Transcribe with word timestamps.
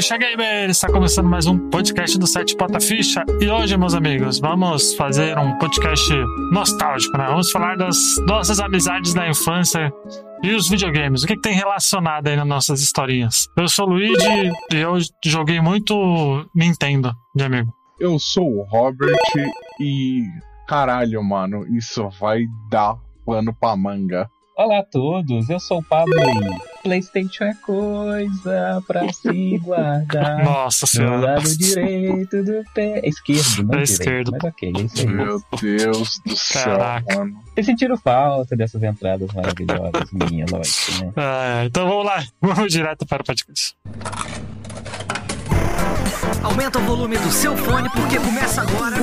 Ficha 0.00 0.16
Gamer! 0.16 0.70
Está 0.70 0.90
começando 0.90 1.28
mais 1.28 1.46
um 1.46 1.68
podcast 1.68 2.18
do 2.18 2.26
site 2.26 2.56
Pota 2.56 2.80
Ficha. 2.80 3.22
E 3.38 3.50
hoje, 3.50 3.76
meus 3.76 3.92
amigos, 3.92 4.38
vamos 4.38 4.94
fazer 4.94 5.36
um 5.36 5.58
podcast 5.58 6.10
nostálgico, 6.50 7.18
né? 7.18 7.26
Vamos 7.26 7.50
falar 7.50 7.76
das 7.76 8.16
nossas 8.26 8.60
amizades 8.60 9.12
da 9.12 9.28
infância 9.28 9.92
e 10.42 10.54
os 10.54 10.70
videogames. 10.70 11.22
O 11.22 11.26
que, 11.26 11.36
que 11.36 11.42
tem 11.42 11.52
relacionado 11.52 12.28
aí 12.28 12.34
nas 12.34 12.46
nossas 12.46 12.80
historinhas? 12.80 13.46
Eu 13.58 13.68
sou 13.68 13.88
o 13.88 13.90
Luigi 13.90 14.50
e 14.72 14.76
eu 14.76 14.96
joguei 15.22 15.60
muito 15.60 16.48
Nintendo, 16.54 17.12
de 17.36 17.44
amigo. 17.44 17.70
Eu 18.00 18.18
sou 18.18 18.50
o 18.50 18.62
Robert 18.62 19.18
e. 19.78 20.22
Caralho, 20.66 21.22
mano, 21.22 21.66
isso 21.76 22.08
vai 22.18 22.46
dar 22.70 22.96
pano 23.26 23.54
pra 23.54 23.76
manga. 23.76 24.30
Olá 24.56 24.78
a 24.78 24.82
todos, 24.82 25.50
eu 25.50 25.60
sou 25.60 25.80
o 25.80 25.84
Pablo 25.84 26.14
e 26.18 26.69
Playstation 26.82 27.44
é 27.44 27.54
coisa 27.62 28.82
pra 28.86 29.12
se 29.12 29.58
guardar. 29.58 30.42
Nossa 30.44 30.86
Do 30.86 30.88
senhora. 30.88 31.34
lado 31.34 31.56
direito 31.56 32.42
do 32.42 32.64
pé. 32.74 33.00
Esquerdo, 33.04 33.62
não 33.64 33.78
É 33.78 33.82
direito. 33.82 33.90
esquerdo. 33.90 34.32
Mas 34.32 34.44
ok, 34.44 34.72
é 34.76 34.80
isso 34.80 35.00
aí. 35.00 35.06
Meu 35.06 35.42
Deus 35.60 36.20
do 36.24 36.36
céu, 36.36 36.64
Caraca. 36.78 37.16
mano. 37.16 37.36
Vocês 37.54 37.66
sentiram 37.66 37.96
falta 37.98 38.56
dessas 38.56 38.82
entradas 38.82 39.28
maravilhosas, 39.34 40.10
minha, 40.12 40.46
lógico, 40.50 41.04
né? 41.04 41.12
Ah, 41.20 41.64
então 41.66 41.86
vamos 41.88 42.04
lá, 42.06 42.24
vamos 42.40 42.72
direto 42.72 43.04
para 43.06 43.22
o 43.22 43.26
podcast. 43.26 43.76
Aumenta 46.42 46.78
o 46.78 46.82
volume 46.82 47.18
do 47.18 47.30
seu 47.30 47.54
fone 47.56 47.88
porque 47.90 48.18
começa 48.18 48.62
agora. 48.62 48.96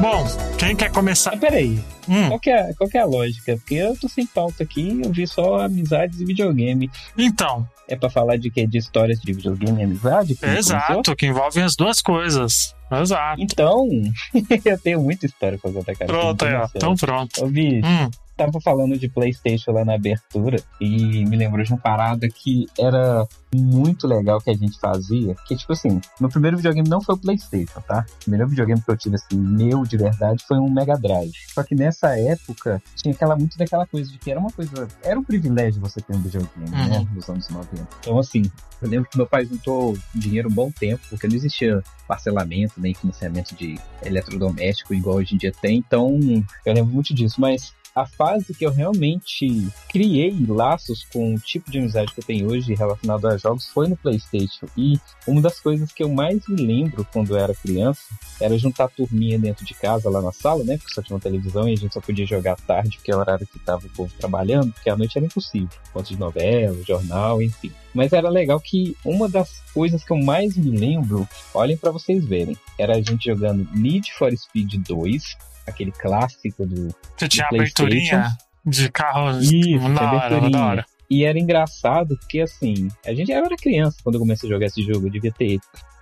Bom, 0.00 0.24
quem 0.58 0.76
quer 0.76 0.90
começar? 0.92 1.32
Mas 1.32 1.40
peraí, 1.40 1.78
Hum, 2.08 2.28
qual 2.28 2.40
que, 2.40 2.48
é, 2.50 2.72
qual 2.74 2.88
é 2.94 2.98
a 2.98 3.04
lógica? 3.04 3.56
Porque 3.56 3.74
eu 3.74 3.96
tô 3.98 4.08
sem 4.08 4.24
pauta 4.26 4.62
aqui, 4.62 5.00
eu 5.04 5.12
vi 5.12 5.26
só 5.26 5.60
amizades 5.60 6.20
e 6.20 6.24
videogame. 6.24 6.90
então, 7.16 7.66
É 7.88 7.96
pra 7.96 8.08
falar 8.08 8.36
de 8.36 8.50
quê? 8.50 8.66
De 8.66 8.78
histórias 8.78 9.20
de 9.20 9.32
videogame 9.32 9.80
e 9.80 9.84
amizade? 9.84 10.34
que 10.34 10.40
começou? 10.40 10.76
exato, 10.76 11.16
que 11.16 11.26
envolvem 11.26 11.64
as 11.64 11.74
duas 11.74 12.00
coisas. 12.00 12.74
Exato. 12.90 13.42
Então, 13.42 13.86
eu 14.64 14.78
tenho 14.78 15.00
muita 15.02 15.26
história 15.26 15.58
pra 15.58 15.70
contar, 15.72 15.94
cara. 15.96 16.06
Pronto 16.06 16.44
aí, 16.44 16.54
ó. 16.54 16.68
Então 16.74 16.94
pronto. 16.94 17.44
Ô, 17.44 17.48
bicho, 17.48 17.86
Hum, 17.86 18.10
tava 18.38 18.60
falando 18.60 18.96
de 18.96 19.08
PlayStation 19.08 19.72
lá 19.72 19.84
na 19.84 19.94
abertura 19.94 20.62
e 20.80 21.24
me 21.26 21.36
lembrou 21.36 21.64
de 21.64 21.72
uma 21.72 21.78
parada 21.78 22.28
que 22.28 22.66
era 22.78 23.26
muito 23.52 24.06
legal 24.06 24.40
que 24.40 24.50
a 24.50 24.54
gente 24.54 24.78
fazia. 24.78 25.34
Que, 25.46 25.56
tipo 25.56 25.72
assim, 25.72 26.00
meu 26.20 26.28
primeiro 26.28 26.56
videogame 26.56 26.88
não 26.88 27.00
foi 27.00 27.16
o 27.16 27.18
PlayStation, 27.18 27.80
tá? 27.80 28.06
O 28.08 28.18
primeiro 28.20 28.48
videogame 28.48 28.80
que 28.80 28.90
eu 28.90 28.96
tive, 28.96 29.16
assim, 29.16 29.36
meu 29.36 29.82
de 29.82 29.96
verdade, 29.96 30.44
foi 30.46 30.58
um 30.58 30.70
Mega 30.70 30.96
Drive. 30.96 31.32
Só 31.52 31.62
que 31.62 31.74
nessa 31.74 32.16
época 32.18 32.80
tinha 32.94 33.12
aquela 33.12 33.36
muito 33.36 33.58
daquela 33.58 33.86
coisa 33.86 34.10
de 34.10 34.18
que 34.18 34.30
era 34.30 34.38
uma 34.38 34.52
coisa. 34.52 34.86
Era 35.02 35.18
um 35.18 35.24
privilégio 35.24 35.80
você 35.80 36.00
ter 36.00 36.14
um 36.14 36.20
videogame, 36.20 36.70
né? 36.70 37.06
Nos 37.12 37.28
anos 37.28 37.48
90. 37.48 37.88
Então, 38.00 38.18
assim, 38.18 38.42
eu 38.80 38.88
lembro 38.88 39.10
que 39.10 39.16
meu 39.16 39.26
pai 39.26 39.44
juntou 39.44 39.96
dinheiro 40.14 40.48
um 40.48 40.54
bom 40.54 40.70
tempo, 40.70 41.02
porque 41.10 41.26
não 41.26 41.34
existia 41.34 41.82
parcelamento 42.06 42.74
nem 42.78 42.94
financiamento 42.94 43.54
de 43.56 43.78
eletrodoméstico 44.04 44.94
igual 44.94 45.16
hoje 45.16 45.34
em 45.34 45.38
dia 45.38 45.52
tem. 45.60 45.78
Então, 45.78 46.18
eu 46.64 46.72
lembro 46.72 46.92
muito 46.94 47.12
disso. 47.12 47.40
Mas 47.40 47.74
a 48.00 48.06
fase 48.06 48.54
que 48.54 48.64
eu 48.64 48.70
realmente 48.70 49.68
criei 49.88 50.34
laços 50.46 51.04
com 51.12 51.34
o 51.34 51.38
tipo 51.38 51.70
de 51.70 51.78
amizade 51.78 52.12
que 52.12 52.20
eu 52.20 52.24
tenho 52.24 52.48
hoje 52.48 52.74
relacionado 52.74 53.26
a 53.26 53.36
jogos 53.36 53.66
foi 53.68 53.88
no 53.88 53.96
PlayStation. 53.96 54.66
E 54.76 54.98
uma 55.26 55.40
das 55.40 55.58
coisas 55.58 55.90
que 55.90 56.02
eu 56.02 56.08
mais 56.08 56.46
me 56.48 56.62
lembro 56.62 57.06
quando 57.12 57.34
eu 57.34 57.38
era 57.38 57.54
criança 57.54 58.02
era 58.40 58.56
juntar 58.56 58.84
a 58.84 58.88
turminha 58.88 59.38
dentro 59.38 59.64
de 59.64 59.74
casa, 59.74 60.08
lá 60.08 60.22
na 60.22 60.30
sala, 60.30 60.62
né? 60.62 60.76
Porque 60.78 60.94
só 60.94 61.02
tinha 61.02 61.16
uma 61.16 61.20
televisão 61.20 61.68
e 61.68 61.72
a 61.72 61.76
gente 61.76 61.92
só 61.92 62.00
podia 62.00 62.24
jogar 62.24 62.54
tarde, 62.56 62.98
porque 62.98 63.10
é 63.10 63.16
o 63.16 63.18
horário 63.18 63.46
que 63.46 63.58
tava 63.58 63.84
o 63.86 63.90
povo 63.90 64.12
trabalhando, 64.16 64.72
porque 64.72 64.90
à 64.90 64.96
noite 64.96 65.18
era 65.18 65.26
impossível. 65.26 65.68
Conta 65.92 66.08
de 66.08 66.18
novela, 66.18 66.80
jornal, 66.86 67.42
enfim. 67.42 67.72
Mas 67.92 68.12
era 68.12 68.28
legal 68.28 68.60
que 68.60 68.96
uma 69.04 69.28
das 69.28 69.60
coisas 69.74 70.04
que 70.04 70.12
eu 70.12 70.18
mais 70.18 70.56
me 70.56 70.70
lembro, 70.70 71.28
olhem 71.52 71.76
pra 71.76 71.90
vocês 71.90 72.24
verem, 72.24 72.56
era 72.78 72.96
a 72.96 73.02
gente 73.02 73.24
jogando 73.24 73.68
Need 73.74 74.12
for 74.12 74.32
Speed 74.36 74.74
2, 74.86 75.36
aquele 75.68 75.92
clássico 75.92 76.66
do 76.66 76.88
você 77.16 77.28
tinha 77.28 77.46
do 77.48 77.56
aberturinha 77.56 78.28
de 78.64 78.90
carro 78.90 79.38
Isso, 79.40 79.78
da 79.94 80.12
hora, 80.12 80.26
aberturinha. 80.26 80.50
da 80.50 80.66
hora. 80.66 80.86
E 81.10 81.24
era 81.24 81.38
engraçado 81.38 82.18
porque, 82.18 82.40
assim, 82.40 82.88
a 83.06 83.14
gente 83.14 83.32
eu 83.32 83.44
era 83.44 83.56
criança 83.56 83.98
quando 84.04 84.16
eu 84.16 84.20
comecei 84.20 84.48
a 84.48 84.52
jogar 84.52 84.66
esse 84.66 84.82
jogo. 84.82 85.06
Eu 85.06 85.10
devia 85.10 85.32
ter 85.32 85.58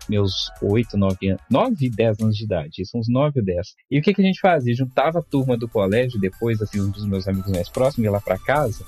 meus 0.08 0.50
8, 0.60 0.96
9 0.96 1.28
anos. 1.28 1.42
9, 1.50 1.90
10 1.90 2.20
anos 2.20 2.36
de 2.36 2.44
idade. 2.44 2.82
Isso, 2.82 2.98
uns 2.98 3.08
9 3.08 3.40
ou 3.40 3.44
10. 3.44 3.66
E 3.90 3.98
o 3.98 4.02
que, 4.02 4.14
que 4.14 4.20
a 4.20 4.24
gente 4.24 4.40
fazia? 4.40 4.74
Juntava 4.74 5.20
a 5.20 5.22
turma 5.22 5.56
do 5.56 5.68
colégio, 5.68 6.20
depois, 6.20 6.60
assim, 6.60 6.80
um 6.80 6.90
dos 6.90 7.06
meus 7.06 7.28
amigos 7.28 7.50
mais 7.52 7.68
próximos, 7.68 8.04
ia 8.04 8.10
lá 8.10 8.20
pra 8.20 8.38
casa. 8.38 8.84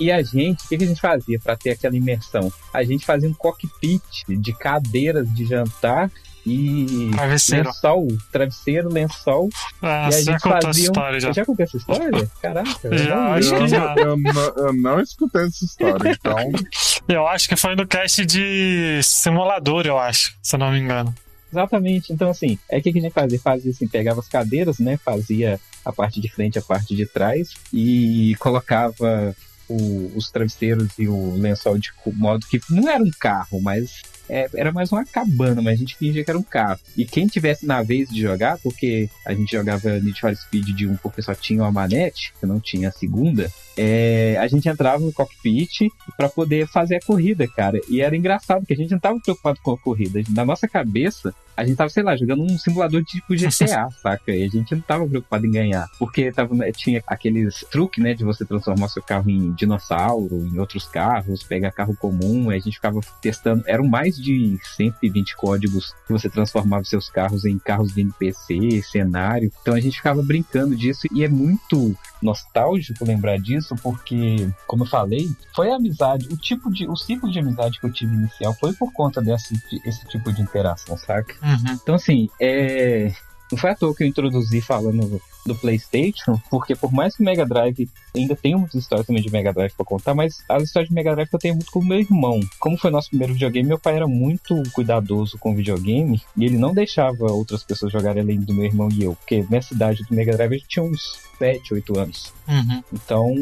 E 0.00 0.10
a 0.10 0.22
gente, 0.22 0.64
o 0.64 0.68
que, 0.68 0.78
que 0.78 0.84
a 0.84 0.86
gente 0.86 1.00
fazia 1.00 1.38
pra 1.38 1.56
ter 1.56 1.70
aquela 1.70 1.96
imersão? 1.96 2.50
A 2.72 2.82
gente 2.82 3.04
fazia 3.04 3.28
um 3.28 3.34
cockpit 3.34 4.02
de 4.26 4.52
cadeiras 4.54 5.32
de 5.34 5.44
jantar 5.44 6.10
e 6.48 7.10
Travesseiro. 7.12 7.68
lençol, 7.68 8.08
travesseiro, 8.32 8.88
lençol. 8.92 9.48
Ah, 9.82 9.86
e 9.86 9.90
a 10.06 10.10
você 10.12 10.22
já 10.22 10.32
gente 10.32 10.42
contou 10.42 10.58
essa 10.58 10.66
fazia. 10.68 10.82
um- 10.82 10.86
história 10.92 11.20
já. 11.20 11.28
Eu 11.28 11.34
já 11.34 11.44
contei 11.44 11.64
essa 11.64 11.76
história? 11.76 12.30
Caraca, 12.42 12.70
eu 12.84 12.98
Já, 12.98 13.14
não 13.16 13.32
acho 13.34 13.54
que 13.56 13.68
já. 13.68 13.94
Eu, 13.96 14.16
não- 14.16 14.54
eu 14.66 14.72
não 14.72 15.00
escutei 15.00 15.42
essa 15.46 15.64
história, 15.64 16.10
então. 16.12 16.36
Eu 17.08 17.26
acho 17.26 17.48
que 17.48 17.56
foi 17.56 17.74
no 17.74 17.86
cast 17.86 18.26
de 18.26 19.00
simulador, 19.02 19.86
eu 19.86 19.98
acho, 19.98 20.36
se 20.42 20.54
eu 20.54 20.58
não 20.60 20.70
me 20.70 20.78
engano. 20.78 21.14
Exatamente. 21.50 22.12
Então, 22.12 22.28
assim, 22.28 22.58
é 22.70 22.76
o 22.76 22.82
que 22.82 22.90
a 22.90 22.92
gente 22.92 23.10
fazia? 23.10 23.40
Fazia 23.40 23.70
assim, 23.70 23.88
pegava 23.88 24.20
as 24.20 24.28
cadeiras, 24.28 24.78
né? 24.78 24.98
Fazia 25.02 25.58
a 25.86 25.90
parte 25.90 26.20
de 26.20 26.28
frente, 26.28 26.58
a 26.58 26.62
parte 26.62 26.94
de 26.94 27.06
trás 27.06 27.54
e 27.72 28.36
colocava 28.38 29.34
o- 29.66 30.12
os 30.14 30.30
travesseiros 30.30 30.88
e 30.98 31.08
o 31.08 31.34
lençol 31.38 31.78
de 31.78 31.90
modo 32.14 32.46
que 32.46 32.60
não 32.68 32.86
era 32.90 33.02
um 33.02 33.10
carro, 33.18 33.58
mas 33.58 34.02
é, 34.28 34.48
era 34.54 34.72
mais 34.72 34.92
uma 34.92 35.04
cabana, 35.04 35.62
mas 35.62 35.74
a 35.74 35.76
gente 35.76 35.96
fingia 35.96 36.24
que 36.24 36.30
era 36.30 36.38
um 36.38 36.42
carro. 36.42 36.78
E 36.96 37.04
quem 37.04 37.26
tivesse 37.26 37.66
na 37.66 37.82
vez 37.82 38.08
de 38.08 38.20
jogar, 38.20 38.58
porque 38.58 39.08
a 39.24 39.32
gente 39.32 39.50
jogava 39.50 39.98
Need 40.00 40.20
for 40.20 40.34
Speed 40.34 40.66
de 40.68 40.86
um 40.86 40.96
porque 40.96 41.22
só 41.22 41.34
tinha 41.34 41.62
uma 41.62 41.72
manete, 41.72 42.32
que 42.38 42.46
não 42.46 42.60
tinha 42.60 42.88
a 42.88 42.92
segunda, 42.92 43.50
é, 43.80 44.36
a 44.40 44.48
gente 44.48 44.68
entrava 44.68 44.98
no 44.98 45.12
cockpit 45.12 45.88
para 46.16 46.28
poder 46.28 46.66
fazer 46.66 46.96
a 46.96 47.00
corrida, 47.00 47.46
cara. 47.46 47.80
E 47.88 48.00
era 48.00 48.16
engraçado, 48.16 48.58
porque 48.58 48.72
a 48.72 48.76
gente 48.76 48.90
não 48.90 48.98
tava 48.98 49.20
preocupado 49.20 49.60
com 49.62 49.70
a 49.70 49.78
corrida. 49.78 50.20
Na 50.30 50.44
nossa 50.44 50.66
cabeça, 50.66 51.32
a 51.56 51.64
gente 51.64 51.76
tava, 51.76 51.88
sei 51.90 52.02
lá, 52.02 52.16
jogando 52.16 52.42
um 52.42 52.58
simulador 52.58 53.02
de 53.02 53.06
tipo 53.06 53.34
GTA, 53.34 53.88
saca? 54.02 54.34
E 54.34 54.44
a 54.44 54.48
gente 54.48 54.74
não 54.74 54.80
tava 54.80 55.06
preocupado 55.06 55.46
em 55.46 55.50
ganhar. 55.50 55.86
Porque 55.98 56.32
tava, 56.32 56.54
tinha 56.72 57.02
aqueles 57.06 57.64
truques, 57.70 58.02
né, 58.02 58.14
de 58.14 58.24
você 58.24 58.44
transformar 58.44 58.88
seu 58.88 59.02
carro 59.02 59.30
em 59.30 59.52
dinossauro, 59.52 60.46
em 60.46 60.58
outros 60.58 60.86
carros, 60.86 61.42
pegar 61.42 61.70
carro 61.70 61.96
comum, 61.96 62.50
aí 62.50 62.58
a 62.58 62.60
gente 62.60 62.74
ficava 62.74 63.00
testando. 63.20 63.62
Eram 63.66 63.86
mais 63.86 64.16
de 64.16 64.58
120 64.76 65.36
códigos 65.36 65.94
que 66.06 66.12
você 66.12 66.28
transformava 66.28 66.84
seus 66.84 67.08
carros 67.08 67.44
em 67.44 67.58
carros 67.58 67.92
de 67.92 68.00
NPC, 68.00 68.82
cenário. 68.82 69.52
Então 69.62 69.74
a 69.74 69.80
gente 69.80 69.96
ficava 69.96 70.22
brincando 70.22 70.76
disso 70.76 71.06
e 71.12 71.24
é 71.24 71.28
muito 71.28 71.96
nostálgico 72.22 73.04
lembrar 73.04 73.38
disso, 73.38 73.67
porque, 73.76 74.48
como 74.66 74.84
eu 74.84 74.88
falei, 74.88 75.30
foi 75.54 75.70
a 75.70 75.76
amizade, 75.76 76.28
o 76.30 76.36
tipo 76.36 76.70
de, 76.70 76.86
o 76.88 76.96
ciclo 76.96 77.30
de 77.30 77.38
amizade 77.38 77.78
que 77.80 77.86
eu 77.86 77.92
tive 77.92 78.14
inicial 78.14 78.54
foi 78.54 78.72
por 78.72 78.92
conta 78.92 79.20
desse 79.20 79.60
esse 79.84 80.06
tipo 80.06 80.32
de 80.32 80.42
interação, 80.42 80.96
saca? 80.96 81.34
Uhum. 81.42 81.74
Então, 81.74 81.94
assim, 81.94 82.28
é. 82.40 83.12
Não 83.50 83.58
foi 83.58 83.70
à 83.70 83.74
toa 83.74 83.94
que 83.94 84.04
eu 84.04 84.06
introduzi 84.06 84.60
falando 84.60 85.20
do 85.48 85.54
PlayStation, 85.54 86.40
porque 86.50 86.74
por 86.74 86.92
mais 86.92 87.16
que 87.16 87.22
o 87.22 87.26
Mega 87.26 87.44
Drive 87.44 87.88
ainda 88.14 88.36
tenha 88.36 88.56
muitas 88.56 88.76
histórias 88.76 89.06
também 89.06 89.22
de 89.22 89.30
Mega 89.30 89.52
Drive 89.52 89.72
pra 89.72 89.84
contar, 89.84 90.14
mas 90.14 90.42
as 90.48 90.62
histórias 90.62 90.88
de 90.88 90.94
Mega 90.94 91.14
Drive 91.14 91.28
eu 91.32 91.38
tenho 91.38 91.54
muito 91.54 91.70
com 91.70 91.80
o 91.80 91.84
meu 91.84 91.98
irmão. 91.98 92.40
Como 92.58 92.76
foi 92.76 92.90
nosso 92.90 93.10
primeiro 93.10 93.32
videogame, 93.32 93.68
meu 93.68 93.78
pai 93.78 93.96
era 93.96 94.06
muito 94.06 94.62
cuidadoso 94.72 95.38
com 95.38 95.52
o 95.52 95.56
videogame 95.56 96.20
e 96.36 96.44
ele 96.44 96.58
não 96.58 96.72
deixava 96.72 97.30
outras 97.32 97.64
pessoas 97.64 97.92
jogarem 97.92 98.22
além 98.22 98.40
do 98.40 98.54
meu 98.54 98.64
irmão 98.64 98.88
e 98.92 99.02
eu, 99.02 99.14
porque 99.14 99.44
nessa 99.50 99.74
idade 99.74 100.04
do 100.04 100.14
Mega 100.14 100.36
Drive 100.36 100.52
a 100.52 100.56
gente 100.56 100.68
tinha 100.68 100.84
uns 100.84 101.28
7, 101.38 101.74
8 101.74 101.98
anos. 101.98 102.32
Uhum. 102.48 102.82
Então, 102.92 103.34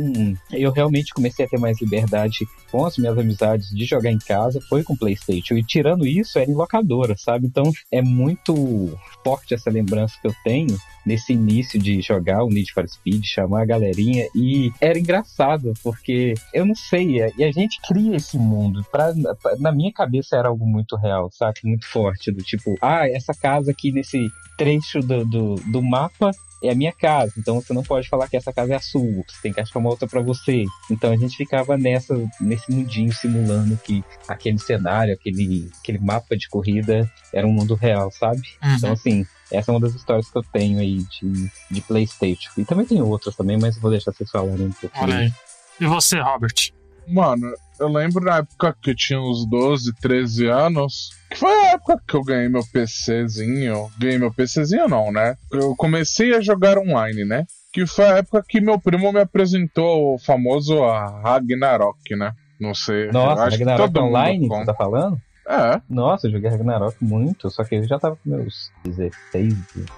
eu 0.53 0.71
realmente 0.71 1.15
comecei 1.15 1.45
a 1.45 1.49
ter 1.49 1.59
mais 1.59 1.81
liberdade 1.81 2.47
com 2.71 2.85
as 2.85 2.99
minhas 2.99 3.19
amizades 3.19 3.71
de 3.71 3.85
jogar 3.85 4.11
em 4.11 4.19
casa, 4.19 4.61
foi 4.69 4.83
com 4.83 4.97
PlayStation. 4.97 5.55
E 5.55 5.65
tirando 5.65 6.07
isso, 6.07 6.39
era 6.39 6.51
em 6.51 6.55
locadora, 6.55 7.17
sabe? 7.17 7.47
Então, 7.47 7.73
é 7.91 8.03
muito 8.03 8.97
forte 9.25 9.55
essa 9.55 9.71
lembrança 9.71 10.15
que 10.21 10.29
eu 10.29 10.35
tenho 10.45 10.77
nesse 11.07 11.33
início 11.33 11.79
de 11.79 12.01
jogar 12.03 12.43
o 12.43 12.49
Need 12.49 12.73
for 12.73 12.87
Speed, 12.89 13.25
chamar 13.25 13.63
a 13.63 13.67
galerinha. 13.67 14.29
E 14.35 14.73
era 14.81 14.99
engraçado, 14.99 15.73
porque 15.83 16.35
eu 16.53 16.67
não 16.67 16.75
sei, 16.75 17.21
e 17.39 17.45
a 17.45 17.53
gente 17.53 17.81
cria 17.87 18.17
esse 18.17 18.37
mundo. 18.37 18.85
Pra, 18.91 19.13
na 19.61 19.71
minha 19.71 19.93
cabeça 19.93 20.37
era 20.37 20.49
algo 20.49 20.67
muito 20.67 20.97
real, 20.97 21.31
sabe? 21.31 21.61
Muito 21.63 21.87
forte. 21.87 22.33
Do 22.33 22.43
tipo, 22.43 22.75
ah, 22.83 23.09
essa 23.09 23.33
casa 23.33 23.71
aqui 23.71 23.93
nesse 23.93 24.29
trecho 24.59 25.01
do, 25.01 25.25
do, 25.25 25.55
do 25.55 25.83
mapa 25.83 26.33
é 26.63 26.71
a 26.71 26.75
minha 26.75 26.93
casa, 26.93 27.33
então 27.37 27.61
você 27.61 27.73
não 27.73 27.83
pode 27.83 28.09
falar 28.09 28.29
que 28.29 28.37
essa 28.37 28.53
casa 28.53 28.73
é 28.73 28.77
a 28.77 28.81
sua, 28.81 29.23
você 29.27 29.37
tem 29.43 29.53
que 29.53 29.61
achar 29.61 29.79
uma 29.79 29.91
outra 29.91 30.09
para 30.09 30.21
você. 30.21 30.65
Então 30.91 31.13
a 31.13 31.17
gente 31.17 31.37
ficava 31.37 31.77
nessa, 31.77 32.15
nesse 32.41 32.71
mundinho 32.71 33.13
simulando 33.13 33.77
que 33.77 34.05
aquele 34.29 34.59
cenário, 34.59 35.15
aquele, 35.15 35.71
aquele 35.81 35.99
mapa 35.99 36.37
de 36.37 36.49
corrida 36.49 37.11
era 37.33 37.47
um 37.47 37.53
mundo 37.53 37.75
real, 37.75 38.11
sabe? 38.11 38.43
Uhum. 38.63 38.75
Então, 38.77 38.93
assim, 38.93 39.27
essa 39.51 39.71
é 39.71 39.75
uma 39.75 39.81
das 39.81 39.95
histórias 39.95 40.31
que 40.31 40.39
eu 40.39 40.43
tenho 40.43 40.79
aí 40.81 40.99
de, 40.99 41.51
de 41.71 41.81
PlayStation. 41.83 42.51
E 42.59 42.65
também 42.65 42.87
tem 42.87 43.01
outras 43.03 43.37
também, 43.37 43.59
mas 43.59 43.79
vou 43.79 43.91
deixar 43.91 44.13
vocês 44.13 44.31
falarem 44.31 44.67
um 44.67 44.73
pouco. 44.73 44.99
Olha 44.99 45.19
aí. 45.19 45.33
E 45.81 45.87
você, 45.87 46.19
Robert? 46.21 46.76
Mano, 47.09 47.53
eu 47.79 47.89
lembro 47.89 48.25
na 48.25 48.39
época 48.39 48.77
que 48.81 48.91
eu 48.91 48.97
tinha 48.97 49.21
uns 49.21 49.49
12, 49.49 49.95
13 50.01 50.47
anos, 50.47 51.11
que 51.31 51.37
foi 51.37 51.51
a 51.51 51.73
época 51.73 52.01
que 52.07 52.15
eu 52.15 52.23
ganhei 52.23 52.49
meu 52.49 52.63
PCzinho. 52.73 53.91
Ganhei 53.99 54.19
meu 54.19 54.33
PCzinho 54.33 54.89
não, 54.89 55.13
né? 55.13 55.37
Eu 55.53 55.75
comecei 55.77 56.35
a 56.35 56.41
jogar 56.41 56.79
online, 56.79 57.25
né? 57.25 57.45
Que 57.73 57.87
foi 57.87 58.07
a 58.07 58.19
época 58.19 58.45
que 58.49 58.61
meu 58.61 58.81
primo 58.81 59.13
me 59.13 59.21
apresentou 59.21 60.15
o 60.15 60.19
famoso 60.19 60.81
Ragnarok, 61.23 62.17
né? 62.17 62.33
Não 62.59 62.75
sei. 62.75 63.09
Nossa, 63.09 63.51
que 63.51 63.65
Ragnarok 63.65 63.99
Online, 63.99 64.49
conta. 64.49 64.61
você 64.61 64.67
tá 64.67 64.75
falando? 64.75 65.21
É, 65.49 65.81
Nossa, 65.89 66.27
eu 66.27 66.33
joguei 66.33 66.51
Ragnarok 66.51 66.97
muito, 67.01 67.49
só 67.51 67.63
que 67.63 67.77
eu 67.77 67.85
já 67.85 67.99
tava 67.99 68.17
com 68.17 68.31
meus 68.31 68.73
16, 68.85 69.55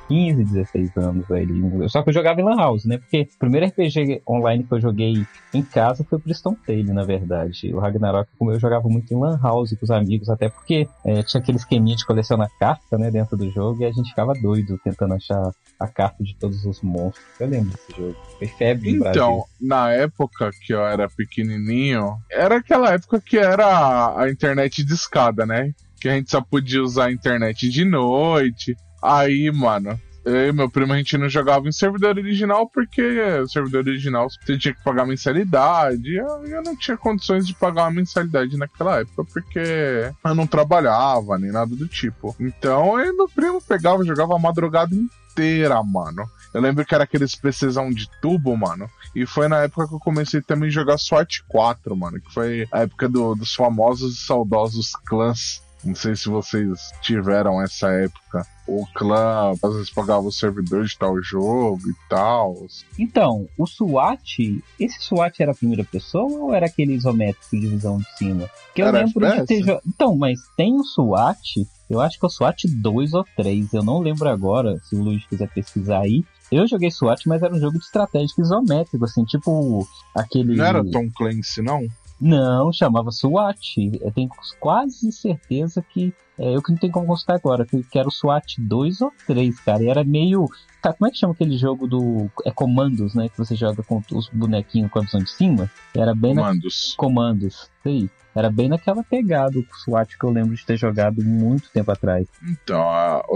15, 0.07 0.45
16 0.45 0.97
anos 0.99 1.31
aí. 1.31 1.49
Só 1.89 2.03
que 2.03 2.11
eu 2.11 2.15
jogava 2.15 2.39
em 2.41 2.45
Lan 2.45 2.57
House, 2.57 2.85
né? 2.85 2.99
Porque 2.99 3.29
o 3.35 3.39
primeiro 3.39 3.67
RPG 3.67 4.23
online 4.29 4.65
que 4.65 4.75
eu 4.75 4.81
joguei 4.81 5.25
em 5.55 5.63
casa 5.63 6.05
foi 6.05 6.19
o 6.19 6.21
Priston 6.21 6.55
Tale, 6.67 6.93
na 6.93 7.05
verdade. 7.05 7.75
O 7.75 7.79
Ragnarok, 7.79 8.29
como 8.39 8.53
eu 8.53 8.61
jogava 8.61 8.87
muito 8.89 9.13
em 9.13 9.19
Lan 9.19 9.39
House 9.43 9.71
com 9.71 9.85
os 9.85 9.91
amigos, 9.91 10.29
até 10.29 10.51
porque 10.51 10.87
é, 11.05 11.23
tinha 11.23 11.41
aquele 11.41 11.57
esqueminha 11.57 11.97
de 11.97 12.05
colecionar 12.05 12.51
carta, 12.59 12.99
né, 12.99 13.11
dentro 13.11 13.37
do 13.37 13.51
jogo, 13.51 13.83
e 13.83 13.87
a 13.87 13.91
gente 13.91 14.11
ficava 14.11 14.35
doido 14.35 14.79
tentando 14.85 15.15
achar 15.15 15.51
a 15.79 15.87
carta 15.87 16.23
de 16.23 16.35
todos 16.35 16.65
os 16.65 16.81
monstros. 16.83 17.25
Eu 17.39 17.49
lembro 17.49 17.71
desse 17.71 18.01
jogo. 18.01 18.17
Foi 18.39 18.49
febre 18.49 18.93
no 18.93 19.01
Brasil. 19.01 19.23
Então, 19.23 19.45
na 19.61 19.91
época 19.93 20.51
que 20.63 20.73
eu 20.73 20.85
era 20.85 21.09
pequenininho, 21.09 22.17
era 22.31 22.57
aquela 22.57 22.93
época 22.93 23.21
que 23.21 23.39
era 23.39 24.19
a 24.19 24.29
internet 24.29 24.83
de 24.85 24.93
escada, 24.93 25.47
né? 25.47 25.73
Que 26.01 26.09
a 26.09 26.15
gente 26.15 26.31
só 26.31 26.41
podia 26.41 26.83
usar 26.83 27.07
a 27.07 27.13
internet 27.13 27.69
de 27.69 27.85
noite. 27.85 28.77
Aí, 29.03 29.51
mano, 29.53 29.99
eu 30.25 30.49
e 30.49 30.53
meu 30.53 30.69
primo 30.69 30.93
a 30.93 30.97
gente 30.97 31.17
não 31.17 31.29
jogava 31.29 31.69
em 31.69 31.73
servidor 31.73 32.17
original 32.19 32.69
porque 32.69 33.01
o 33.43 33.49
servidor 33.49 33.87
original 33.87 34.29
você 34.29 34.59
tinha 34.59 34.75
que 34.75 34.83
pagar 34.85 35.07
mensalidade. 35.07 36.09
e 36.09 36.17
Eu, 36.17 36.45
eu 36.45 36.63
não 36.63 36.77
tinha 36.77 36.97
condições 36.97 37.47
de 37.47 37.55
pagar 37.55 37.85
uma 37.85 37.93
mensalidade 37.93 38.57
naquela 38.57 39.01
época 39.01 39.25
porque 39.25 40.13
eu 40.25 40.35
não 40.35 40.47
trabalhava 40.47 41.39
nem 41.39 41.51
nada 41.51 41.75
do 41.75 41.89
tipo. 41.89 42.37
Então, 42.39 42.99
eu 42.99 43.13
e 43.13 43.17
meu 43.17 43.29
primo 43.29 43.63
pegava 43.63 44.05
jogava 44.05 44.35
a 44.35 44.39
madrugada 44.39 44.95
inteira, 45.31 45.83
mano. 45.83 46.25
Eu 46.53 46.61
lembro 46.61 46.85
que 46.85 46.95
era 46.95 47.05
aqueles 47.05 47.35
PCzão 47.35 47.91
de 47.91 48.09
tubo, 48.21 48.57
mano. 48.57 48.89
E 49.15 49.27
foi 49.27 49.49
na 49.49 49.59
época 49.63 49.87
que 49.89 49.95
eu 49.95 50.01
comecei 50.01 50.41
também 50.41 50.69
a 50.69 50.73
jogar 50.73 50.99
SWAT 50.99 51.43
4, 51.49 51.95
mano. 51.97 52.21
Que 52.21 52.33
foi 52.33 52.67
a 52.73 52.81
época 52.81 53.09
do- 53.09 53.35
dos 53.35 53.55
famosos 53.55 54.15
e 54.17 54.27
saudosos 54.27 54.93
clãs. 55.07 55.63
Não 55.85 55.95
sei 55.95 56.17
se 56.17 56.29
vocês 56.29 56.91
tiveram 57.03 57.63
essa 57.63 57.89
época. 57.89 58.45
O 58.67 58.85
clã 58.95 59.53
às 59.63 59.73
vezes 59.75 59.91
pagava 59.91 60.27
o 60.27 60.33
servidor 60.33 60.85
de 60.85 60.99
tal 60.99 61.23
jogo 61.23 61.89
e 61.89 61.95
tal. 62.09 62.67
Então, 62.99 63.47
o 63.57 63.65
SWAT, 63.65 64.61
esse 64.79 65.01
SWAT 65.01 65.41
era 65.41 65.53
a 65.53 65.55
primeira 65.55 65.85
pessoa 65.85 66.25
ou 66.41 66.53
era 66.55 66.67
aquele 66.67 66.95
isométrico 66.95 67.57
de 67.59 67.69
visão 67.69 67.99
de 67.99 68.17
cima? 68.19 68.51
Porque 68.67 68.83
eu 68.83 68.89
Era 68.89 68.99
lembro 69.05 69.21
de 69.21 69.27
FPS? 69.27 69.47
ter 69.47 69.61
jogado. 69.61 69.83
Então, 69.87 70.17
mas 70.17 70.41
tem 70.57 70.75
o 70.75 70.83
SWAT, 70.85 71.67
eu 71.89 72.01
acho 72.01 72.19
que 72.19 72.25
é 72.25 72.29
o 72.29 72.31
SWAT 72.31 72.65
2 72.67 73.15
ou 73.15 73.25
3, 73.37 73.73
eu 73.73 73.83
não 73.83 74.01
lembro 74.01 74.29
agora, 74.29 74.79
se 74.83 74.95
o 74.95 75.03
Luiz 75.03 75.25
quiser 75.27 75.49
pesquisar 75.49 76.01
aí. 76.01 76.25
Eu 76.51 76.67
joguei 76.67 76.91
SWAT, 76.91 77.27
mas 77.27 77.43
era 77.43 77.55
um 77.55 77.61
jogo 77.61 77.79
de 77.79 77.85
estratégico 77.85 78.41
isométrico, 78.41 79.05
assim, 79.05 79.25
tipo 79.25 79.87
aquele. 80.15 80.57
Não 80.57 80.65
era 80.65 80.85
Tom 80.85 81.11
Clancy, 81.15 81.61
não? 81.61 81.87
Não, 82.21 82.73
chamava 82.73 83.13
SWAT. 83.13 83.77
Eu 84.01 84.11
tenho 84.11 84.29
quase 84.59 85.13
certeza 85.13 85.83
que. 85.83 86.13
É, 86.39 86.55
eu 86.55 86.63
que 86.63 86.71
não 86.71 86.79
tenho 86.79 86.93
como 86.93 87.07
consultar 87.07 87.35
agora, 87.35 87.65
que, 87.65 87.83
que 87.83 87.99
era 87.99 88.09
o 88.09 88.13
SWAT 88.13 88.57
2 88.59 89.01
ou 89.03 89.13
3, 89.27 89.61
cara. 89.61 89.83
E 89.83 89.89
era 89.89 90.03
meio. 90.03 90.47
Cara, 90.83 90.95
como 90.97 91.09
é 91.09 91.11
que 91.11 91.19
chama 91.19 91.33
aquele 91.33 91.57
jogo 91.57 91.87
do. 91.87 92.31
É 92.45 92.51
comandos, 92.51 93.15
né? 93.15 93.29
Que 93.29 93.39
você 93.39 93.55
joga 93.55 93.83
com 93.83 94.03
os 94.13 94.29
bonequinhos 94.29 94.91
com 94.91 94.99
a 94.99 95.03
visão 95.03 95.21
de 95.21 95.31
cima? 95.31 95.71
Era 95.95 96.15
bem 96.15 96.35
na. 96.35 96.43
Comandos. 96.43 96.95
Comandos. 96.97 97.71
Sei. 97.83 98.11
Era 98.39 98.51
bem 98.51 98.69
naquela 98.69 99.03
pegada 99.03 99.59
o 99.59 99.67
SWAT 99.83 100.17
que 100.17 100.25
eu 100.25 100.31
lembro 100.31 100.55
de 100.55 100.65
ter 100.65 100.77
jogado 100.77 101.25
muito 101.25 101.69
tempo 101.71 101.91
atrás. 101.91 102.29
Então, 102.49 102.87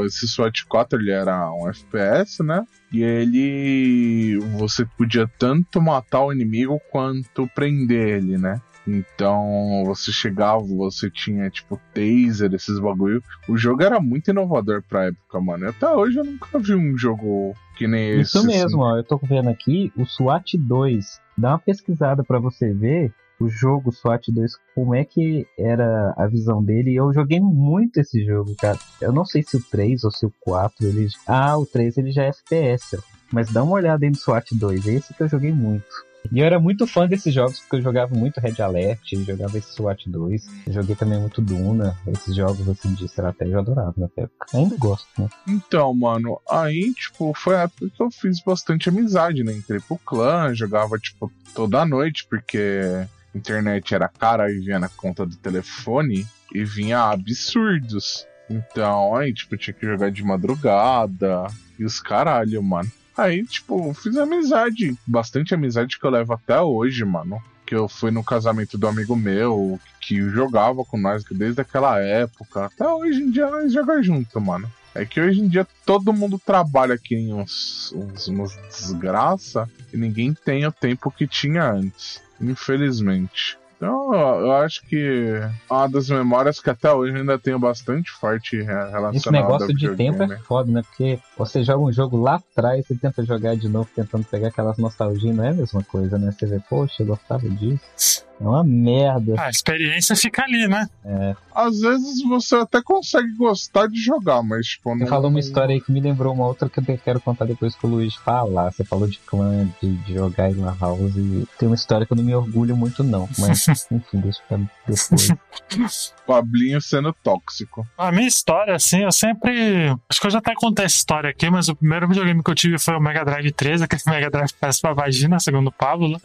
esse 0.05 0.29
SWAT 0.29 0.65
4 0.69 1.01
ele 1.01 1.11
era 1.11 1.53
um 1.53 1.69
FPS, 1.69 2.41
né? 2.41 2.65
E 2.93 3.03
ele. 3.03 4.39
Você 4.59 4.85
podia 4.85 5.29
tanto 5.41 5.83
matar 5.83 6.23
o 6.23 6.33
inimigo 6.33 6.81
quanto 6.93 7.49
prender 7.49 8.19
ele, 8.19 8.39
né? 8.39 8.61
Então 8.87 9.83
você 9.87 10.13
chegava, 10.13 10.61
você 10.61 11.11
tinha 11.11 11.51
tipo 11.51 11.81
taser, 11.93 12.53
esses 12.55 12.79
bagulho. 12.79 13.23
O 13.49 13.57
jogo 13.57 13.83
era 13.83 14.01
muito 14.01 14.31
inovador 14.31 14.83
pra 14.89 15.07
época, 15.07 15.41
mano. 15.41 15.69
Até 15.69 15.89
hoje 15.89 16.19
eu 16.19 16.25
nunca 16.25 16.59
vi 16.59 16.75
um 16.75 16.97
jogo 16.97 17.55
que 17.77 17.89
nem 17.89 18.21
esse. 18.21 18.39
Isso 18.39 18.47
mesmo, 18.47 18.85
assim. 18.85 18.95
ó. 18.95 18.97
Eu 18.97 19.05
tô 19.05 19.19
vendo 19.23 19.49
aqui 19.49 19.93
o 19.97 20.05
SWAT 20.05 20.57
2. 20.57 21.21
Dá 21.37 21.51
uma 21.51 21.59
pesquisada 21.59 22.23
pra 22.23 22.39
você 22.39 22.73
ver 22.73 23.13
o 23.43 23.49
jogo 23.49 23.93
SWAT 23.93 24.29
2, 24.31 24.53
como 24.75 24.95
é 24.95 25.05
que 25.05 25.47
era 25.59 26.15
a 26.17 26.27
visão 26.27 26.63
dele. 26.63 26.95
Eu 26.95 27.13
joguei 27.13 27.41
muito 27.41 27.99
esse 27.99 28.25
jogo, 28.25 28.55
cara. 28.57 28.79
Eu 29.01 29.13
não 29.13 29.25
sei 29.25 29.43
se 29.43 29.57
o 29.57 29.63
3 29.63 30.05
ou 30.05 30.11
se 30.11 30.25
o 30.27 30.33
4 30.41 30.87
ele. 30.87 31.09
Ah, 31.27 31.57
o 31.59 31.67
3 31.67 31.99
ele 31.99 32.13
já 32.13 32.25
é 32.25 32.29
FPS, 32.29 32.97
ó. 32.97 33.01
Mas 33.33 33.51
dá 33.51 33.63
uma 33.63 33.75
olhada 33.75 34.05
aí 34.05 34.11
no 34.11 34.17
SWAT 34.17 34.53
2. 34.53 34.87
É 34.87 34.93
esse 34.93 35.15
que 35.15 35.23
eu 35.23 35.29
joguei 35.29 35.53
muito. 35.53 35.87
E 36.31 36.39
eu 36.39 36.47
era 36.47 36.61
muito 36.61 36.87
fã 36.87 37.07
desses 37.09 37.35
jogos, 37.35 37.59
porque 37.61 37.77
eu 37.77 37.83
jogava 37.83 38.15
muito 38.15 38.39
Red 38.39 38.63
Alert, 38.63 39.01
jogava 39.27 39.59
esse 39.59 39.73
SWAT 39.73 40.07
2, 40.07 40.47
eu 40.67 40.73
joguei 40.73 40.95
também 40.95 41.19
muito 41.19 41.43
Duna, 41.43 41.97
esses 42.07 42.37
jogos 42.37 42.69
assim 42.69 42.95
de 42.95 43.07
estratégia 43.07 43.55
eu 43.55 43.61
adorava 43.61 43.95
na 43.97 44.07
época. 44.17 44.47
Ainda 44.55 44.77
gosto, 44.77 45.09
né? 45.19 45.29
Então, 45.49 45.93
mano, 45.95 46.41
aí, 46.49 46.93
tipo, 46.95 47.33
foi 47.35 47.57
a 47.57 47.63
época 47.63 47.91
que 47.91 48.03
eu 48.03 48.11
fiz 48.11 48.41
bastante 48.45 48.89
amizade, 48.89 49.43
né? 49.43 49.53
Entrei 49.53 49.81
pro 49.81 49.99
clã, 49.99 50.55
jogava, 50.55 50.99
tipo, 50.99 51.31
toda 51.55 51.85
noite, 51.85 52.27
porque 52.29 53.07
internet 53.35 53.95
era 53.95 54.09
cara 54.09 54.51
e 54.51 54.59
vinha 54.59 54.79
na 54.79 54.89
conta 54.89 55.25
do 55.25 55.37
telefone 55.37 56.27
e 56.55 56.65
vinha 56.65 57.11
absurdos. 57.11 58.27
Então, 58.49 59.15
aí, 59.15 59.33
tipo, 59.33 59.57
tinha 59.57 59.75
que 59.75 59.87
jogar 59.87 60.11
de 60.11 60.23
madrugada 60.23 61.47
e 61.79 61.85
os 61.85 62.01
caralho, 62.01 62.63
mano. 62.63 62.91
Aí, 63.17 63.45
tipo, 63.45 63.93
fiz 63.95 64.17
amizade, 64.17 64.97
bastante 65.07 65.55
amizade 65.55 65.99
que 65.99 66.05
eu 66.05 66.11
levo 66.11 66.33
até 66.33 66.61
hoje, 66.61 67.05
mano. 67.05 67.43
Que 67.67 67.75
eu 67.75 67.89
fui 67.89 68.11
no 68.11 68.25
casamento 68.25 68.77
do 68.77 68.87
amigo 68.87 69.17
meu, 69.17 69.79
que 70.01 70.21
jogava 70.31 70.85
com 70.85 70.99
nós 70.99 71.23
desde 71.31 71.61
aquela 71.61 71.99
época. 71.99 72.67
Até 72.67 72.87
hoje 72.87 73.23
em 73.23 73.31
dia 73.31 73.51
nós 73.51 73.73
jogamos 73.73 74.07
junto, 74.07 74.41
mano. 74.41 74.71
É 74.95 75.07
que 75.07 75.21
hoje 75.21 75.41
em 75.41 75.49
dia 75.49 75.67
todo 75.87 76.13
mundo 76.13 76.39
trabalha 76.39 76.95
aqui 76.95 77.15
em 77.15 77.33
uns, 77.33 77.95
uns, 77.95 78.59
desgraça 78.69 79.69
e 79.93 79.97
ninguém 79.97 80.35
tem 80.35 80.67
o 80.67 80.73
tempo 80.73 81.11
que 81.11 81.27
tinha 81.27 81.65
antes. 81.65 82.21
Infelizmente. 82.43 83.59
Então, 83.77 84.15
eu 84.15 84.53
acho 84.53 84.81
que 84.87 85.41
é 85.43 85.51
uma 85.69 85.89
das 85.89 86.09
memórias 86.09 86.61
que 86.61 86.71
até 86.71 86.93
hoje 86.93 87.17
ainda 87.17 87.37
tenho 87.37 87.59
bastante 87.59 88.13
forte 88.13 88.57
re- 88.59 88.65
relacionada 88.65 89.17
Esse 89.17 89.31
negócio 89.33 89.75
de 89.75 89.97
tempo 89.97 90.23
é 90.23 90.39
foda, 90.39 90.71
né? 90.71 90.83
Porque 90.83 91.19
você 91.37 91.65
joga 91.65 91.83
um 91.83 91.93
jogo 91.93 92.17
lá 92.17 92.37
atrás, 92.37 92.87
você 92.87 92.95
tenta 92.95 93.25
jogar 93.25 93.57
de 93.57 93.69
novo, 93.69 93.89
tentando 93.93 94.25
pegar 94.25 94.49
aquelas 94.49 94.79
nostalgias, 94.79 95.35
não 95.35 95.45
é 95.45 95.49
a 95.49 95.55
mesma 95.55 95.83
coisa, 95.83 96.17
né? 96.17 96.31
Você 96.31 96.47
vê, 96.47 96.61
poxa, 96.71 97.03
eu 97.03 97.07
gostava 97.07 97.49
disso. 97.51 98.25
É 98.43 98.49
uma 98.49 98.65
merda. 98.65 99.41
A 99.41 99.49
experiência 99.49 100.17
fica 100.17 100.43
ali, 100.43 100.67
né? 100.67 100.89
É. 101.05 101.37
Às 101.55 101.79
vezes 101.79 102.23
você 102.25 102.57
até 102.57 102.83
consegue 102.83 103.33
gostar 103.37 103.87
de 103.87 104.01
jogar, 104.01 104.43
mas 104.43 104.67
tipo, 104.67 104.91
Você 104.91 105.05
não. 105.05 105.07
falou 105.07 105.31
uma 105.31 105.39
história 105.39 105.73
aí 105.75 105.81
que 105.81 105.93
me 105.93 106.01
lembrou 106.01 106.35
uma 106.35 106.47
outra 106.47 106.69
que 106.69 106.81
eu 106.81 106.99
quero 106.99 107.21
contar 107.21 107.45
depois 107.45 107.77
que 107.77 107.87
o 107.87 107.89
Luiz 107.89 108.17
falar. 108.17 108.73
Você 108.73 108.85
falou 108.85 109.07
de 109.07 109.19
clã, 109.21 109.69
de, 109.81 109.95
de 109.99 110.15
jogar 110.15 110.51
em 110.51 110.55
Lan 110.55 110.77
House. 110.81 111.15
E 111.17 111.47
tem 111.57 111.69
uma 111.69 111.77
história 111.77 112.05
que 112.05 112.13
eu 112.13 112.17
não 112.17 112.25
me 112.25 112.35
orgulho 112.35 112.77
muito, 112.77 113.05
não. 113.05 113.29
Mas, 113.39 113.67
enfim, 113.93 114.21
deixa 114.21 114.41
pra 114.49 114.59
depois. 114.89 115.33
Pablinho 116.27 116.81
sendo 116.81 117.13
tóxico. 117.13 117.87
A 117.97 118.11
minha 118.11 118.27
história, 118.27 118.75
assim, 118.75 119.03
eu 119.05 119.13
sempre. 119.13 119.89
Acho 120.09 120.21
que 120.21 120.27
eu 120.27 120.31
já 120.31 120.39
até 120.39 120.53
contei 120.55 120.85
essa 120.85 120.97
história 120.97 121.31
aqui, 121.31 121.49
mas 121.49 121.69
o 121.69 121.77
primeiro 121.77 122.09
videogame 122.09 122.43
que 122.43 122.51
eu 122.51 122.55
tive 122.55 122.79
foi 122.79 122.97
o 122.97 123.01
Mega 123.01 123.25
Drive 123.25 123.53
3, 123.53 123.83
aquele 123.83 124.03
Mega 124.09 124.31
Drive 124.31 124.53
que 124.53 124.59
parece 124.59 124.81
pra 124.81 124.93
vagina, 124.95 125.39
segundo 125.39 125.69
o 125.69 125.73
Pablo. 125.73 126.21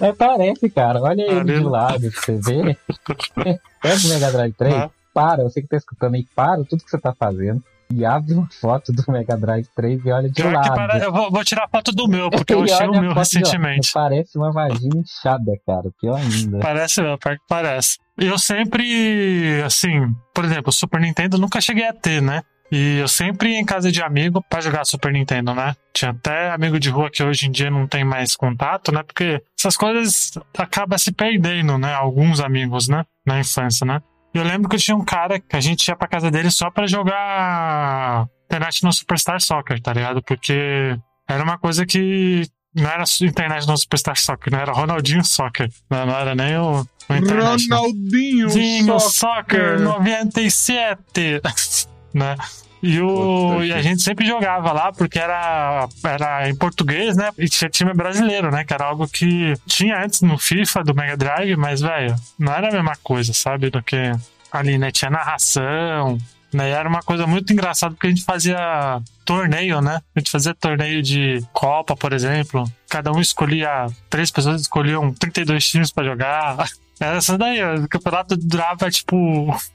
É, 0.00 0.12
parece, 0.12 0.68
cara. 0.70 1.00
Olha 1.00 1.22
ele 1.22 1.44
de 1.44 1.60
lado 1.60 2.10
pra 2.10 2.20
você 2.22 2.36
ver. 2.40 2.78
Pega 3.82 4.06
o 4.06 4.08
Mega 4.08 4.32
Drive 4.32 4.54
3, 4.54 4.74
Ah. 4.74 4.90
para, 5.12 5.42
você 5.44 5.62
que 5.62 5.68
tá 5.68 5.76
escutando 5.76 6.14
aí, 6.14 6.26
para 6.34 6.64
tudo 6.64 6.82
que 6.84 6.90
você 6.90 6.98
tá 6.98 7.14
fazendo. 7.14 7.62
E 7.92 8.04
abre 8.04 8.32
uma 8.34 8.48
foto 8.60 8.92
do 8.92 9.04
Mega 9.12 9.36
Drive 9.36 9.68
3 9.76 10.04
e 10.04 10.10
olha 10.10 10.28
de 10.28 10.34
Pior 10.42 10.52
lado. 10.52 10.74
pare- 10.74 11.04
Eu 11.04 11.12
vou, 11.12 11.30
vou 11.30 11.44
tirar 11.44 11.68
foto 11.68 11.92
do 11.92 12.08
meu, 12.08 12.30
porque 12.30 12.52
eu 12.54 12.62
achei 12.64 12.86
o 12.88 12.94
a 12.96 13.00
meu 13.00 13.12
de- 13.12 13.18
recentemente. 13.18 13.92
Parece 13.92 14.38
uma 14.38 14.50
vagina 14.50 14.96
inchada, 14.96 15.52
cara. 15.66 15.90
Pior 16.00 16.16
ainda. 16.16 16.58
Parece 16.60 17.02
pior 17.02 17.18
que 17.18 17.36
parece. 17.46 17.98
Eu 18.16 18.38
sempre, 18.38 19.60
assim, 19.64 20.14
por 20.32 20.44
exemplo, 20.44 20.70
o 20.70 20.72
Super 20.72 21.00
Nintendo 21.00 21.36
nunca 21.36 21.60
cheguei 21.60 21.86
a 21.86 21.92
ter, 21.92 22.22
né? 22.22 22.42
E 22.72 22.98
eu 22.98 23.08
sempre 23.08 23.50
ia 23.50 23.60
em 23.60 23.64
casa 23.64 23.92
de 23.92 24.02
amigo 24.02 24.42
pra 24.48 24.60
jogar 24.60 24.84
Super 24.84 25.12
Nintendo, 25.12 25.54
né? 25.54 25.76
Tinha 25.92 26.10
até 26.10 26.50
amigo 26.50 26.80
de 26.80 26.88
rua 26.90 27.10
que 27.10 27.22
hoje 27.22 27.46
em 27.46 27.50
dia 27.50 27.70
não 27.70 27.86
tem 27.86 28.04
mais 28.04 28.34
contato, 28.34 28.90
né? 28.90 29.02
Porque 29.02 29.42
essas 29.58 29.76
coisas 29.76 30.32
acabam 30.56 30.98
se 30.98 31.12
perdendo, 31.12 31.78
né? 31.78 31.94
Alguns 31.94 32.40
amigos, 32.40 32.88
né? 32.88 33.04
Na 33.24 33.38
infância, 33.38 33.84
né? 33.86 34.00
Eu 34.32 34.42
lembro 34.42 34.68
que 34.68 34.74
eu 34.74 34.80
tinha 34.80 34.96
um 34.96 35.04
cara 35.04 35.38
que 35.38 35.54
a 35.54 35.60
gente 35.60 35.86
ia 35.86 35.94
pra 35.94 36.08
casa 36.08 36.30
dele 36.30 36.50
só 36.50 36.68
pra 36.70 36.86
jogar 36.88 38.26
internet 38.46 38.82
no 38.82 38.92
Superstar 38.92 39.40
Soccer, 39.40 39.80
tá 39.80 39.92
ligado? 39.92 40.22
Porque 40.22 40.96
era 41.28 41.42
uma 41.44 41.56
coisa 41.58 41.86
que 41.86 42.46
não 42.74 42.90
era 42.90 43.04
internet 43.22 43.66
no 43.68 43.76
Superstar 43.76 44.18
Soccer, 44.18 44.52
não 44.52 44.58
era 44.58 44.72
Ronaldinho 44.72 45.24
Soccer, 45.24 45.70
não, 45.88 46.06
não 46.06 46.18
era 46.18 46.34
nem 46.34 46.56
o, 46.58 46.80
o 47.08 47.14
internet. 47.14 47.68
né? 47.68 47.76
Ronaldinho 47.76 48.98
Soccer. 48.98 49.78
Soccer 49.78 49.80
97, 49.80 51.40
né? 52.14 52.36
E, 52.86 53.00
o, 53.00 53.64
e 53.64 53.72
a 53.72 53.80
gente 53.80 54.02
sempre 54.02 54.26
jogava 54.26 54.70
lá 54.70 54.92
porque 54.92 55.18
era, 55.18 55.88
era 56.04 56.50
em 56.50 56.54
português, 56.54 57.16
né? 57.16 57.30
E 57.38 57.48
tinha 57.48 57.70
time 57.70 57.94
brasileiro, 57.94 58.50
né? 58.50 58.62
Que 58.62 58.74
era 58.74 58.84
algo 58.84 59.08
que 59.08 59.54
tinha 59.66 60.04
antes 60.04 60.20
no 60.20 60.36
FIFA 60.36 60.84
do 60.84 60.94
Mega 60.94 61.16
Drive, 61.16 61.56
mas, 61.56 61.80
velho, 61.80 62.14
não 62.38 62.52
era 62.52 62.68
a 62.68 62.72
mesma 62.72 62.94
coisa, 63.02 63.32
sabe? 63.32 63.70
Do 63.70 63.82
que 63.82 64.12
ali, 64.52 64.76
né? 64.76 64.92
Tinha 64.92 65.10
narração, 65.10 66.18
né? 66.52 66.68
E 66.68 66.72
era 66.72 66.86
uma 66.86 67.00
coisa 67.00 67.26
muito 67.26 67.54
engraçada 67.54 67.94
porque 67.94 68.08
a 68.08 68.10
gente 68.10 68.22
fazia 68.22 69.00
torneio, 69.24 69.80
né? 69.80 70.02
A 70.14 70.20
gente 70.20 70.30
fazia 70.30 70.54
torneio 70.54 71.02
de 71.02 71.42
Copa, 71.54 71.96
por 71.96 72.12
exemplo. 72.12 72.70
Cada 72.90 73.10
um 73.12 73.20
escolhia, 73.20 73.86
três 74.10 74.30
pessoas 74.30 74.60
escolhiam 74.60 75.10
32 75.10 75.66
times 75.66 75.90
pra 75.90 76.04
jogar. 76.04 76.68
Era 77.00 77.16
essa 77.16 77.38
daí, 77.38 77.64
o 77.64 77.88
campeonato 77.88 78.36
durava 78.36 78.90
tipo 78.90 79.16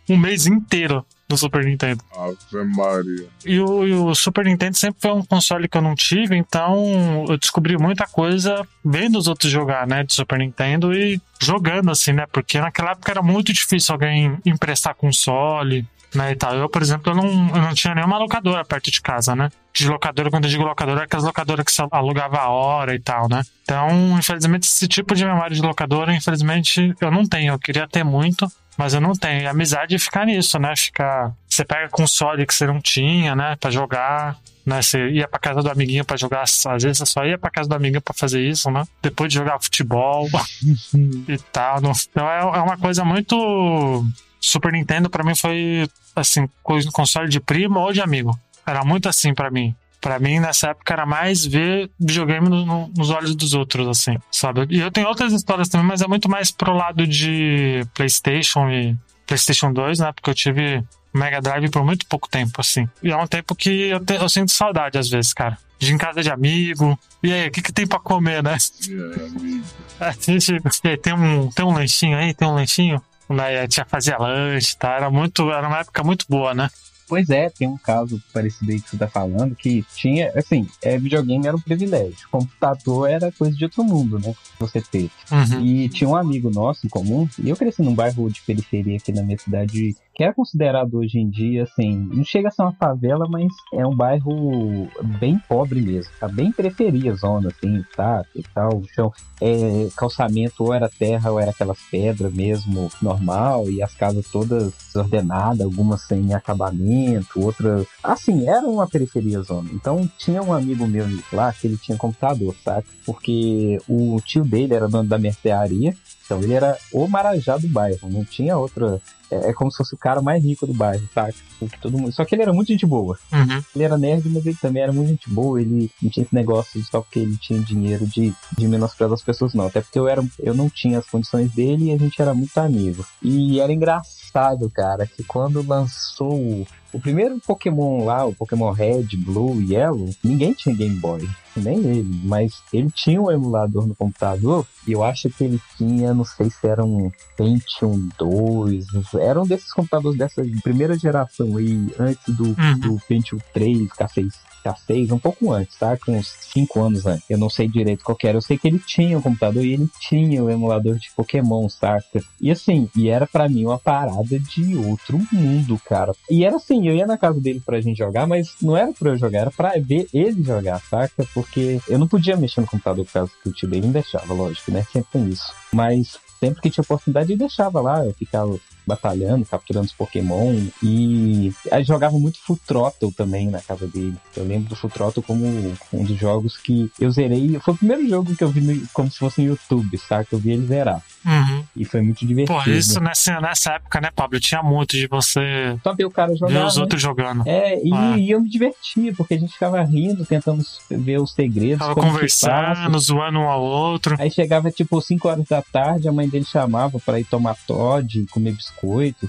um 0.08 0.16
mês 0.16 0.46
inteiro 0.46 1.04
no 1.30 1.38
Super 1.38 1.64
Nintendo. 1.64 2.04
Ave 2.16 2.66
Maria. 2.76 3.28
E 3.46 3.60
o, 3.60 3.86
e 3.86 3.94
o 3.94 4.16
Super 4.16 4.46
Nintendo 4.46 4.76
sempre 4.76 5.00
foi 5.02 5.12
um 5.12 5.24
console 5.24 5.68
que 5.68 5.78
eu 5.78 5.82
não 5.82 5.94
tive, 5.94 6.36
então 6.36 7.26
eu 7.30 7.38
descobri 7.38 7.78
muita 7.78 8.08
coisa 8.08 8.66
vendo 8.84 9.18
os 9.18 9.28
outros 9.28 9.52
jogar, 9.52 9.86
né, 9.86 10.04
de 10.04 10.14
Super 10.14 10.40
Nintendo 10.40 10.94
e 10.94 11.22
jogando 11.42 11.92
assim, 11.92 12.14
né, 12.14 12.26
porque 12.32 12.60
naquela 12.60 12.92
época 12.92 13.12
era 13.12 13.22
muito 13.22 13.54
difícil 13.54 13.94
alguém 13.94 14.38
emprestar 14.46 14.96
console, 14.96 15.86
né, 16.14 16.32
e 16.32 16.36
tal. 16.36 16.56
Eu, 16.56 16.70
por 16.70 16.82
exemplo, 16.82 17.12
eu 17.12 17.16
não, 17.16 17.26
eu 17.56 17.62
não 17.62 17.74
tinha 17.74 17.94
nenhuma 17.96 18.18
locadora 18.18 18.64
perto 18.66 18.92
de 18.92 19.02
casa, 19.02 19.36
né. 19.36 19.50
De 19.74 19.88
locadora, 19.88 20.30
quando 20.30 20.46
eu 20.46 20.50
digo 20.50 20.64
locadora, 20.64 21.02
é 21.02 21.04
aquelas 21.04 21.26
locadoras 21.26 21.64
que 21.66 21.72
você 21.72 21.86
alugava 21.92 22.40
a 22.40 22.50
hora 22.50 22.96
e 22.96 23.00
tal, 23.00 23.30
né. 23.30 23.42
Então, 23.64 24.18
infelizmente, 24.18 24.64
esse 24.68 24.88
tipo 24.88 25.14
de 25.16 25.26
memória 25.26 25.56
de 25.56 25.62
locadora, 25.62 26.14
infelizmente, 26.14 26.94
eu 27.00 27.12
não 27.12 27.26
tenho. 27.26 27.54
Eu 27.54 27.60
queria 27.60 27.88
ter 27.88 28.04
muito, 28.04 28.52
mas 28.78 28.94
eu 28.94 29.02
não 29.02 29.14
tenho. 29.14 29.42
E 29.44 29.48
a 29.48 29.52
amizade 29.52 29.98
fica 30.00 30.26
nisso, 30.26 30.58
né? 30.60 30.74
Ficar. 30.76 31.32
Você 31.48 31.64
pega 31.64 31.88
console 31.90 32.46
que 32.46 32.54
você 32.54 32.66
não 32.66 32.82
tinha, 32.82 33.36
né? 33.36 33.56
Pra 33.60 33.70
jogar. 33.70 34.38
Né? 34.66 34.82
Você 34.82 35.10
ia 35.12 35.28
pra 35.28 35.40
casa 35.40 35.62
do 35.64 35.70
amiguinho 35.72 36.04
pra 36.06 36.18
jogar. 36.18 36.44
Às 36.44 36.84
vezes 36.84 36.98
você 36.98 37.06
só 37.06 37.26
ia 37.26 37.38
pra 37.38 37.50
casa 37.50 37.68
do 37.70 37.76
amiguinho 37.76 38.02
pra 38.02 38.14
fazer 38.14 38.42
isso, 38.42 38.70
né? 38.70 38.84
Depois 39.02 39.32
de 39.32 39.40
jogar 39.40 39.60
futebol 39.62 40.28
e 41.28 41.38
tal. 41.52 41.82
não- 41.82 41.92
Então 41.92 42.28
é, 42.30 42.40
é 42.40 42.62
uma 42.62 42.78
coisa 42.78 43.04
muito. 43.06 44.06
Super 44.40 44.72
Nintendo 44.72 45.10
pra 45.10 45.24
mim 45.24 45.36
foi 45.36 45.88
assim, 46.16 46.48
coisa- 46.64 46.90
console 46.92 47.30
de 47.30 47.40
primo 47.40 47.80
ou 47.80 47.92
de 47.94 48.02
amigo. 48.02 48.38
Era 48.66 48.84
muito 48.84 49.10
assim 49.10 49.34
pra 49.34 49.50
mim. 49.52 49.76
Pra 50.02 50.18
mim, 50.18 50.40
nessa 50.40 50.70
época, 50.70 50.94
era 50.94 51.06
mais 51.06 51.46
ver 51.46 51.90
videogame 52.00 52.48
no- 52.48 52.66
no- 52.66 52.92
nos 52.96 53.10
olhos 53.10 53.36
dos 53.36 53.54
outros, 53.54 53.86
assim, 53.88 54.18
sabe? 54.32 54.66
E 54.70 54.80
eu 54.80 54.90
tenho 54.90 55.08
outras 55.08 55.34
histórias 55.34 55.68
também, 55.68 55.86
mas 55.88 56.02
é 56.02 56.08
muito 56.08 56.30
mais 56.30 56.52
pro 56.52 56.74
lado 56.74 57.06
de 57.06 57.86
PlayStation 57.94 58.70
e 58.70 58.96
PlayStation 59.28 59.74
2, 59.74 60.00
né? 60.00 60.12
Porque 60.14 60.30
eu 60.30 60.34
tive 60.34 60.82
Mega 61.14 61.42
Drive 61.42 61.70
por 61.70 61.84
muito 61.84 62.06
pouco 62.08 62.30
tempo, 62.30 62.62
assim. 62.62 62.88
E 63.04 63.12
é 63.12 63.18
um 63.18 63.28
tempo 63.28 63.54
que 63.56 63.70
eu, 63.90 64.00
te- 64.00 64.14
eu 64.16 64.30
sinto 64.30 64.52
saudade, 64.54 64.98
às 64.98 65.10
vezes, 65.10 65.34
cara. 65.34 65.58
De 65.78 65.94
em 65.94 65.98
casa 65.98 66.22
de 66.24 66.30
amigo. 66.32 66.98
E 67.24 67.34
aí, 67.34 67.48
o 67.48 67.52
que, 67.52 67.62
que 67.62 67.72
tem 67.74 67.86
pra 67.88 68.00
comer, 68.00 68.42
né? 68.44 68.56
Aí, 68.88 68.94
amigo? 68.96 69.66
A 70.00 70.12
gente, 70.12 70.50
e 70.84 70.88
aí, 70.88 70.98
tem 70.98 71.14
um, 71.14 71.50
tem 71.52 71.66
um 71.66 71.74
lanchinho 71.74 72.18
aí? 72.18 72.34
Tem 72.34 72.48
um 72.48 72.54
lanchinho? 72.54 73.02
Né? 73.30 73.68
Tinha 73.68 73.86
fazia 73.86 74.18
lanche, 74.18 74.76
tá? 74.78 74.96
Era 74.96 75.10
muito, 75.10 75.52
era 75.52 75.68
uma 75.68 75.80
época 75.80 76.04
muito 76.04 76.26
boa, 76.28 76.54
né? 76.54 76.70
Pois 77.10 77.32
é, 77.32 77.50
tem 77.50 77.68
um 77.68 77.78
caso 77.78 78.22
parecido 78.32 78.72
aí 78.72 78.80
que 78.80 78.92
você 78.92 78.98
tá 78.98 79.08
falando, 79.08 79.56
que 79.56 79.84
tinha, 79.96 80.32
assim, 80.36 80.68
é, 80.80 80.96
videogame 80.96 81.48
era 81.48 81.58
um 81.58 81.60
privilégio. 81.60 82.30
Computador 82.32 83.10
era 83.10 83.32
coisa 83.32 83.58
de 83.58 83.64
outro 83.64 83.84
mundo, 83.84 84.20
né? 84.20 84.36
Você 84.60 84.80
ter. 84.80 85.10
Uhum. 85.32 85.60
E 85.60 85.90
tinha 85.90 86.08
um 86.08 86.16
amigo 86.16 86.52
nosso 86.52 86.86
em 86.86 86.90
comum, 86.90 87.28
e 87.44 87.50
eu 87.50 87.56
cresci 87.56 87.82
num 87.82 87.96
bairro 87.96 88.30
de 88.30 88.44
periferia 88.44 88.98
aqui 88.98 89.12
na 89.12 89.24
minha 89.24 89.40
cidade, 89.40 89.96
que 90.20 90.24
é 90.26 90.34
considerado 90.34 90.96
hoje 90.96 91.18
em 91.18 91.30
dia, 91.30 91.64
assim, 91.64 91.96
não 91.96 92.26
chega 92.26 92.50
a 92.50 92.52
ser 92.52 92.64
uma 92.64 92.74
favela, 92.74 93.26
mas 93.30 93.48
é 93.74 93.88
um 93.88 93.96
bairro 93.96 94.86
bem 95.18 95.40
pobre 95.48 95.82
mesmo, 95.82 96.12
tá? 96.20 96.28
Bem 96.28 96.52
periferia, 96.52 97.16
zona, 97.16 97.48
assim, 97.48 97.82
tá? 97.96 98.26
E 98.36 98.44
tal, 98.54 98.80
o 98.80 98.88
chão, 98.94 99.14
é, 99.40 99.88
calçamento 99.96 100.62
ou 100.62 100.74
era 100.74 100.90
terra 100.90 101.32
ou 101.32 101.40
era 101.40 101.52
aquelas 101.52 101.80
pedras 101.90 102.34
mesmo, 102.34 102.92
normal, 103.02 103.70
e 103.70 103.82
as 103.82 103.94
casas 103.94 104.28
todas 104.30 104.74
desordenadas, 104.88 105.62
algumas 105.62 106.02
sem 106.02 106.34
acabamento, 106.34 107.42
outras... 107.42 107.88
Assim, 108.04 108.46
era 108.46 108.68
uma 108.68 108.90
periferia 108.90 109.42
zona. 109.42 109.70
Então, 109.72 110.06
tinha 110.18 110.44
um 110.44 110.52
amigo 110.52 110.86
meu 110.86 111.06
lá 111.32 111.54
que 111.54 111.66
ele 111.66 111.78
tinha 111.78 111.98
computador, 111.98 112.54
sabe? 112.62 112.86
Porque 113.06 113.78
o 113.88 114.20
tio 114.20 114.44
dele 114.44 114.74
era 114.74 114.90
dono 114.90 115.08
da 115.08 115.18
mercearia, 115.18 115.96
então 116.26 116.44
ele 116.44 116.54
era 116.54 116.78
o 116.94 117.08
marajá 117.08 117.58
do 117.58 117.70
bairro, 117.70 118.10
não 118.10 118.26
tinha 118.26 118.58
outra. 118.58 119.02
É, 119.32 119.50
é 119.50 119.54
como 119.54 119.72
se 119.72 119.78
fosse 119.78 119.94
o 119.94 119.98
cara 119.98 120.22
mais 120.22 120.44
rico 120.44 120.66
do 120.66 120.74
bairro, 120.74 121.08
saca? 121.14 121.34
Porque 121.60 121.78
todo 121.82 121.98
mundo... 121.98 122.12
Só 122.12 122.26
que 122.26 122.36
ele 122.36 122.42
era 122.42 122.54
muito 122.54 122.70
gente 122.70 122.86
boa. 122.86 123.18
Uhum. 123.32 123.64
Ele 123.76 123.84
era 123.84 123.98
nerd, 123.98 124.28
mas 124.30 124.46
ele 124.46 124.58
também 124.62 124.84
era 124.84 124.92
muito 124.92 125.10
gente 125.10 125.30
boa. 125.30 125.62
Ele 125.62 125.92
não 126.02 126.10
tinha 126.10 126.24
esse 126.26 126.36
negócio 126.36 126.80
de 126.80 126.88
só 126.88 127.02
porque 127.02 127.20
ele 127.20 127.38
tinha 127.38 127.60
dinheiro 127.60 128.06
de, 128.06 128.34
de 128.58 128.68
menosprezar 128.68 129.14
as 129.14 129.24
pessoas, 129.24 129.54
não. 129.54 129.68
Até 129.68 129.82
porque 129.82 130.00
eu, 130.00 130.08
era, 130.08 130.24
eu 130.40 130.54
não 130.54 130.70
tinha 130.70 131.00
as 131.00 131.06
condições 131.06 131.52
dele 131.52 131.86
e 131.86 131.94
a 131.94 131.98
gente 131.98 132.22
era 132.22 132.34
muito 132.34 132.58
amigo. 132.58 133.06
E 133.22 133.60
era 133.60 133.72
engraçado, 133.72 134.70
cara, 134.70 135.06
que 135.06 135.24
quando 135.24 135.66
lançou 135.66 136.34
o, 136.34 136.68
o 136.92 137.00
primeiro 137.00 137.40
Pokémon 137.40 138.06
lá, 138.06 138.26
o 138.26 138.34
Pokémon 138.34 138.72
Red, 138.72 139.08
Blue 139.18 139.62
e 139.62 139.74
Yellow, 139.74 140.10
ninguém 140.24 140.54
tinha 140.54 140.76
Game 140.76 140.96
Boy. 140.96 141.28
Nem 141.56 141.78
ele, 141.80 142.22
mas 142.24 142.62
ele 142.72 142.90
tinha 142.92 143.22
um 143.22 143.30
emulador 143.30 143.86
no 143.86 143.96
computador 143.96 144.66
e 144.88 144.92
eu 144.92 145.04
acho 145.04 145.30
que 145.30 145.44
ele 145.44 145.60
tinha, 145.78 146.14
não 146.14 146.24
sei 146.24 146.50
se 146.50 146.66
era 146.66 146.86
um 146.86 147.12
Pentium 147.36 148.08
2, 148.18 148.86
era 149.20 149.42
um 149.42 149.46
desses 149.46 149.72
computadores 149.74 150.18
dessa 150.18 150.42
primeira 150.64 150.98
geração 150.98 151.58
aí, 151.58 151.88
antes 152.00 152.36
do, 152.36 152.46
Uhum. 152.50 152.80
do 152.80 152.98
Pentium 153.08 153.40
3, 153.54 153.88
K6, 153.90 154.28
K6, 154.66 155.12
um 155.14 155.20
pouco 155.20 155.52
antes, 155.54 155.78
tá? 155.78 155.96
Com 155.98 156.18
uns 156.18 156.28
5 156.54 156.82
anos 156.82 157.06
antes. 157.06 157.24
Eu 157.30 157.38
não 157.38 157.50
sei 157.50 157.68
direito 157.68 158.04
qual 158.04 158.16
que 158.18 158.28
era. 158.28 158.38
Eu 158.38 158.42
sei 158.42 158.58
que 158.58 158.68
ele 158.68 158.80
tinha 158.80 159.18
o 159.18 159.22
computador 159.22 159.64
e 159.64 159.74
ele 159.74 159.90
tinha 160.00 160.44
o 160.44 160.50
emulador 160.50 160.96
de 160.98 161.10
Pokémon, 161.16 161.70
saca? 161.70 162.22
E 162.42 162.52
assim, 162.52 162.90
e 162.96 163.08
era 163.10 163.26
pra 163.26 163.48
mim 163.48 163.66
uma 163.66 163.80
parada 163.80 164.38
de 164.40 164.76
outro 164.76 165.20
mundo, 165.32 165.80
cara. 165.88 166.12
E 166.30 166.44
era 166.44 166.58
assim, 166.58 166.88
eu 166.88 166.96
ia 166.96 167.08
na 167.08 167.18
casa 167.18 167.40
dele 167.40 167.62
pra 167.66 167.80
gente 167.80 167.98
jogar, 167.98 168.28
mas 168.28 168.56
não 168.62 168.76
era 168.76 168.92
pra 168.92 169.12
eu 169.12 169.18
jogar, 169.18 169.40
era 169.40 169.52
pra 169.52 169.74
ver 169.80 170.08
ele 170.14 170.44
jogar, 170.44 170.80
saca? 170.82 171.26
Porque 171.34 171.80
eu 171.88 171.98
não 171.98 172.08
podia 172.08 172.36
mexer 172.36 172.60
no 172.62 172.68
computador 172.68 173.06
por 173.06 173.14
causa 173.14 173.32
que 173.42 173.50
o 173.50 173.54
tio 173.54 173.70
dele 173.70 173.86
não 173.86 173.94
deixava, 173.94 174.34
lógico, 174.34 174.72
né? 174.72 174.86
Sempre 174.92 175.10
tem 175.14 175.30
isso. 175.30 175.54
Mas 175.74 176.18
sempre 176.40 176.62
que 176.62 176.70
tinha 176.70 176.82
oportunidade, 176.82 177.32
ele 177.32 177.40
deixava 177.40 177.80
lá, 177.82 178.06
eu 178.06 178.14
ficava 178.14 178.58
batalhando, 178.90 179.46
capturando 179.46 179.86
os 179.86 179.94
Pokémon. 179.94 180.60
E 180.84 181.54
aí 181.72 181.84
jogava 181.84 182.18
muito 182.20 182.40
Full 182.46 182.60
Throttle 182.68 183.12
também 183.12 183.48
na 183.50 183.62
casa 183.62 183.88
dele. 183.88 184.16
Eu 184.36 184.44
lembro 184.46 184.70
do 184.70 184.76
Full 184.76 184.90
Throttle 184.90 185.24
como 185.24 185.46
um 185.94 186.04
dos 186.04 186.18
jogos 186.18 186.58
que 186.58 186.92
eu 187.00 187.12
zerei. 187.12 187.60
Foi 187.60 187.74
o 187.74 187.78
primeiro 187.78 188.08
jogo 188.10 188.36
que 188.36 188.44
eu 188.44 188.50
vi 188.50 188.62
no, 188.62 188.88
como 188.94 189.10
se 189.12 189.18
fosse 189.18 189.42
no 189.42 189.48
YouTube, 189.50 189.98
sabe? 189.98 190.26
Que 190.26 190.34
eu 190.36 190.40
vi 190.40 190.52
ele 190.52 190.66
zerar. 190.66 191.02
Uhum. 191.26 191.64
E 191.76 191.86
foi 191.86 192.02
muito 192.02 192.26
divertido. 192.26 192.58
Pô, 192.64 192.70
isso 192.70 193.00
nessa, 193.00 193.40
nessa 193.40 193.74
época, 193.74 194.02
né, 194.02 194.10
Pablo? 194.16 194.40
Tinha 194.40 194.64
muito 194.64 194.92
de 194.98 195.08
você 195.08 195.78
Só 195.84 195.94
ver 195.94 196.06
o 196.06 196.12
cara 196.12 196.36
jogar. 196.36 196.52
ver 196.54 196.66
os 196.66 196.76
né? 196.76 196.82
outros 196.82 197.02
jogando. 197.02 197.44
É, 197.46 197.80
e, 197.84 197.94
Ah. 197.94 198.18
e 198.18 198.32
eu 198.32 198.42
me 198.42 198.50
divertia, 198.50 199.14
porque 199.16 199.34
a 199.36 199.38
gente 199.38 199.54
ficava 199.54 199.82
rindo, 199.84 200.26
tentando 200.26 200.64
ver 200.90 201.20
os 201.20 201.34
segredos. 201.34 201.80
Tava 201.80 201.94
conversando, 201.96 203.00
zoando 203.00 203.40
um 203.40 203.50
ao 203.50 203.62
outro. 203.62 204.16
Aí 204.20 204.32
chegava 204.32 204.72
tipo 204.72 205.00
5 205.02 205.28
horas 205.28 205.46
da 205.46 205.62
tarde, 205.62 206.08
a 206.08 206.12
mãe 206.12 206.28
dele 206.28 206.46
chamava 206.46 207.00
pra 207.00 207.20
ir 207.20 207.26
tomar 207.26 207.56
Todd, 207.68 208.26
comer 208.32 208.54
biscoito, 208.54 208.79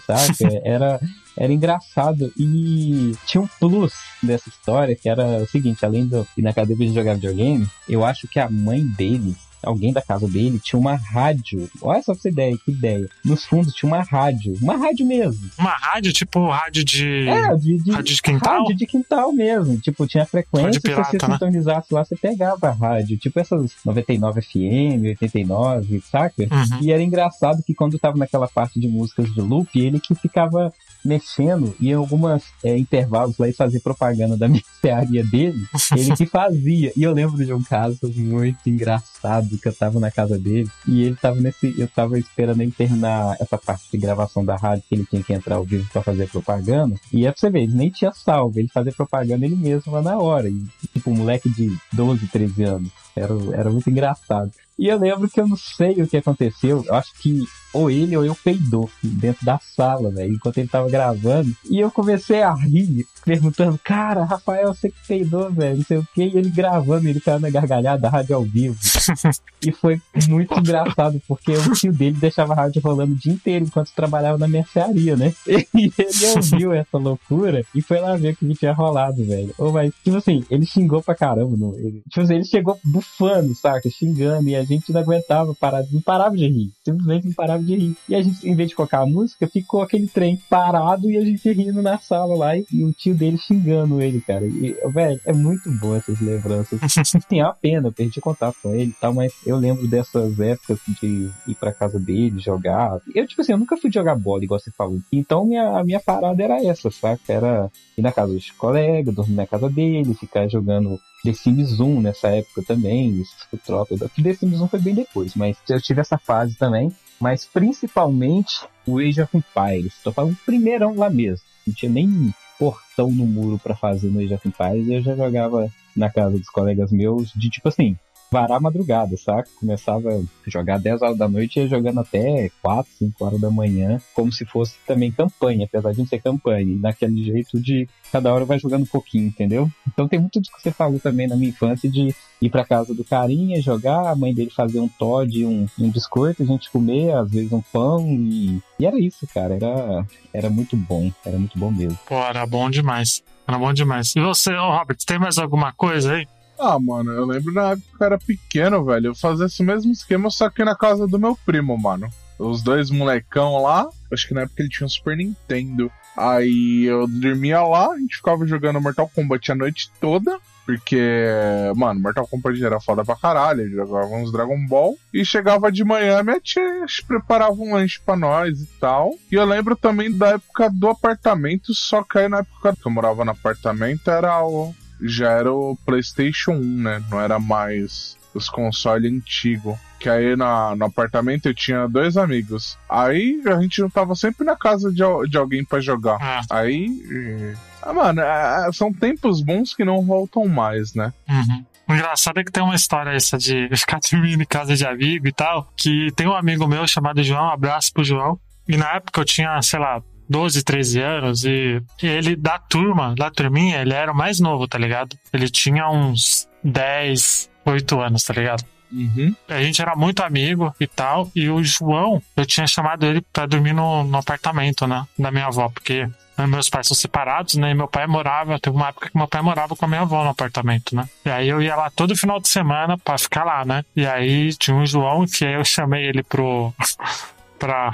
sabe? 0.07 0.35
Era, 0.65 1.01
era 1.37 1.53
engraçado. 1.53 2.33
E 2.37 3.15
tinha 3.27 3.43
um 3.43 3.49
plus 3.59 3.95
dessa 4.23 4.49
história, 4.49 4.95
que 4.95 5.09
era 5.09 5.25
o 5.39 5.47
seguinte, 5.47 5.85
além 5.85 6.07
do 6.07 6.27
ir 6.37 6.43
na 6.43 6.53
cadeia 6.53 6.77
de 6.77 6.95
jogar 6.95 7.15
videogame, 7.15 7.67
eu 7.89 8.05
acho 8.05 8.29
que 8.29 8.39
a 8.39 8.51
mãe 8.51 8.85
dele, 8.85 9.35
alguém 9.63 9.93
da 9.93 10.03
casa 10.03 10.27
dele, 10.27 10.59
tinha 10.59 10.79
uma 10.79 10.95
rádio. 10.95 11.69
Olha 11.81 12.03
só 12.03 12.13
pra 12.13 12.23
você 12.23 12.29
ideia, 12.29 12.57
que 12.65 12.71
ideia. 12.71 13.09
Nos 13.25 13.45
fundos 13.45 13.75
tinha 13.75 13.91
uma 13.91 14.03
rádio. 14.03 14.57
Uma 14.61 14.77
rádio 14.77 15.07
mesmo. 15.07 15.51
Uma 15.59 15.71
rádio, 15.71 16.13
tipo 16.13 16.49
rádio 16.49 16.85
de. 16.85 17.29
É, 17.29 17.55
de, 17.57 17.77
de, 17.83 17.91
rádio 17.91 18.15
de 18.15 18.23
quintal? 18.23 18.59
Rádio 18.61 18.77
de 18.77 18.87
quintal 18.87 19.33
mesmo. 19.33 19.79
Tipo, 19.79 20.07
tinha 20.07 20.27
frequência, 20.27 20.67
Rádio 20.67 20.81
se 20.81 20.89
você 20.89 20.95
pirata, 20.95 21.29
né? 21.29 21.35
sintonizasse 21.35 21.95
lá, 21.95 22.05
você 22.05 22.17
pegava 22.17 22.69
a 22.69 22.73
rádio. 22.73 23.19
Tipo 23.19 23.41
essas 23.41 23.73
99 23.85 24.41
FM, 24.43 25.07
89, 25.21 26.03
saca? 26.11 26.43
Uhum. 26.43 26.83
E 26.83 26.93
era 26.93 27.03
engraçado 27.03 27.63
que 27.63 27.75
quando 27.75 27.99
tava 27.99 28.17
naquela 28.17 28.49
parte 28.49 28.81
de 28.81 28.89
músicas 28.89 29.33
de 29.33 29.41
loop, 29.41 29.79
ele 29.79 30.01
que 30.01 30.15
ficava 30.15 30.73
mexendo 31.05 31.75
e 31.81 31.91
em 31.91 31.95
algumas 31.95 32.45
é, 32.63 32.77
intervalos 32.77 33.39
lá 33.39 33.49
e 33.49 33.53
fazer 33.53 33.81
propaganda 33.81 34.37
da 34.37 34.47
mercearia 34.49 35.25
dele, 35.25 35.65
ele 35.97 36.17
que 36.17 36.27
fazia. 36.27 36.93
E 36.97 37.03
eu 37.03 37.13
lembro 37.13 37.45
de 37.45 37.53
um 37.53 37.63
caso 37.63 37.99
muito 38.17 38.69
engraçado 38.69 39.59
que 39.59 39.69
eu 39.69 39.75
tava 39.75 40.01
na 40.01 40.11
casa 40.11 40.39
dele 40.39 40.71
e 40.87 41.03
ele 41.03 41.17
tava 41.17 41.41
nesse, 41.41 41.75
eu 41.79 41.89
tava 41.89 42.19
esperando 42.19 42.61
ele 42.61 42.73
terminar 42.73 43.37
essa 43.41 43.59
parte 43.59 43.91
de 43.91 43.99
gravação 43.99 44.45
da 44.45 44.57
rádio 44.57 44.85
que 44.89 44.95
ele 44.95 45.07
tinha 45.07 45.23
que 45.23 45.33
entrar 45.33 45.57
ao 45.57 45.65
vivo 45.65 45.89
pra 45.93 46.03
fazer 46.03 46.29
propaganda. 46.29 46.97
E 47.13 47.27
é 47.27 47.31
pra 47.31 47.41
você 47.41 47.51
ver, 47.51 47.63
ele 47.63 47.75
nem 47.75 47.91
tinha 47.91 48.13
salvo, 48.13 48.59
ele 48.59 48.69
fazia 48.69 48.93
propaganda 48.93 49.45
ele 49.45 49.57
mesmo 49.57 49.93
lá 49.93 50.03
na 50.03 50.19
hora. 50.19 50.49
E, 50.49 50.65
tipo, 50.93 51.11
um 51.11 51.17
moleque 51.17 51.49
de 51.49 51.77
12, 51.93 52.27
13 52.29 52.63
anos. 52.65 52.91
Era, 53.15 53.35
era 53.53 53.71
muito 53.71 53.89
engraçado. 53.91 54.51
E 54.79 54.87
eu 54.87 54.99
lembro 54.99 55.29
que 55.29 55.39
eu 55.39 55.47
não 55.47 55.57
sei 55.57 56.01
o 56.01 56.09
que 56.09 56.17
aconteceu. 56.17 56.83
Eu 56.87 56.95
acho 56.95 57.13
que 57.21 57.45
ou 57.73 57.91
ele 57.91 58.17
ou 58.17 58.25
eu 58.25 58.35
peidou 58.35 58.89
dentro 59.03 59.45
da 59.45 59.59
sala, 59.59 60.11
velho, 60.11 60.35
enquanto 60.35 60.59
ele 60.59 60.69
tava 60.69 60.89
gravando. 60.89 61.55
E 61.69 61.79
eu 61.79 61.91
comecei 61.91 62.43
a 62.43 62.53
rir, 62.53 63.07
perguntando, 63.25 63.79
cara, 63.83 64.25
Rafael, 64.25 64.75
você 64.75 64.91
que 64.91 65.07
peidou, 65.07 65.51
velho, 65.51 65.79
não 65.79 65.85
sei 65.85 65.99
o 65.99 66.07
que. 66.15 66.23
E 66.23 66.37
ele 66.37 66.51
gravando, 66.51 67.09
ele 67.09 67.21
caiu 67.21 67.41
na 67.41 67.51
gargalhada, 67.51 68.07
a 68.07 68.11
rádio 68.11 68.37
ao 68.37 68.43
vivo. 68.43 68.77
e 69.63 69.73
foi 69.73 70.01
muito 70.29 70.59
engraçado, 70.59 71.21
porque 71.27 71.53
o 71.53 71.73
tio 71.73 71.93
dele 71.93 72.17
deixava 72.19 72.53
a 72.53 72.57
rádio 72.57 72.83
rolando 72.83 73.13
o 73.13 73.17
dia 73.17 73.33
inteiro 73.33 73.65
enquanto 73.65 73.93
trabalhava 73.95 74.39
na 74.39 74.49
mercearia, 74.49 75.17
né? 75.17 75.33
E 75.73 75.93
ele 75.99 76.27
ouviu 76.37 76.73
essa 76.73 76.99
loucura 76.99 77.65
e 77.75 77.81
foi 77.81 78.01
lá 78.01 78.17
ver 78.17 78.33
o 78.33 78.37
que 78.37 78.55
tinha 78.55 78.73
rolado, 78.73 79.25
velho. 79.25 79.55
Ou 79.57 79.73
mas, 79.73 79.93
tipo 80.05 80.17
assim, 80.17 80.45
ele 80.51 80.67
xingou 80.67 81.03
pra 81.03 81.15
caramba. 81.15 81.57
Não, 81.57 81.75
ele, 81.75 82.03
tipo 82.09 82.21
assim, 82.21 82.35
ele 82.35 82.45
chegou 82.45 82.79
bufando, 82.85 83.55
saca? 83.55 83.89
Xingando, 83.89 84.49
e 84.49 84.57
a 84.57 84.65
gente 84.65 84.93
não 84.93 85.01
aguentava 85.01 85.55
parar, 85.55 85.85
não 85.91 86.01
parava 86.01 86.37
de 86.37 86.47
rir. 86.47 86.73
Simplesmente 86.85 87.27
não 87.27 87.35
parava 87.35 87.60
de 87.63 87.75
rir. 87.75 87.97
E 88.09 88.15
a 88.15 88.23
gente, 88.23 88.49
em 88.49 88.55
vez 88.55 88.71
de 88.71 88.75
colocar 88.75 89.01
a 89.01 89.07
música, 89.07 89.47
ficou 89.47 89.83
aquele 89.83 90.07
trem 90.07 90.41
parado 90.49 91.11
e 91.11 91.17
a 91.17 91.25
gente 91.25 91.51
rindo 91.53 91.83
na 91.83 91.99
sala 91.99 92.37
lá 92.37 92.57
e, 92.57 92.65
e 92.73 92.85
o 92.85 92.93
tio 92.93 93.15
dele 93.15 93.39
xingando 93.39 94.01
ele, 94.01 94.21
cara. 94.21 94.45
E, 94.47 94.77
velho, 94.93 95.21
é 95.25 95.33
muito 95.33 95.71
bom 95.73 95.95
essas 95.95 96.21
lembranças. 96.21 96.81
Tem 97.29 97.41
a 97.41 97.53
pena, 97.53 97.89
eu 97.89 97.93
perdi 97.93 98.21
contato 98.21 98.57
com 98.63 98.75
ele 98.75 98.91
e 98.91 99.01
tal, 99.01 99.13
mas 99.15 99.33
eu 99.47 99.57
lembro 99.57 99.87
dessas 99.87 100.39
épocas 100.39 100.79
de 101.01 101.31
ir 101.47 101.55
pra 101.55 101.73
casa 101.73 101.99
dele, 101.99 102.39
jogar. 102.41 102.99
Eu, 103.15 103.27
tipo 103.27 103.41
assim, 103.41 103.53
eu 103.53 103.59
nunca 103.59 103.77
fui 103.77 103.91
jogar 103.91 104.15
bola, 104.15 104.45
igual 104.45 104.61
você 104.61 104.71
falou. 104.71 104.99
Então 105.13 105.45
minha, 105.45 105.79
a 105.79 105.85
minha 105.85 106.01
parada 106.01 106.43
era 106.43 106.65
essa, 106.65 106.91
saca? 106.91 107.33
Era 107.33 107.71
ir 107.97 108.03
na 108.03 108.13
casa 108.13 108.33
dos 108.33 108.51
colegas, 108.51 109.15
dormir 109.15 109.35
na 109.35 109.47
casa 109.47 109.69
dele, 109.69 110.15
ficar 110.15 110.49
jogando 110.49 110.99
The 111.25 111.33
Sims 111.33 111.79
1 111.81 112.01
nessa 112.01 112.29
época 112.29 112.63
também, 112.63 113.21
esses 113.21 113.65
troca. 113.65 113.97
Que 114.09 114.23
The 114.23 114.35
Sims 114.35 114.61
1 114.61 114.69
foi 114.69 114.81
bem 114.81 114.95
depois, 114.95 115.35
mas 115.35 115.57
eu 115.69 115.81
tive 115.81 116.01
essa 116.01 116.19
fase 116.19 116.57
também. 116.57 116.93
Mas 117.21 117.45
principalmente 117.45 118.67
o 118.87 118.99
Age 118.99 119.21
of 119.21 119.37
Empires. 119.37 119.95
Tô 120.03 120.11
falando 120.11 120.37
primeirão 120.47 120.97
lá 120.97 121.11
mesmo. 121.11 121.45
Não 121.67 121.75
tinha 121.75 121.93
nem 121.93 122.35
portão 122.59 123.11
no 123.11 123.27
muro 123.27 123.59
pra 123.59 123.77
fazer 123.77 124.09
no 124.11 124.21
Age 124.21 124.35
of 124.35 124.49
Empires. 124.49 124.89
Eu 124.89 125.03
já 125.03 125.15
jogava 125.15 125.71
na 125.95 126.11
casa 126.11 126.39
dos 126.39 126.49
colegas 126.49 126.91
meus 126.91 127.31
de 127.33 127.51
tipo 127.51 127.69
assim, 127.69 127.97
varar 128.31 128.59
a 128.59 128.61
madrugada, 128.61 129.17
saca? 129.17 129.49
Começava 129.59 130.09
a 130.09 130.51
jogar 130.51 130.79
10 130.79 131.03
horas 131.03 131.19
da 131.19 131.29
noite 131.29 131.59
e 131.59 131.63
ia 131.63 131.69
jogando 131.69 132.01
até 132.01 132.51
4, 132.63 132.93
5 132.99 133.25
horas 133.25 133.41
da 133.41 133.51
manhã, 133.51 134.01
como 134.15 134.33
se 134.33 134.45
fosse 134.45 134.77
também 134.87 135.11
campanha, 135.11 135.65
apesar 135.65 135.93
de 135.93 135.99
não 135.99 136.07
ser 136.07 136.21
campanha, 136.21 136.79
naquele 136.81 137.25
jeito 137.25 137.61
de 137.61 137.89
cada 138.13 138.33
hora 138.33 138.45
vai 138.45 138.59
jogando 138.59 138.83
um 138.83 138.87
pouquinho, 138.87 139.27
entendeu? 139.27 139.71
Então 139.87 140.07
tem 140.07 140.19
muito 140.19 140.41
disso 140.41 140.55
que 140.55 140.63
você 140.63 140.71
falou 140.71 141.01
também 141.01 141.27
na 141.27 141.37
minha 141.37 141.51
infância 141.51 141.91
de 141.91 142.15
ir 142.41 142.51
pra 142.51 142.65
casa 142.65 142.95
do 142.95 143.05
carinha, 143.05 143.61
jogar, 143.61 144.09
a 144.09 144.17
mãe 144.17 144.33
dele 144.33 144.51
fazer 144.51 144.81
um 144.81 144.89
Todd, 144.89 145.45
um, 145.45 145.67
um 145.79 145.91
biscoito, 145.91 146.43
a 146.43 146.47
gente 146.47 146.71
comer, 146.71 147.13
às 147.13 147.31
vezes 147.31 147.53
um 147.53 147.61
pão, 147.61 148.07
e, 148.09 148.63
e 148.79 148.87
era 148.87 148.99
isso, 148.99 149.27
cara, 149.35 149.55
era, 149.55 150.07
era 150.33 150.51
muito 150.51 150.77
bom, 150.77 151.13
era 151.25 151.39
muito 151.39 151.59
bom 151.59 151.71
mesmo. 151.71 151.99
Pô, 152.07 152.17
era 152.17 152.47
bom 152.47 152.71
demais. 152.71 153.23
Era 153.47 153.59
bom 153.59 153.73
demais. 153.73 154.15
E 154.15 154.21
você, 154.21 154.55
ô 154.55 154.71
Robert, 154.71 154.97
tem 155.05 155.19
mais 155.19 155.37
alguma 155.37 155.73
coisa 155.73 156.15
aí? 156.15 156.27
Ah, 156.61 156.79
mano, 156.79 157.11
eu 157.11 157.25
lembro 157.25 157.55
na 157.55 157.71
época 157.71 157.89
que 157.97 158.03
eu 158.03 158.07
era 158.07 158.19
pequeno, 158.19 158.85
velho. 158.85 159.07
Eu 159.09 159.15
fazia 159.15 159.47
esse 159.47 159.63
mesmo 159.63 159.91
esquema, 159.91 160.29
só 160.29 160.51
que 160.51 160.63
na 160.63 160.77
casa 160.77 161.07
do 161.07 161.19
meu 161.19 161.35
primo, 161.47 161.77
mano. 161.79 162.09
Os 162.39 162.63
dois 162.63 162.91
molecão 162.91 163.63
lá, 163.63 163.89
acho 164.13 164.29
que 164.29 164.35
na 164.35 164.43
época 164.43 164.63
ele 164.63 164.69
tinha 164.69 164.87
um 164.87 164.89
Super 164.89 165.17
Nintendo. 165.17 165.91
Aí 166.17 166.85
eu 166.85 167.07
dormia 167.07 167.63
lá, 167.63 167.93
a 167.93 167.99
gente 167.99 168.17
ficava 168.17 168.47
jogando 168.47 168.81
Mortal 168.81 169.11
Kombat 169.15 169.53
a 169.53 169.55
noite 169.55 169.91
toda. 170.01 170.39
Porque, 170.67 171.27
mano, 171.75 171.99
Mortal 171.99 172.29
Kombat 172.29 172.63
era 172.63 172.79
foda 172.79 173.05
pra 173.05 173.17
caralho. 173.17 173.69
Jogava 173.71 174.15
uns 174.15 174.31
Dragon 174.31 174.67
Ball. 174.67 174.97
E 175.13 175.25
chegava 175.25 175.73
de 175.73 175.83
manhã, 175.83 176.23
minha 176.23 176.41
tia 176.41 176.63
preparava 177.07 177.55
um 177.55 177.75
lanche 177.75 178.01
pra 178.05 178.17
nós 178.17 178.61
e 178.61 178.67
tal. 178.79 179.15
E 179.33 179.35
eu 179.35 179.45
lembro 179.45 179.75
também 179.75 180.17
da 180.17 180.29
época 180.29 180.71
do 180.71 180.89
apartamento. 180.89 181.75
Só 181.75 182.03
que 182.03 182.19
aí 182.19 182.29
na 182.29 182.39
época 182.39 182.77
que 182.77 182.87
eu 182.87 182.93
morava 182.93 183.25
no 183.25 183.33
apartamento 183.33 184.11
era 184.11 184.45
o, 184.45 184.75
já 185.03 185.31
era 185.31 185.53
o 185.53 185.77
PlayStation 185.87 186.53
1, 186.53 186.61
né? 186.83 187.03
Não 187.11 187.21
era 187.21 187.39
mais 187.39 188.17
os 188.35 188.49
consoles 188.49 189.11
antigos. 189.13 189.77
Que 189.99 190.09
aí 190.09 190.35
na, 190.35 190.75
no 190.77 190.87
apartamento 190.87 191.47
eu 191.47 191.55
tinha 191.55 191.87
dois 191.87 192.17
amigos. 192.17 192.79
Aí 192.89 193.43
a 193.47 193.61
gente 193.61 193.81
não 193.83 193.91
tava 193.91 194.15
sempre 194.15 194.47
na 194.47 194.57
casa 194.57 194.91
de, 194.91 195.03
de 195.29 195.37
alguém 195.37 195.63
pra 195.65 195.81
jogar. 195.81 196.17
Ah, 196.21 196.41
Aí. 196.51 196.87
eh, 197.13 197.55
Ah, 197.83 197.93
mano, 197.93 198.21
é- 198.21 198.71
são 198.73 198.93
tempos 198.93 199.43
bons 199.43 199.75
que 199.75 199.85
não 199.85 200.03
voltam 200.03 200.47
mais, 200.49 200.95
né? 200.95 201.13
uhum. 201.29 201.65
O 201.89 201.93
engraçado 201.95 202.39
é 202.39 202.45
que 202.45 202.53
tem 202.53 202.63
uma 202.63 202.77
história 202.77 203.11
essa 203.11 203.37
de 203.37 203.69
ficar 203.77 203.99
dormindo 204.11 204.43
em 204.43 204.47
casa 204.47 204.77
de 204.77 204.87
amigo 204.87 205.27
e 205.27 205.33
tal. 205.33 205.69
Que 205.77 206.13
tem 206.15 206.27
um 206.29 206.35
amigo 206.37 206.67
meu 206.69 206.87
chamado 206.87 207.23
João, 207.23 207.47
um 207.47 207.51
abraço 207.51 207.93
pro 207.93 208.05
João. 208.05 208.39
E 208.69 208.77
na 208.77 208.93
época 208.95 209.21
eu 209.21 209.25
tinha, 209.25 209.61
sei 209.61 209.81
lá, 209.81 210.01
12, 210.31 210.63
13 210.63 211.01
anos. 211.01 211.45
E, 211.45 211.83
ele, 212.01 212.37
da 212.37 212.59
turma, 212.59 213.15
da 213.17 213.31
turminha, 213.31 213.83
ele 213.83 213.93
era 213.93 214.13
o 214.13 214.17
mais 214.17 214.39
novo, 214.39 214.69
tá 214.69 214.79
ligado? 214.79 215.19
Ele 215.33 215.51
tinha 215.51 215.91
uns 215.91 216.49
10, 216.63 217.51
8 217.67 218.01
anos, 218.01 218.23
tá 218.23 218.33
ligado? 218.33 218.65
Uhum. 218.93 219.35
A 219.49 219.63
gente 219.63 219.81
era 219.83 219.95
muito 219.95 220.23
amigo 220.23 220.75
e 220.81 220.87
tal. 220.87 221.31
E 221.35 221.49
o 221.49 221.63
João, 221.63 222.23
eu 222.37 222.47
tinha 222.47 222.67
chamado 222.67 223.07
ele 223.07 223.21
pra 223.21 223.47
dormir 223.47 223.73
no, 223.73 224.05
no 224.05 224.19
apartamento, 224.19 224.87
né? 224.87 225.07
Da 225.19 225.31
minha 225.31 225.47
avó, 225.47 225.69
porque 225.69 226.09
meus 226.47 226.71
pais 226.71 226.87
são 226.87 226.97
separados, 226.97 227.55
né? 227.55 227.71
E 227.71 227.75
meu 227.75 227.89
pai 227.89 228.07
morava, 228.07 228.59
teve 228.59 228.77
uma 228.77 228.89
época 228.89 229.11
que 229.11 229.17
meu 229.17 229.29
pai 229.29 229.43
morava 229.43 229.77
com 229.77 229.85
a 229.85 229.89
minha 229.89 230.01
avó 230.01 230.25
no 230.25 230.31
apartamento, 230.31 230.95
né? 230.95 231.09
E 231.25 231.31
aí 231.31 231.49
eu 231.49 231.61
ia 231.61 231.77
lá 231.77 231.91
todo 231.91 232.17
final 232.17 232.41
de 232.41 232.49
semana 232.49 232.97
pra 232.99 233.19
ficar 233.19 233.45
lá, 233.45 233.65
né? 233.65 233.85
E 233.95 234.07
aí 234.07 234.55
tinha 234.55 234.77
um 234.77 234.87
João 234.87 235.27
que 235.27 235.45
aí 235.45 235.55
eu 235.55 235.65
chamei 235.65 236.07
ele 236.07 236.23
pro. 236.23 236.73
pra. 237.59 237.93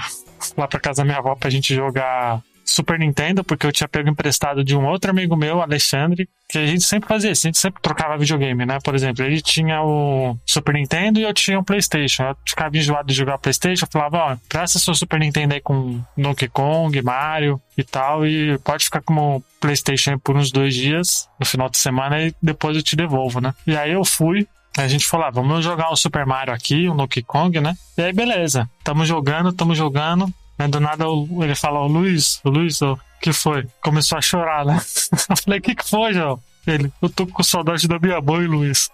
Lá 0.57 0.67
pra 0.67 0.81
casa 0.81 1.03
da 1.03 1.05
minha 1.05 1.19
avó 1.19 1.35
pra 1.35 1.51
gente 1.51 1.75
jogar. 1.75 2.43
Super 2.69 2.99
Nintendo, 2.99 3.45
porque 3.45 3.65
eu 3.65 3.71
tinha 3.71 3.87
pego 3.87 4.09
emprestado 4.09 4.65
de 4.65 4.77
um 4.77 4.85
outro 4.87 5.09
amigo 5.09 5.37
meu, 5.37 5.63
Alexandre, 5.63 6.29
que 6.49 6.59
a 6.59 6.67
gente 6.67 6.83
sempre 6.83 7.09
fazia 7.09 7.31
isso, 7.31 7.47
a 7.47 7.49
gente 7.49 7.59
sempre 7.59 7.81
trocava 7.81 8.19
videogame, 8.19 8.67
né? 8.67 8.79
Por 8.83 8.95
exemplo, 8.95 9.25
ele 9.25 9.41
tinha 9.41 9.81
o 9.83 10.37
Super 10.45 10.75
Nintendo 10.75 11.21
e 11.21 11.23
eu 11.23 11.33
tinha 11.33 11.61
o 11.61 11.65
PlayStation. 11.65 12.25
Eu 12.25 12.37
ficava 12.45 12.77
enjoado 12.77 13.07
de 13.07 13.15
jogar 13.15 13.39
PlayStation, 13.39 13.85
eu 13.85 13.89
falava, 13.91 14.33
ó, 14.33 14.37
presta 14.49 14.81
seu 14.81 14.97
Super 14.97 15.21
Nintendo 15.21 15.55
aí 15.55 15.61
com 15.61 16.01
Donkey 16.19 16.49
Kong, 16.49 17.01
Mario 17.03 17.61
e 17.79 17.85
tal, 17.85 18.27
e 18.27 18.59
pode 18.59 18.85
ficar 18.87 19.01
com 19.01 19.37
o 19.37 19.43
PlayStation 19.61 20.19
por 20.19 20.37
uns 20.37 20.51
dois 20.51 20.75
dias, 20.75 21.29
no 21.39 21.47
final 21.47 21.69
de 21.69 21.79
semana, 21.79 22.21
e 22.21 22.35
depois 22.43 22.77
eu 22.77 22.83
te 22.83 22.97
devolvo, 22.97 23.41
né? 23.41 23.55
E 23.65 23.77
aí 23.77 23.93
eu 23.93 24.05
fui, 24.05 24.47
a 24.77 24.89
gente 24.89 25.07
falou, 25.07 25.27
ah, 25.27 25.31
vamos 25.31 25.65
jogar 25.65 25.91
um 25.91 25.97
Super 25.97 26.27
Mario 26.27 26.53
aqui, 26.53 26.89
um 26.89 26.97
Donkey 26.97 27.23
Kong, 27.23 27.61
né? 27.61 27.75
E 27.97 28.03
aí, 28.03 28.13
beleza. 28.13 28.69
Tamo 28.85 29.05
jogando, 29.05 29.53
tamo 29.53 29.75
jogando. 29.75 30.33
Aí 30.59 30.69
do 30.69 30.81
nada 30.81 31.05
ele 31.43 31.55
fala, 31.55 31.81
o 31.81 31.87
Luiz, 31.87 32.41
o 32.45 32.51
Luiz, 32.51 32.81
o 32.83 32.99
que 33.21 33.33
foi? 33.33 33.67
Começou 33.83 34.19
a 34.19 34.23
chorar, 34.23 34.65
né? 34.65 34.81
Eu 35.29 35.37
falei, 35.37 35.59
o 35.59 35.63
que 35.63 35.75
que 35.75 35.89
foi, 35.89 36.13
João? 36.13 36.41
Ele, 36.67 36.93
eu 37.01 37.09
tô 37.09 37.27
com 37.29 37.45
saudade 37.45 37.87
da 37.87 37.97
minha 37.97 38.21
mãe, 38.21 38.45
Luiz. 38.45 38.91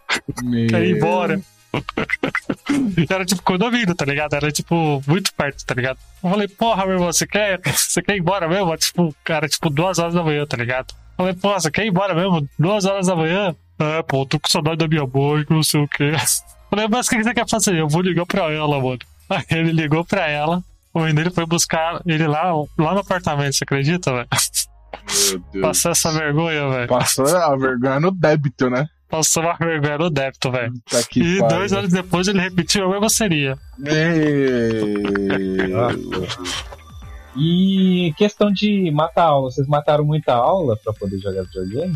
Quer 0.68 0.84
ir 0.84 0.96
embora. 0.96 1.40
Era 3.08 3.24
tipo 3.24 3.42
condomínio, 3.42 3.94
tá 3.94 4.04
ligado? 4.04 4.34
Era 4.34 4.52
tipo 4.52 5.02
muito 5.06 5.32
perto, 5.34 5.64
tá 5.64 5.74
ligado? 5.74 5.98
Eu 6.22 6.30
falei, 6.30 6.48
porra, 6.48 6.84
meu 6.84 6.96
irmão, 6.96 7.10
você 7.10 7.26
quer, 7.26 7.58
você 7.64 8.02
quer 8.02 8.16
ir 8.16 8.20
embora 8.20 8.46
mesmo? 8.46 8.76
Tipo, 8.76 9.14
cara, 9.24 9.48
tipo, 9.48 9.70
duas 9.70 9.98
horas 9.98 10.12
da 10.12 10.22
manhã, 10.22 10.44
tá 10.46 10.56
ligado? 10.56 10.92
Eu 11.12 11.24
falei, 11.24 11.34
porra, 11.34 11.60
você 11.60 11.70
quer 11.70 11.86
ir 11.86 11.88
embora 11.88 12.14
mesmo? 12.14 12.46
Duas 12.58 12.84
horas 12.84 13.06
da 13.06 13.16
manhã? 13.16 13.56
É, 13.82 14.02
pô, 14.02 14.24
tô 14.26 14.38
com 14.38 14.48
saudade 14.48 14.76
da 14.78 14.86
minha 14.88 15.02
mãe, 15.06 15.44
que 15.44 15.52
não 15.52 15.62
sei 15.62 15.80
o 15.82 15.88
quê. 15.88 16.12
Falei, 16.70 16.86
mas 16.88 17.06
o 17.06 17.10
que 17.10 17.22
você 17.22 17.34
quer 17.34 17.48
fazer? 17.48 17.76
Eu 17.76 17.88
vou 17.88 18.00
ligar 18.02 18.24
pra 18.26 18.50
ela, 18.52 18.80
mano. 18.80 18.98
Aí 19.28 19.44
ele 19.50 19.72
ligou 19.72 20.04
pra 20.04 20.28
ela. 20.28 20.62
O 20.94 21.00
mãe 21.00 21.14
dele 21.14 21.30
foi 21.30 21.46
buscar 21.46 22.00
ele 22.06 22.26
lá, 22.26 22.52
lá 22.78 22.92
no 22.94 23.00
apartamento, 23.00 23.54
você 23.56 23.64
acredita, 23.64 24.12
velho? 24.12 24.28
Meu 25.30 25.38
Deus. 25.52 25.62
Passou 25.62 25.90
essa 25.92 26.12
vergonha, 26.12 26.68
velho. 26.68 26.88
Passou 26.88 27.26
a 27.36 27.56
vergonha 27.56 27.98
no 27.98 28.10
débito, 28.10 28.68
né? 28.70 28.86
Passou 29.08 29.42
uma 29.42 29.54
vergonha 29.56 29.98
no 29.98 30.10
débito, 30.10 30.50
velho. 30.50 30.72
Tá 30.90 31.00
E 31.16 31.38
pariu. 31.38 31.48
dois 31.48 31.72
anos 31.72 31.90
depois 31.92 32.28
ele 32.28 32.40
repetiu 32.40 32.84
a 32.84 32.88
mesma 32.90 33.08
seria. 33.08 33.58
Meu. 33.78 33.92
E 37.36 38.12
questão 38.18 38.52
de 38.52 38.90
matar 38.90 39.24
aula, 39.24 39.50
vocês 39.50 39.66
mataram 39.66 40.04
muita 40.04 40.34
aula 40.34 40.76
pra 40.82 40.92
poder 40.92 41.18
jogar 41.18 41.42
videogame? 41.44 41.94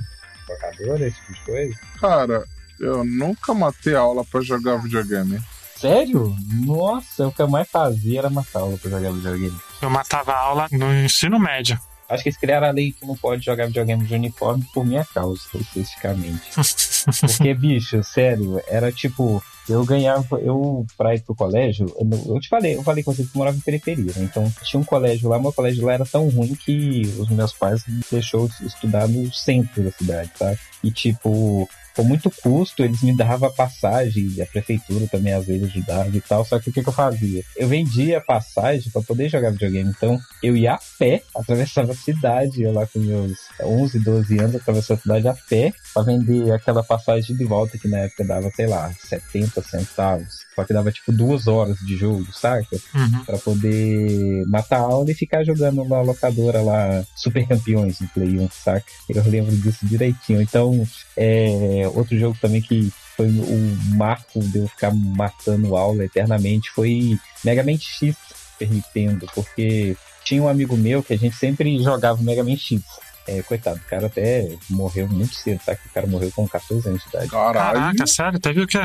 Locadora, 0.48 1.06
esse 1.06 1.16
tipo 1.16 1.32
de 1.32 1.40
coisa? 1.40 1.74
Cara, 2.00 2.44
eu 2.78 3.04
nunca 3.04 3.54
matei 3.54 3.94
aula 3.94 4.24
pra 4.24 4.40
jogar 4.40 4.76
videogame. 4.76 5.40
Sério? 5.76 6.34
Nossa, 6.64 7.26
o 7.26 7.32
que 7.32 7.42
eu 7.42 7.48
mais 7.48 7.68
fazia 7.68 8.20
era 8.20 8.30
matar 8.30 8.60
aula 8.60 8.78
pra 8.78 8.90
jogar 8.90 9.12
videogame. 9.12 9.56
Eu 9.82 9.90
matava 9.90 10.32
a 10.32 10.38
aula 10.38 10.68
no 10.72 10.92
ensino 11.04 11.38
médio. 11.38 11.78
Acho 12.08 12.22
que 12.22 12.28
eles 12.28 12.38
criaram 12.38 12.68
a 12.68 12.70
lei 12.70 12.92
que 12.92 13.04
não 13.04 13.16
pode 13.16 13.44
jogar 13.44 13.66
videogame 13.66 14.04
de 14.04 14.14
uniforme 14.14 14.64
por 14.72 14.86
minha 14.86 15.04
causa, 15.04 15.40
especificamente. 15.44 16.40
Porque, 17.20 17.52
bicho, 17.52 18.02
sério, 18.04 18.62
era 18.68 18.92
tipo, 18.92 19.42
eu 19.68 19.84
ganhava, 19.84 20.38
eu, 20.38 20.86
pra 20.96 21.14
ir 21.14 21.22
pro 21.22 21.34
colégio, 21.34 21.86
eu, 21.98 22.34
eu 22.34 22.40
te 22.40 22.48
falei, 22.48 22.76
eu 22.76 22.82
falei 22.82 23.02
com 23.02 23.12
você 23.12 23.22
que 23.22 23.28
eu 23.28 23.38
morava 23.38 23.56
em 23.56 23.60
periferia, 23.60 24.12
né? 24.16 24.24
Então 24.24 24.50
tinha 24.62 24.80
um 24.80 24.84
colégio 24.84 25.28
lá, 25.28 25.38
meu 25.38 25.52
colégio 25.52 25.84
lá 25.84 25.94
era 25.94 26.04
tão 26.04 26.28
ruim 26.28 26.54
que 26.54 27.02
os 27.18 27.28
meus 27.30 27.52
pais 27.52 27.84
me 27.86 28.00
deixou 28.10 28.48
estudar 28.62 29.08
no 29.08 29.32
centro 29.32 29.82
da 29.82 29.90
cidade, 29.90 30.30
tá? 30.38 30.54
E 30.82 30.90
tipo, 30.90 31.68
com 31.96 32.04
muito 32.04 32.30
custo, 32.30 32.84
eles 32.84 33.02
me 33.02 33.16
davam 33.16 33.50
passagem, 33.50 34.30
e 34.36 34.42
a 34.42 34.46
prefeitura 34.46 35.06
também 35.06 35.32
às 35.32 35.46
vezes 35.46 35.64
ajudava 35.64 36.14
e 36.14 36.20
tal, 36.20 36.44
só 36.44 36.60
que 36.60 36.68
o 36.68 36.72
que, 36.72 36.82
que 36.82 36.88
eu 36.88 36.92
fazia? 36.92 37.42
Eu 37.56 37.66
vendia 37.66 38.20
passagem 38.20 38.92
pra 38.92 39.00
poder 39.00 39.30
jogar 39.30 39.50
videogame, 39.50 39.90
então 39.96 40.18
eu 40.42 40.54
ia 40.54 40.74
a 40.74 40.80
pé, 40.98 41.22
atravessava 41.34 41.92
a 41.92 41.96
cidade, 41.96 42.62
eu 42.62 42.72
lá 42.72 42.86
com 42.86 42.98
meus 42.98 43.38
11, 43.62 43.98
12 44.00 44.38
anos, 44.38 44.56
atravessava 44.56 45.00
a 45.00 45.02
cidade 45.02 45.28
a 45.28 45.34
pé, 45.48 45.72
pra 45.94 46.02
vender 46.02 46.52
aquela 46.52 46.82
passagem 46.82 47.34
de 47.34 47.44
volta 47.44 47.78
que 47.78 47.88
na 47.88 47.98
época 48.00 48.24
dava, 48.24 48.50
sei 48.50 48.66
lá, 48.66 48.92
70 49.08 49.62
centavos. 49.62 50.46
Só 50.54 50.64
que 50.64 50.72
dava 50.72 50.90
tipo 50.90 51.12
duas 51.12 51.46
horas 51.46 51.76
de 51.80 51.96
jogo, 51.96 52.26
saca? 52.32 52.76
Uhum. 52.94 53.24
Pra 53.24 53.38
poder 53.38 54.46
matar 54.46 54.78
a 54.78 54.84
aula 54.84 55.10
e 55.10 55.14
ficar 55.14 55.44
jogando 55.44 55.84
na 55.84 56.00
locadora 56.00 56.62
lá, 56.62 57.04
Super 57.14 57.46
Campeões 57.46 58.00
no 58.00 58.08
Play 58.08 58.38
1, 58.38 58.48
saca? 58.50 58.86
Eu 59.08 59.22
lembro 59.28 59.54
disso 59.54 59.86
direitinho. 59.86 60.40
Então, 60.40 60.86
é, 61.16 61.90
outro 61.94 62.18
jogo 62.18 62.36
também 62.40 62.60
que 62.60 62.92
foi 63.16 63.28
o 63.28 63.78
marco 63.96 64.40
de 64.40 64.58
eu 64.58 64.68
ficar 64.68 64.92
matando 64.94 65.74
aula 65.76 66.04
eternamente 66.04 66.70
foi 66.70 67.18
Mega 67.42 67.62
Man 67.64 67.78
X 67.78 68.14
Super 68.52 68.70
Nintendo, 68.70 69.26
porque 69.34 69.96
tinha 70.24 70.42
um 70.42 70.48
amigo 70.48 70.76
meu 70.76 71.02
que 71.02 71.14
a 71.14 71.18
gente 71.18 71.36
sempre 71.36 71.78
jogava 71.82 72.22
Mega 72.22 72.42
Man 72.42 72.56
X. 72.56 72.82
É, 73.28 73.42
coitado, 73.42 73.78
o 73.78 73.88
cara 73.88 74.06
até 74.06 74.56
morreu 74.70 75.08
muito 75.08 75.34
cedo, 75.34 75.60
sabe? 75.64 75.80
O 75.86 75.90
cara 75.92 76.06
morreu 76.06 76.30
com 76.34 76.46
14 76.46 76.88
anos 76.88 77.02
de 77.02 77.08
idade. 77.08 77.28
Caraca, 77.28 78.06
sério? 78.06 78.38
Teve 78.38 78.60
o 78.62 78.66
quê? 78.66 78.78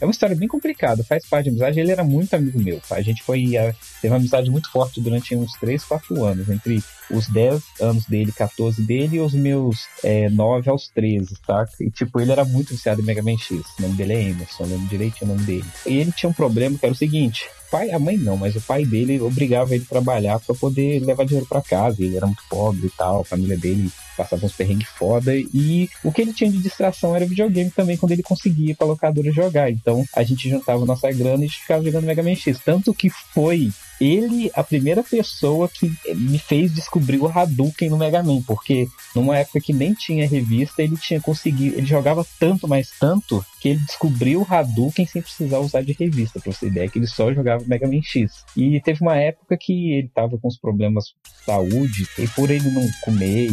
É 0.00 0.04
uma 0.04 0.12
história 0.12 0.36
bem 0.36 0.46
complicada, 0.46 1.02
faz 1.02 1.26
parte 1.26 1.44
de 1.44 1.50
amizade. 1.50 1.80
Ele 1.80 1.90
era 1.90 2.04
muito 2.04 2.34
amigo 2.34 2.58
meu. 2.60 2.80
A 2.90 3.00
gente 3.02 3.22
foi. 3.22 3.56
a- 3.56 3.74
teve 4.00 4.12
uma 4.12 4.16
amizade 4.18 4.50
muito 4.50 4.70
forte 4.70 5.00
durante 5.00 5.34
uns 5.34 5.52
3, 5.54 5.82
4 5.84 6.24
anos. 6.24 6.48
Entre 6.48 6.82
os 7.10 7.26
10 7.28 7.62
anos 7.80 8.04
dele, 8.06 8.30
14 8.30 8.80
dele 8.82 9.16
e 9.16 9.20
os 9.20 9.34
meus 9.34 9.86
é, 10.04 10.28
9 10.30 10.70
aos 10.70 10.88
13, 10.88 11.34
saca? 11.44 11.72
E 11.80 11.90
tipo, 11.90 12.20
ele 12.20 12.30
era 12.30 12.44
muito 12.44 12.70
viciado 12.74 13.00
em 13.00 13.04
Mega 13.04 13.22
Man 13.22 13.36
X. 13.38 13.60
O 13.78 13.82
nome 13.82 13.94
dele 13.94 14.12
é 14.12 14.22
Emerson, 14.30 14.64
lembro 14.64 14.86
direitinho 14.86 15.30
o 15.30 15.34
nome 15.34 15.44
dele. 15.46 15.64
E 15.86 15.96
ele 15.96 16.12
tinha 16.12 16.30
um 16.30 16.34
problema 16.34 16.78
que 16.78 16.84
era 16.86 16.92
o 16.92 16.96
seguinte. 16.96 17.48
Pai, 17.70 17.90
a 17.90 17.98
mãe 17.98 18.16
não, 18.16 18.36
mas 18.36 18.56
o 18.56 18.60
pai 18.60 18.84
dele 18.84 19.20
obrigava 19.20 19.74
ele 19.74 19.84
a 19.84 19.88
trabalhar 19.88 20.40
para 20.40 20.54
poder 20.54 21.00
levar 21.04 21.24
dinheiro 21.24 21.46
para 21.46 21.60
casa. 21.60 22.02
Ele 22.02 22.16
era 22.16 22.26
muito 22.26 22.42
pobre 22.48 22.86
e 22.86 22.90
tal, 22.90 23.20
a 23.20 23.24
família 23.24 23.58
dele 23.58 23.90
passava 24.16 24.46
uns 24.46 24.52
perrengues 24.52 24.88
foda. 24.88 25.36
E 25.36 25.88
o 26.02 26.10
que 26.10 26.22
ele 26.22 26.32
tinha 26.32 26.50
de 26.50 26.58
distração 26.58 27.14
era 27.14 27.26
videogame 27.26 27.70
também, 27.70 27.96
quando 27.96 28.12
ele 28.12 28.22
conseguia 28.22 28.70
ir 28.70 28.74
pra 28.74 28.86
locadora 28.86 29.30
jogar. 29.30 29.70
Então 29.70 30.04
a 30.16 30.22
gente 30.22 30.48
juntava 30.48 30.86
nossa 30.86 31.10
grana 31.12 31.44
e 31.44 31.48
ficava 31.48 31.84
jogando 31.84 32.04
Mega 32.04 32.22
Man 32.22 32.34
X. 32.34 32.58
Tanto 32.64 32.94
que 32.94 33.10
foi 33.10 33.70
ele 34.00 34.50
a 34.54 34.62
primeira 34.62 35.02
pessoa 35.02 35.68
que 35.68 35.92
me 36.14 36.38
fez 36.38 36.72
descobrir 36.72 37.18
o 37.18 37.26
Hadouken 37.26 37.90
no 37.90 37.96
Mega 37.96 38.22
Man, 38.22 38.42
porque 38.42 38.86
numa 39.14 39.38
época 39.38 39.60
que 39.60 39.72
nem 39.72 39.94
tinha 39.94 40.28
revista, 40.28 40.82
ele 40.82 40.96
tinha 40.96 41.20
conseguido, 41.20 41.76
ele 41.76 41.86
jogava 41.86 42.26
tanto, 42.38 42.68
mas 42.68 42.90
tanto, 42.98 43.44
que 43.60 43.70
ele 43.70 43.80
descobriu 43.80 44.42
o 44.42 44.46
Hadouken 44.48 45.06
sem 45.06 45.22
precisar 45.22 45.58
usar 45.58 45.82
de 45.82 45.92
revista, 45.92 46.40
pra 46.40 46.52
você 46.52 46.66
ideia, 46.66 46.88
que 46.88 46.98
ele 46.98 47.06
só 47.06 47.32
jogava 47.32 47.64
Mega 47.66 47.88
Man 47.88 48.02
X. 48.02 48.44
E 48.56 48.80
teve 48.80 49.00
uma 49.02 49.16
época 49.16 49.56
que 49.60 49.92
ele 49.92 50.08
tava 50.08 50.38
com 50.38 50.48
uns 50.48 50.58
problemas 50.58 51.04
de 51.04 51.44
saúde, 51.44 52.06
e 52.18 52.28
por 52.28 52.50
ele 52.50 52.70
não 52.70 52.86
comer 53.02 53.50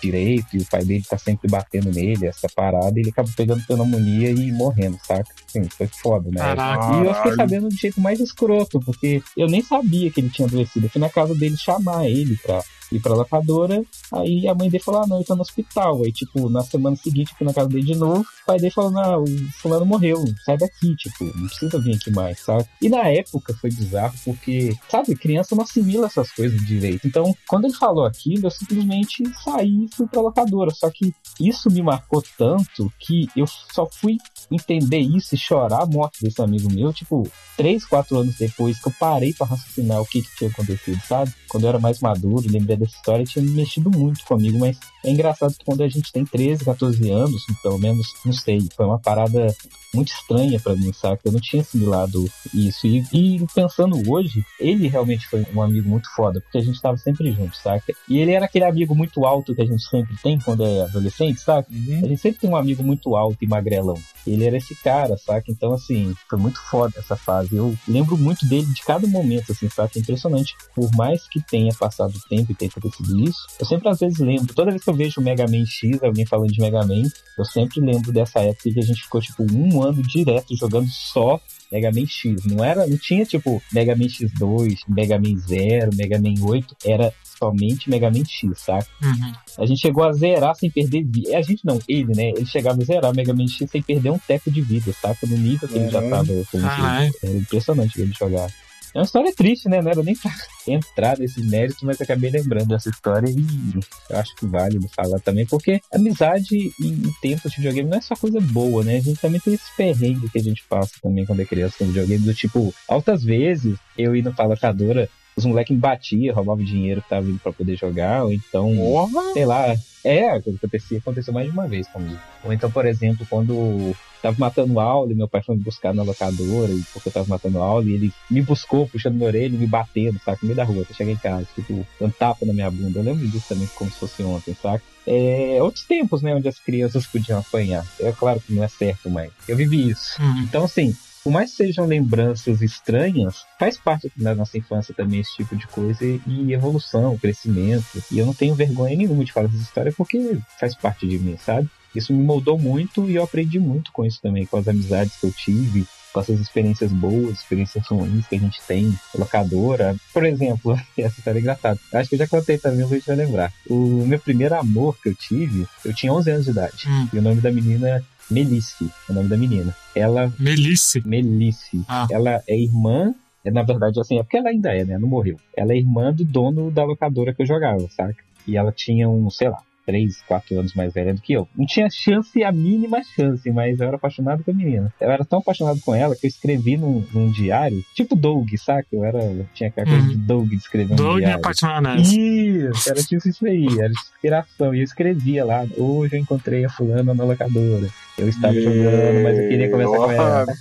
direito, 0.00 0.56
e 0.56 0.58
o 0.58 0.66
pai 0.66 0.84
dele 0.84 1.04
tá 1.08 1.18
sempre 1.18 1.50
batendo 1.50 1.90
nele, 1.90 2.26
essa 2.26 2.48
parada, 2.54 2.98
ele 2.98 3.10
acabou 3.10 3.32
pegando 3.36 3.64
pneumonia 3.66 4.30
e 4.30 4.52
morrendo, 4.52 4.98
saca? 5.04 5.28
Assim, 5.48 5.64
foi 5.70 5.86
foda, 5.86 6.30
né? 6.30 6.38
Caraca. 6.38 6.96
E 6.96 7.06
eu 7.06 7.14
fiquei 7.14 7.34
sabendo 7.34 7.68
do 7.68 7.74
jeito 7.74 8.00
mais 8.00 8.20
escroto, 8.20 8.78
porque 8.80 9.22
eu 9.36 9.46
nem 9.46 9.62
sabia 9.62 10.10
que 10.10 10.20
ele 10.20 10.28
tinha 10.28 10.46
adoecido. 10.46 10.86
Eu 10.86 10.90
fui 10.90 11.00
na 11.00 11.08
casa 11.08 11.34
dele 11.34 11.56
chamar 11.56 12.06
ele 12.06 12.36
pra 12.36 12.62
ir 12.92 13.00
pra 13.00 13.14
locadora. 13.14 13.82
Aí 14.12 14.46
a 14.46 14.54
mãe 14.54 14.70
dele 14.70 14.82
falou: 14.82 15.02
Ah, 15.02 15.06
não, 15.06 15.16
ele 15.16 15.24
tá 15.24 15.34
no 15.34 15.42
hospital. 15.42 16.02
Aí, 16.02 16.12
tipo, 16.12 16.48
na 16.48 16.62
semana 16.62 16.96
seguinte, 16.96 17.34
fui 17.36 17.46
na 17.46 17.52
casa 17.52 17.68
dele 17.68 17.84
de 17.84 17.94
novo. 17.94 18.20
O 18.20 18.46
pai 18.46 18.58
dele 18.58 18.72
falou: 18.72 18.90
Não, 18.90 19.24
o 19.24 19.52
fulano 19.60 19.86
morreu, 19.86 20.24
sai 20.44 20.56
daqui, 20.56 20.94
tipo, 20.96 21.24
não 21.24 21.46
precisa 21.46 21.80
vir 21.80 21.96
aqui 21.96 22.10
mais, 22.10 22.40
sabe? 22.40 22.64
E 22.80 22.88
na 22.88 23.08
época 23.08 23.54
foi 23.54 23.70
bizarro, 23.70 24.14
porque, 24.24 24.74
sabe, 24.88 25.14
criança 25.14 25.54
não 25.54 25.64
assimila 25.64 26.06
essas 26.06 26.30
coisas 26.30 26.64
direito. 26.66 27.06
Então, 27.06 27.34
quando 27.46 27.66
ele 27.66 27.74
falou 27.74 28.04
aquilo, 28.04 28.46
eu 28.46 28.50
simplesmente 28.50 29.22
saí 29.44 29.84
e 29.84 29.94
fui 29.94 30.06
pra 30.06 30.20
locadora. 30.20 30.70
Só 30.72 30.90
que 30.90 31.12
isso 31.40 31.70
me 31.70 31.82
marcou 31.82 32.22
tanto 32.36 32.92
que 32.98 33.28
eu 33.36 33.46
só 33.46 33.86
fui 33.86 34.16
entender 34.50 34.98
isso 34.98 35.34
e 35.34 35.38
chorar 35.38 35.82
a 35.82 35.86
morte 35.86 36.22
desse 36.22 36.40
amigo 36.40 36.72
meu, 36.72 36.92
tipo, 36.92 37.28
três, 37.56 37.84
quatro 37.84 38.18
anos 38.18 38.36
depois 38.36 38.80
que 38.80 38.88
eu 38.88 38.94
parei 38.98 39.32
pra 39.34 39.46
raciocinar 39.46 40.00
o 40.00 40.06
que, 40.06 40.22
que 40.22 40.36
tinha 40.36 40.50
acontecido, 40.50 41.00
sabe? 41.06 41.32
Quando 41.48 41.64
eu 41.64 41.70
era 41.70 41.78
mais 41.78 42.00
maduro, 42.00 42.50
lembrei 42.50 42.76
dessa 42.78 42.96
história, 42.96 43.24
tinha 43.24 43.44
me 43.44 43.50
mexido 43.50 43.90
muito 43.90 44.24
comigo, 44.24 44.58
mas 44.58 44.78
é 45.08 45.12
engraçado 45.12 45.54
que 45.54 45.64
quando 45.64 45.82
a 45.82 45.88
gente 45.88 46.12
tem 46.12 46.24
13, 46.24 46.64
14 46.64 47.10
anos, 47.10 47.44
pelo 47.62 47.78
menos, 47.78 48.14
não 48.24 48.32
sei, 48.32 48.60
foi 48.76 48.86
uma 48.86 48.98
parada 48.98 49.54
muito 49.94 50.12
estranha 50.12 50.60
pra 50.60 50.74
mim, 50.74 50.92
saca? 50.92 51.20
Eu 51.24 51.32
não 51.32 51.40
tinha 51.40 51.62
assimilado 51.62 52.24
isso. 52.52 52.86
E, 52.86 53.04
e 53.12 53.46
pensando 53.54 54.00
hoje, 54.10 54.44
ele 54.60 54.88
realmente 54.88 55.26
foi 55.26 55.46
um 55.54 55.62
amigo 55.62 55.88
muito 55.88 56.08
foda, 56.14 56.40
porque 56.40 56.58
a 56.58 56.60
gente 56.62 56.80
tava 56.80 56.96
sempre 56.98 57.32
junto, 57.32 57.56
saca? 57.56 57.92
E 58.08 58.18
ele 58.18 58.32
era 58.32 58.44
aquele 58.44 58.64
amigo 58.64 58.94
muito 58.94 59.24
alto 59.24 59.54
que 59.54 59.62
a 59.62 59.66
gente 59.66 59.82
sempre 59.88 60.16
tem 60.22 60.38
quando 60.38 60.64
é 60.64 60.82
adolescente, 60.82 61.40
saca? 61.40 61.70
Uhum. 61.72 62.00
A 62.04 62.08
gente 62.08 62.20
sempre 62.20 62.40
tem 62.40 62.50
um 62.50 62.56
amigo 62.56 62.82
muito 62.82 63.16
alto 63.16 63.38
e 63.40 63.46
magrelão. 63.46 63.98
Ele 64.26 64.44
era 64.44 64.56
esse 64.56 64.74
cara, 64.76 65.16
saca? 65.16 65.50
Então, 65.50 65.72
assim, 65.72 66.14
foi 66.28 66.38
muito 66.38 66.60
foda 66.60 66.94
essa 66.98 67.16
fase. 67.16 67.56
Eu 67.56 67.76
lembro 67.86 68.16
muito 68.16 68.46
dele 68.46 68.66
de 68.66 68.82
cada 68.82 69.06
momento, 69.06 69.52
assim, 69.52 69.68
saca? 69.68 69.98
É 69.98 70.00
impressionante. 70.00 70.54
Por 70.74 70.90
mais 70.94 71.26
que 71.28 71.40
tenha 71.40 71.72
passado 71.74 72.14
o 72.14 72.28
tempo 72.28 72.52
e 72.52 72.54
tenha 72.54 72.70
acontecido 72.74 73.18
isso, 73.20 73.46
eu 73.58 73.66
sempre 73.66 73.88
às 73.88 73.98
vezes 73.98 74.18
lembro. 74.18 74.54
Toda 74.54 74.70
vez 74.70 74.84
que 74.84 74.90
eu 74.90 74.94
vejo 74.98 75.20
o 75.20 75.24
Mega 75.24 75.46
Man 75.46 75.64
X, 75.64 76.02
alguém 76.02 76.26
falando 76.26 76.52
de 76.52 76.60
Mega 76.60 76.84
Man, 76.84 77.04
eu 77.38 77.44
sempre 77.44 77.80
lembro 77.80 78.12
dessa 78.12 78.40
época 78.40 78.70
que 78.70 78.78
a 78.78 78.82
gente 78.82 79.02
ficou, 79.02 79.20
tipo, 79.20 79.46
um 79.50 79.82
ano 79.82 80.02
direto 80.02 80.56
jogando 80.56 80.88
só 80.88 81.40
Mega 81.70 81.90
Man 81.92 82.06
X. 82.06 82.44
Não 82.44 82.64
era, 82.64 82.86
não 82.86 82.96
tinha 82.98 83.24
tipo 83.24 83.62
Mega 83.72 83.94
Man 83.94 84.06
X2, 84.06 84.78
Mega 84.88 85.18
Man 85.18 85.36
0, 85.36 85.90
Mega 85.94 86.18
Man 86.18 86.34
8, 86.42 86.76
era 86.84 87.12
somente 87.38 87.88
Mega 87.88 88.10
Man 88.10 88.24
X, 88.24 88.50
saca? 88.56 88.88
Uhum. 89.02 89.32
A 89.58 89.66
gente 89.66 89.80
chegou 89.80 90.04
a 90.04 90.12
zerar 90.12 90.54
sem 90.56 90.70
perder 90.70 91.04
vida. 91.04 91.36
A 91.36 91.42
gente 91.42 91.64
não, 91.64 91.78
ele, 91.88 92.14
né? 92.14 92.30
Ele 92.30 92.46
chegava 92.46 92.80
a 92.82 92.84
zerar 92.84 93.14
Mega 93.14 93.32
Man 93.32 93.46
X 93.46 93.70
sem 93.70 93.82
perder 93.82 94.10
um 94.10 94.18
teco 94.18 94.50
de 94.50 94.60
vida, 94.60 94.92
saca? 94.92 95.26
No 95.26 95.36
nível 95.36 95.68
que 95.68 95.76
ele 95.76 95.90
já 95.90 96.02
tava 96.02 96.32
Caralho. 96.60 97.12
Era 97.22 97.32
impressionante 97.32 97.96
ver 97.96 98.04
ele 98.04 98.14
jogar. 98.18 98.50
É 98.94 98.98
uma 98.98 99.04
história 99.04 99.32
triste, 99.34 99.68
né? 99.68 99.80
Não 99.80 99.90
era 99.90 100.02
nem 100.02 100.16
pra 100.16 100.30
entrar 100.66 101.18
nesse 101.18 101.42
mérito, 101.42 101.84
mas 101.84 102.00
acabei 102.00 102.30
lembrando 102.30 102.68
dessa 102.68 102.88
história 102.88 103.28
e 103.28 103.80
eu 104.10 104.18
acho 104.18 104.34
que 104.36 104.46
vale 104.46 104.78
falar 104.94 105.20
também, 105.20 105.46
porque 105.46 105.80
amizade 105.92 106.56
e, 106.56 107.12
tempos 107.20 107.52
de 107.52 107.58
videogame 107.58 107.88
não 107.88 107.98
é 107.98 108.00
só 108.00 108.16
coisa 108.16 108.40
boa, 108.40 108.82
né? 108.84 108.96
A 108.96 109.00
gente 109.00 109.20
também 109.20 109.40
tem 109.40 109.54
esse 109.54 109.74
perrengue 109.76 110.28
que 110.28 110.38
a 110.38 110.42
gente 110.42 110.64
passa 110.68 110.94
também 111.02 111.24
quando 111.26 111.40
é 111.40 111.44
criança 111.44 111.76
com 111.78 111.86
videogame, 111.86 112.24
do 112.24 112.34
tipo, 112.34 112.74
altas 112.86 113.22
vezes 113.22 113.78
eu 113.96 114.14
indo 114.14 114.32
pra 114.32 114.46
locadora 114.46 115.08
os 115.38 115.46
moleques 115.46 115.74
me 115.74 115.80
batiam, 115.80 116.34
roubavam 116.34 116.64
dinheiro 116.64 117.00
que 117.00 117.08
tava 117.08 117.22
vindo 117.22 117.38
pra 117.38 117.52
poder 117.52 117.76
jogar, 117.76 118.24
ou 118.24 118.32
então, 118.32 118.74
Porra! 118.76 119.32
sei 119.32 119.46
lá. 119.46 119.76
É, 120.04 120.30
aconteceu, 120.30 120.98
aconteceu 120.98 121.34
mais 121.34 121.46
de 121.46 121.52
uma 121.52 121.66
vez 121.66 121.86
comigo. 121.88 122.18
Ou 122.44 122.52
então, 122.52 122.70
por 122.70 122.86
exemplo, 122.86 123.26
quando 123.28 123.94
tava 124.22 124.36
matando 124.38 124.74
o 124.74 124.80
Aule, 124.80 125.14
meu 125.14 125.28
pai 125.28 125.42
foi 125.42 125.56
me 125.56 125.62
buscar 125.62 125.92
na 125.94 126.02
locadora, 126.02 126.72
e 126.72 126.82
porque 126.92 127.08
eu 127.08 127.12
tava 127.12 127.28
matando 127.28 127.58
o 127.58 127.62
Aule, 127.62 127.94
ele 127.94 128.12
me 128.30 128.42
buscou, 128.42 128.88
puxando 128.88 129.14
minha 129.14 129.26
orelha 129.26 129.54
e 129.54 129.58
me 129.58 129.66
batendo, 129.66 130.18
saca? 130.20 130.38
No 130.42 130.46
meio 130.48 130.56
da 130.56 130.64
rua, 130.64 130.82
até 130.82 130.94
chegar 130.94 131.12
em 131.12 131.16
casa, 131.16 131.46
tipo, 131.54 131.86
dando 132.00 132.14
tapa 132.14 132.46
na 132.46 132.52
minha 132.52 132.70
bunda. 132.70 132.98
Eu 132.98 133.04
lembro 133.04 133.26
disso 133.28 133.46
também 133.48 133.68
como 133.76 133.90
se 133.90 133.98
fosse 133.98 134.22
ontem, 134.22 134.56
saca? 134.60 134.82
É, 135.06 135.58
outros 135.60 135.84
tempos, 135.84 136.22
né, 136.22 136.34
onde 136.34 136.48
as 136.48 136.58
crianças 136.58 137.06
podiam 137.06 137.38
apanhar. 137.38 137.84
É 138.00 138.12
claro 138.12 138.40
que 138.40 138.52
não 138.52 138.64
é 138.64 138.68
certo, 138.68 139.10
mas 139.10 139.30
eu 139.48 139.56
vivi 139.56 139.90
isso. 139.90 140.20
Uhum. 140.20 140.40
Então, 140.42 140.64
assim, 140.64 140.94
por 141.22 141.30
mais 141.30 141.50
que 141.50 141.56
sejam 141.56 141.86
lembranças 141.86 142.62
estranhas, 142.62 143.44
faz 143.58 143.76
parte 143.76 144.10
da 144.16 144.34
nossa 144.34 144.56
infância 144.56 144.94
também 144.94 145.20
esse 145.20 145.34
tipo 145.36 145.56
de 145.56 145.66
coisa 145.66 146.04
e 146.04 146.52
evolução, 146.52 147.18
crescimento. 147.18 148.02
E 148.10 148.18
eu 148.18 148.26
não 148.26 148.34
tenho 148.34 148.54
vergonha 148.54 148.96
nenhuma 148.96 149.24
de 149.24 149.32
falar 149.32 149.48
dessa 149.48 149.62
história 149.62 149.92
porque 149.96 150.38
faz 150.58 150.74
parte 150.74 151.06
de 151.06 151.18
mim, 151.18 151.36
sabe? 151.44 151.68
Isso 151.94 152.12
me 152.12 152.22
moldou 152.22 152.58
muito 152.58 153.08
e 153.08 153.14
eu 153.14 153.22
aprendi 153.22 153.58
muito 153.58 153.90
com 153.92 154.04
isso 154.04 154.20
também, 154.20 154.46
com 154.46 154.56
as 154.56 154.68
amizades 154.68 155.16
que 155.16 155.26
eu 155.26 155.32
tive, 155.32 155.86
com 156.12 156.20
essas 156.20 156.40
experiências 156.40 156.92
boas, 156.92 157.38
experiências 157.38 157.86
ruins 157.86 158.26
que 158.26 158.36
a 158.36 158.38
gente 158.38 158.60
tem, 158.66 158.96
locadora. 159.14 159.96
Por 160.12 160.24
exemplo, 160.24 160.78
essa 160.96 161.18
história 161.18 161.38
é 161.38 161.40
engraçada. 161.40 161.78
Acho 161.92 162.08
que 162.08 162.14
eu 162.14 162.18
já 162.20 162.26
contei 162.26 162.58
também, 162.58 162.84
o 162.84 162.88
Luiz 162.88 163.04
vai 163.04 163.16
lembrar. 163.16 163.52
O 163.68 164.04
meu 164.06 164.18
primeiro 164.18 164.54
amor 164.54 164.96
que 165.00 165.08
eu 165.08 165.14
tive, 165.14 165.66
eu 165.84 165.94
tinha 165.94 166.12
11 166.12 166.30
anos 166.30 166.44
de 166.44 166.50
idade. 166.50 166.88
Hum. 166.88 167.08
E 167.12 167.18
o 167.18 167.22
nome 167.22 167.40
da 167.40 167.50
menina 167.50 168.04
Melisse, 168.30 168.90
é 169.08 169.12
o 169.12 169.14
nome 169.14 169.28
da 169.28 169.36
menina. 169.36 169.74
Ela 169.94 170.32
Melice. 170.38 171.02
Melice. 171.06 171.82
Ah. 171.88 172.06
Ela 172.10 172.42
é 172.46 172.58
irmã, 172.58 173.14
é, 173.44 173.50
na 173.50 173.62
verdade, 173.62 173.98
assim, 174.00 174.18
é 174.18 174.22
porque 174.22 174.36
ela 174.36 174.50
ainda 174.50 174.72
é, 174.74 174.84
né? 174.84 174.98
Não 174.98 175.08
morreu. 175.08 175.36
Ela 175.56 175.72
é 175.72 175.76
irmã 175.78 176.12
do 176.12 176.24
dono 176.24 176.70
da 176.70 176.84
locadora 176.84 177.32
que 177.32 177.42
eu 177.42 177.46
jogava, 177.46 177.86
saca? 177.90 178.16
E 178.46 178.56
ela 178.56 178.72
tinha 178.72 179.08
um, 179.08 179.30
sei 179.30 179.48
lá, 179.48 179.58
3, 179.86 180.20
4 180.28 180.58
anos 180.58 180.74
mais 180.74 180.92
velha 180.92 181.14
do 181.14 181.20
que 181.22 181.32
eu. 181.32 181.48
Não 181.56 181.64
tinha 181.64 181.88
chance, 181.90 182.42
a 182.44 182.52
mínima 182.52 183.00
chance, 183.16 183.50
mas 183.50 183.80
eu 183.80 183.86
era 183.86 183.96
apaixonado 183.96 184.44
com 184.44 184.50
a 184.50 184.54
menina. 184.54 184.92
Eu 185.00 185.10
era 185.10 185.24
tão 185.24 185.38
apaixonado 185.38 185.80
com 185.80 185.94
ela 185.94 186.14
que 186.14 186.26
eu 186.26 186.28
escrevi 186.28 186.76
num, 186.76 187.02
num 187.12 187.30
diário, 187.30 187.82
tipo 187.94 188.14
Doug, 188.14 188.48
saca? 188.58 188.86
Eu 188.92 189.02
era, 189.02 189.22
eu 189.22 189.46
tinha 189.54 189.70
aquela 189.70 189.86
coisa 189.86 190.02
Uhum. 190.02 190.08
de 190.10 190.16
Doug 190.16 190.48
de 190.50 190.56
escrever 190.56 190.92
um 190.92 190.96
Doug 190.96 191.16
e 191.16 191.20
diário. 191.20 191.38
apaixonado. 191.38 192.02
Isso, 192.02 192.90
era 192.90 193.02
tipo 193.02 193.26
isso 193.28 193.46
aí, 193.46 193.66
era 193.80 193.90
inspiração. 193.90 194.74
E 194.74 194.78
eu 194.80 194.84
escrevia 194.84 195.44
lá, 195.44 195.66
hoje 195.78 196.16
eu 196.16 196.20
encontrei 196.20 196.66
a 196.66 196.68
fulana 196.70 197.14
na 197.14 197.24
locadora. 197.24 197.88
Eu 198.18 198.28
estava 198.28 198.52
jogando, 198.54 199.22
mas 199.22 199.38
eu 199.38 199.48
queria 199.48 199.70
conversar 199.70 199.96
com 199.96 200.10
ela. 200.12 200.46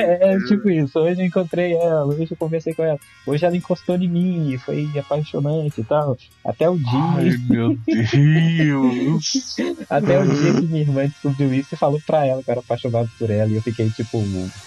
É, 0.00 0.38
tipo 0.46 0.70
isso. 0.70 0.98
Hoje 0.98 1.20
eu 1.20 1.26
encontrei 1.26 1.72
ela, 1.74 2.04
hoje 2.06 2.28
eu 2.30 2.36
conversei 2.36 2.72
com 2.74 2.82
ela. 2.84 2.98
Hoje 3.26 3.44
ela 3.44 3.56
encostou 3.56 3.96
em 3.96 4.08
mim 4.08 4.50
e 4.52 4.58
foi 4.58 4.88
apaixonante 4.98 5.80
e 5.80 5.84
tal. 5.84 6.16
Até 6.44 6.68
o 6.68 6.76
dia, 6.76 6.86
Ai, 7.16 7.30
meu 7.48 7.76
Deus! 7.86 9.56
até 9.90 10.20
o 10.20 10.26
dia 10.26 10.54
que 10.54 10.66
minha 10.66 10.80
irmã 10.82 11.06
descobriu 11.06 11.52
isso 11.54 11.74
e 11.74 11.78
falou 11.78 12.00
pra 12.06 12.24
ela 12.26 12.42
que 12.42 12.50
eu 12.50 12.52
era 12.52 12.60
apaixonado 12.60 13.10
por 13.18 13.30
ela. 13.30 13.50
E 13.50 13.56
eu 13.56 13.62
fiquei, 13.62 13.88
tipo, 13.90 14.22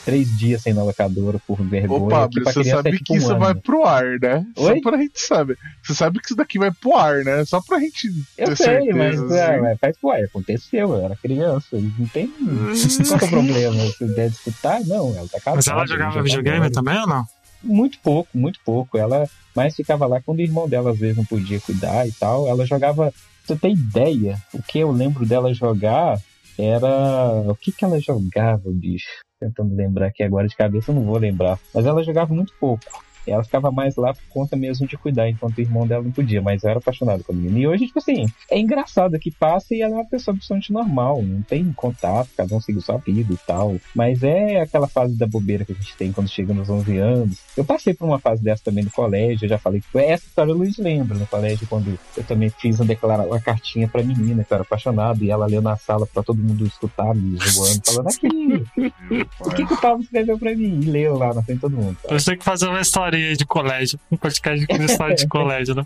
três 0.06 0.38
dias 0.38 0.62
sem 0.62 0.74
na 0.74 0.84
locadora 0.84 1.40
por 1.48 1.62
vergonha. 1.62 2.04
Ô, 2.04 2.08
Pablo, 2.08 2.44
pra 2.44 2.52
você 2.52 2.62
criança 2.62 2.78
sabe 2.78 2.90
é 2.90 2.92
tipo 2.94 3.04
que 3.06 3.14
um 3.14 3.18
isso 3.18 3.32
ano. 3.32 3.40
vai 3.40 3.56
pro 3.56 3.86
ar, 3.86 4.20
né? 4.20 4.46
Oi? 4.58 4.76
Só 4.76 4.82
pra 4.82 4.98
gente 4.98 5.20
saber. 5.20 5.58
Você 5.82 5.94
sabe 5.94 6.20
que 6.20 6.26
isso 6.28 6.36
daqui 6.36 6.60
vai 6.60 6.72
pro 6.72 6.96
ar, 6.96 7.24
né? 7.24 7.46
Só 7.46 7.62
pra 7.62 7.80
gente 7.80 8.08
Eu 8.38 8.48
ter 8.50 8.56
sei, 8.58 8.66
certeza. 8.66 8.98
mas 8.98 9.22
assim. 9.22 9.66
é, 9.68 9.76
faz 9.78 9.96
ué, 10.04 10.24
aconteceu, 10.24 10.94
eu 10.94 11.06
era 11.06 11.16
criança, 11.16 11.78
não 11.98 12.08
tem 12.08 12.28
qual 13.08 13.20
que 13.20 13.26
é 13.26 13.28
o 13.28 13.30
problema, 13.30 13.86
você 13.86 14.06
deve 14.08 14.36
escutar? 14.36 14.82
Não, 14.86 15.16
ela 15.16 15.28
tá 15.28 15.40
casada. 15.40 15.56
Mas 15.56 15.68
ela 15.68 15.88
jogava 15.88 16.16
tá 16.16 16.22
videogame 16.22 16.70
também 16.70 17.00
ou 17.00 17.08
não? 17.08 17.26
Muito 17.64 18.00
pouco, 18.00 18.38
muito 18.38 18.60
pouco, 18.66 18.98
ela 18.98 19.28
mais 19.56 19.76
ficava 19.76 20.06
lá 20.06 20.22
quando 20.22 20.40
o 20.40 20.42
irmão 20.42 20.68
dela 20.68 20.92
às 20.92 20.98
vezes 20.98 21.16
não 21.16 21.26
podia 21.26 21.60
cuidar 21.60 22.08
e 22.08 22.12
tal, 22.12 22.48
ela 22.48 22.66
jogava, 22.66 23.14
você 23.46 23.56
ter 23.56 23.70
ideia, 23.70 24.38
o 24.54 24.62
que 24.62 24.80
eu 24.80 24.92
lembro 24.92 25.26
dela 25.26 25.54
jogar 25.54 26.20
era, 26.58 27.44
o 27.48 27.56
que 27.56 27.72
que 27.72 27.86
ela 27.86 28.00
jogava, 28.00 28.64
bicho? 28.66 29.08
Tentando 29.40 29.76
lembrar 29.76 30.08
aqui 30.08 30.24
agora 30.24 30.48
de 30.48 30.56
cabeça, 30.56 30.92
eu 30.92 30.96
não 30.96 31.04
vou 31.04 31.18
lembrar, 31.18 31.58
mas 31.74 31.86
ela 31.86 32.04
jogava 32.04 32.34
muito 32.34 32.54
pouco. 32.60 32.86
Ela 33.32 33.44
ficava 33.44 33.72
mais 33.72 33.96
lá 33.96 34.14
por 34.14 34.24
conta 34.30 34.56
mesmo 34.56 34.88
de 34.88 34.98
cuidar, 34.98 35.30
enquanto 35.30 35.58
o 35.58 35.62
irmão 35.62 35.88
dela 35.88 36.04
não 36.04 36.12
podia, 36.12 36.42
mas 36.42 36.64
eu 36.64 36.70
era 36.70 36.80
apaixonado 36.80 37.24
com 37.24 37.32
a 37.32 37.36
menina. 37.36 37.60
E 37.60 37.68
hoje, 37.68 37.88
tipo 37.88 38.00
assim, 38.00 38.26
é 38.50 38.60
engraçado 38.60 39.18
que 39.20 39.32
passa 39.32 39.74
e 39.74 39.82
ela 39.82 39.94
é 39.94 39.98
uma 39.98 40.06
pessoa 40.06 40.34
absolutamente 40.34 40.74
normal, 40.74 41.22
não 41.22 41.42
tem 41.42 41.72
contato, 41.74 42.30
cada 42.36 42.54
um 42.56 42.62
segue 42.62 42.82
sua 42.82 42.98
vida 42.98 43.34
e 43.34 43.38
tal. 43.46 43.76
Mas 43.96 44.24
é 44.24 44.62
aquela 44.62 44.88
fase 44.88 45.18
da 45.18 45.28
bobeira 45.28 45.66
que 45.66 45.72
a 45.72 45.76
gente 45.76 45.96
tem 45.96 46.12
quando 46.12 46.30
chega 46.30 46.54
nos 46.54 46.70
11 46.70 46.98
anos. 46.98 47.38
Eu 47.56 47.64
passei 47.66 47.94
por 47.94 48.06
uma 48.06 48.20
fase 48.20 48.44
dessa 48.44 48.64
também 48.64 48.84
no 48.84 48.92
colégio, 48.92 49.46
eu 49.46 49.50
já 49.50 49.58
falei 49.58 49.82
que 49.82 49.98
essa 50.00 50.26
história 50.26 50.54
o 50.54 50.58
Luiz 50.58 50.78
lembra 50.78 51.18
no 51.18 51.26
colégio, 51.28 51.68
quando 51.68 51.98
eu 52.18 52.24
também 52.24 52.50
fiz 52.50 52.80
uma, 52.80 52.86
declara 52.86 53.24
uma 53.24 53.40
cartinha 53.40 53.88
pra 53.88 54.04
menina 54.04 54.44
que 54.44 54.52
eu 54.52 54.56
era 54.56 54.64
apaixonado 54.64 55.24
e 55.24 55.32
ela 55.32 55.46
leu 55.46 55.62
na 55.62 55.76
sala 55.78 56.06
pra 56.06 56.24
todo 56.24 56.38
mundo 56.38 56.66
escutar, 56.66 57.14
me 57.16 57.38
zoando, 57.38 57.82
falando 57.86 58.08
aqui, 58.08 58.66
o 59.40 59.50
que, 59.52 59.66
que 59.66 59.74
o 59.74 59.82
Pablo 59.82 60.04
escreveu 60.04 60.38
pra 60.38 60.56
mim? 60.56 60.80
E 60.82 60.86
leu 60.86 61.18
lá 61.18 61.34
na 61.34 61.42
frente 61.42 61.58
de 61.58 61.62
todo 61.62 61.76
mundo. 61.76 61.98
sabe? 62.02 62.14
Eu 62.14 62.20
sei 62.20 62.38
que 62.38 62.44
fazer 62.44 62.68
uma 62.68 62.82
historinha 63.14 63.36
de 63.36 63.46
colégio. 63.46 64.00
Um 64.12 64.18
podcast 64.18 64.66
de 64.66 64.86
história 64.86 65.16
de 65.16 65.28
colégio, 65.28 65.76
né? 65.76 65.86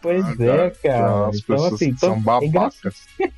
Pois 0.00 0.24
Ah, 0.24 0.44
é, 0.44 0.70
cara. 0.70 1.28
As 1.28 1.38
Então, 1.38 1.56
pessoas 1.56 1.72
assim, 1.74 1.96
são 1.96 2.16
então, 2.16 2.38
é, 2.42 2.48
babacas. 2.48 3.06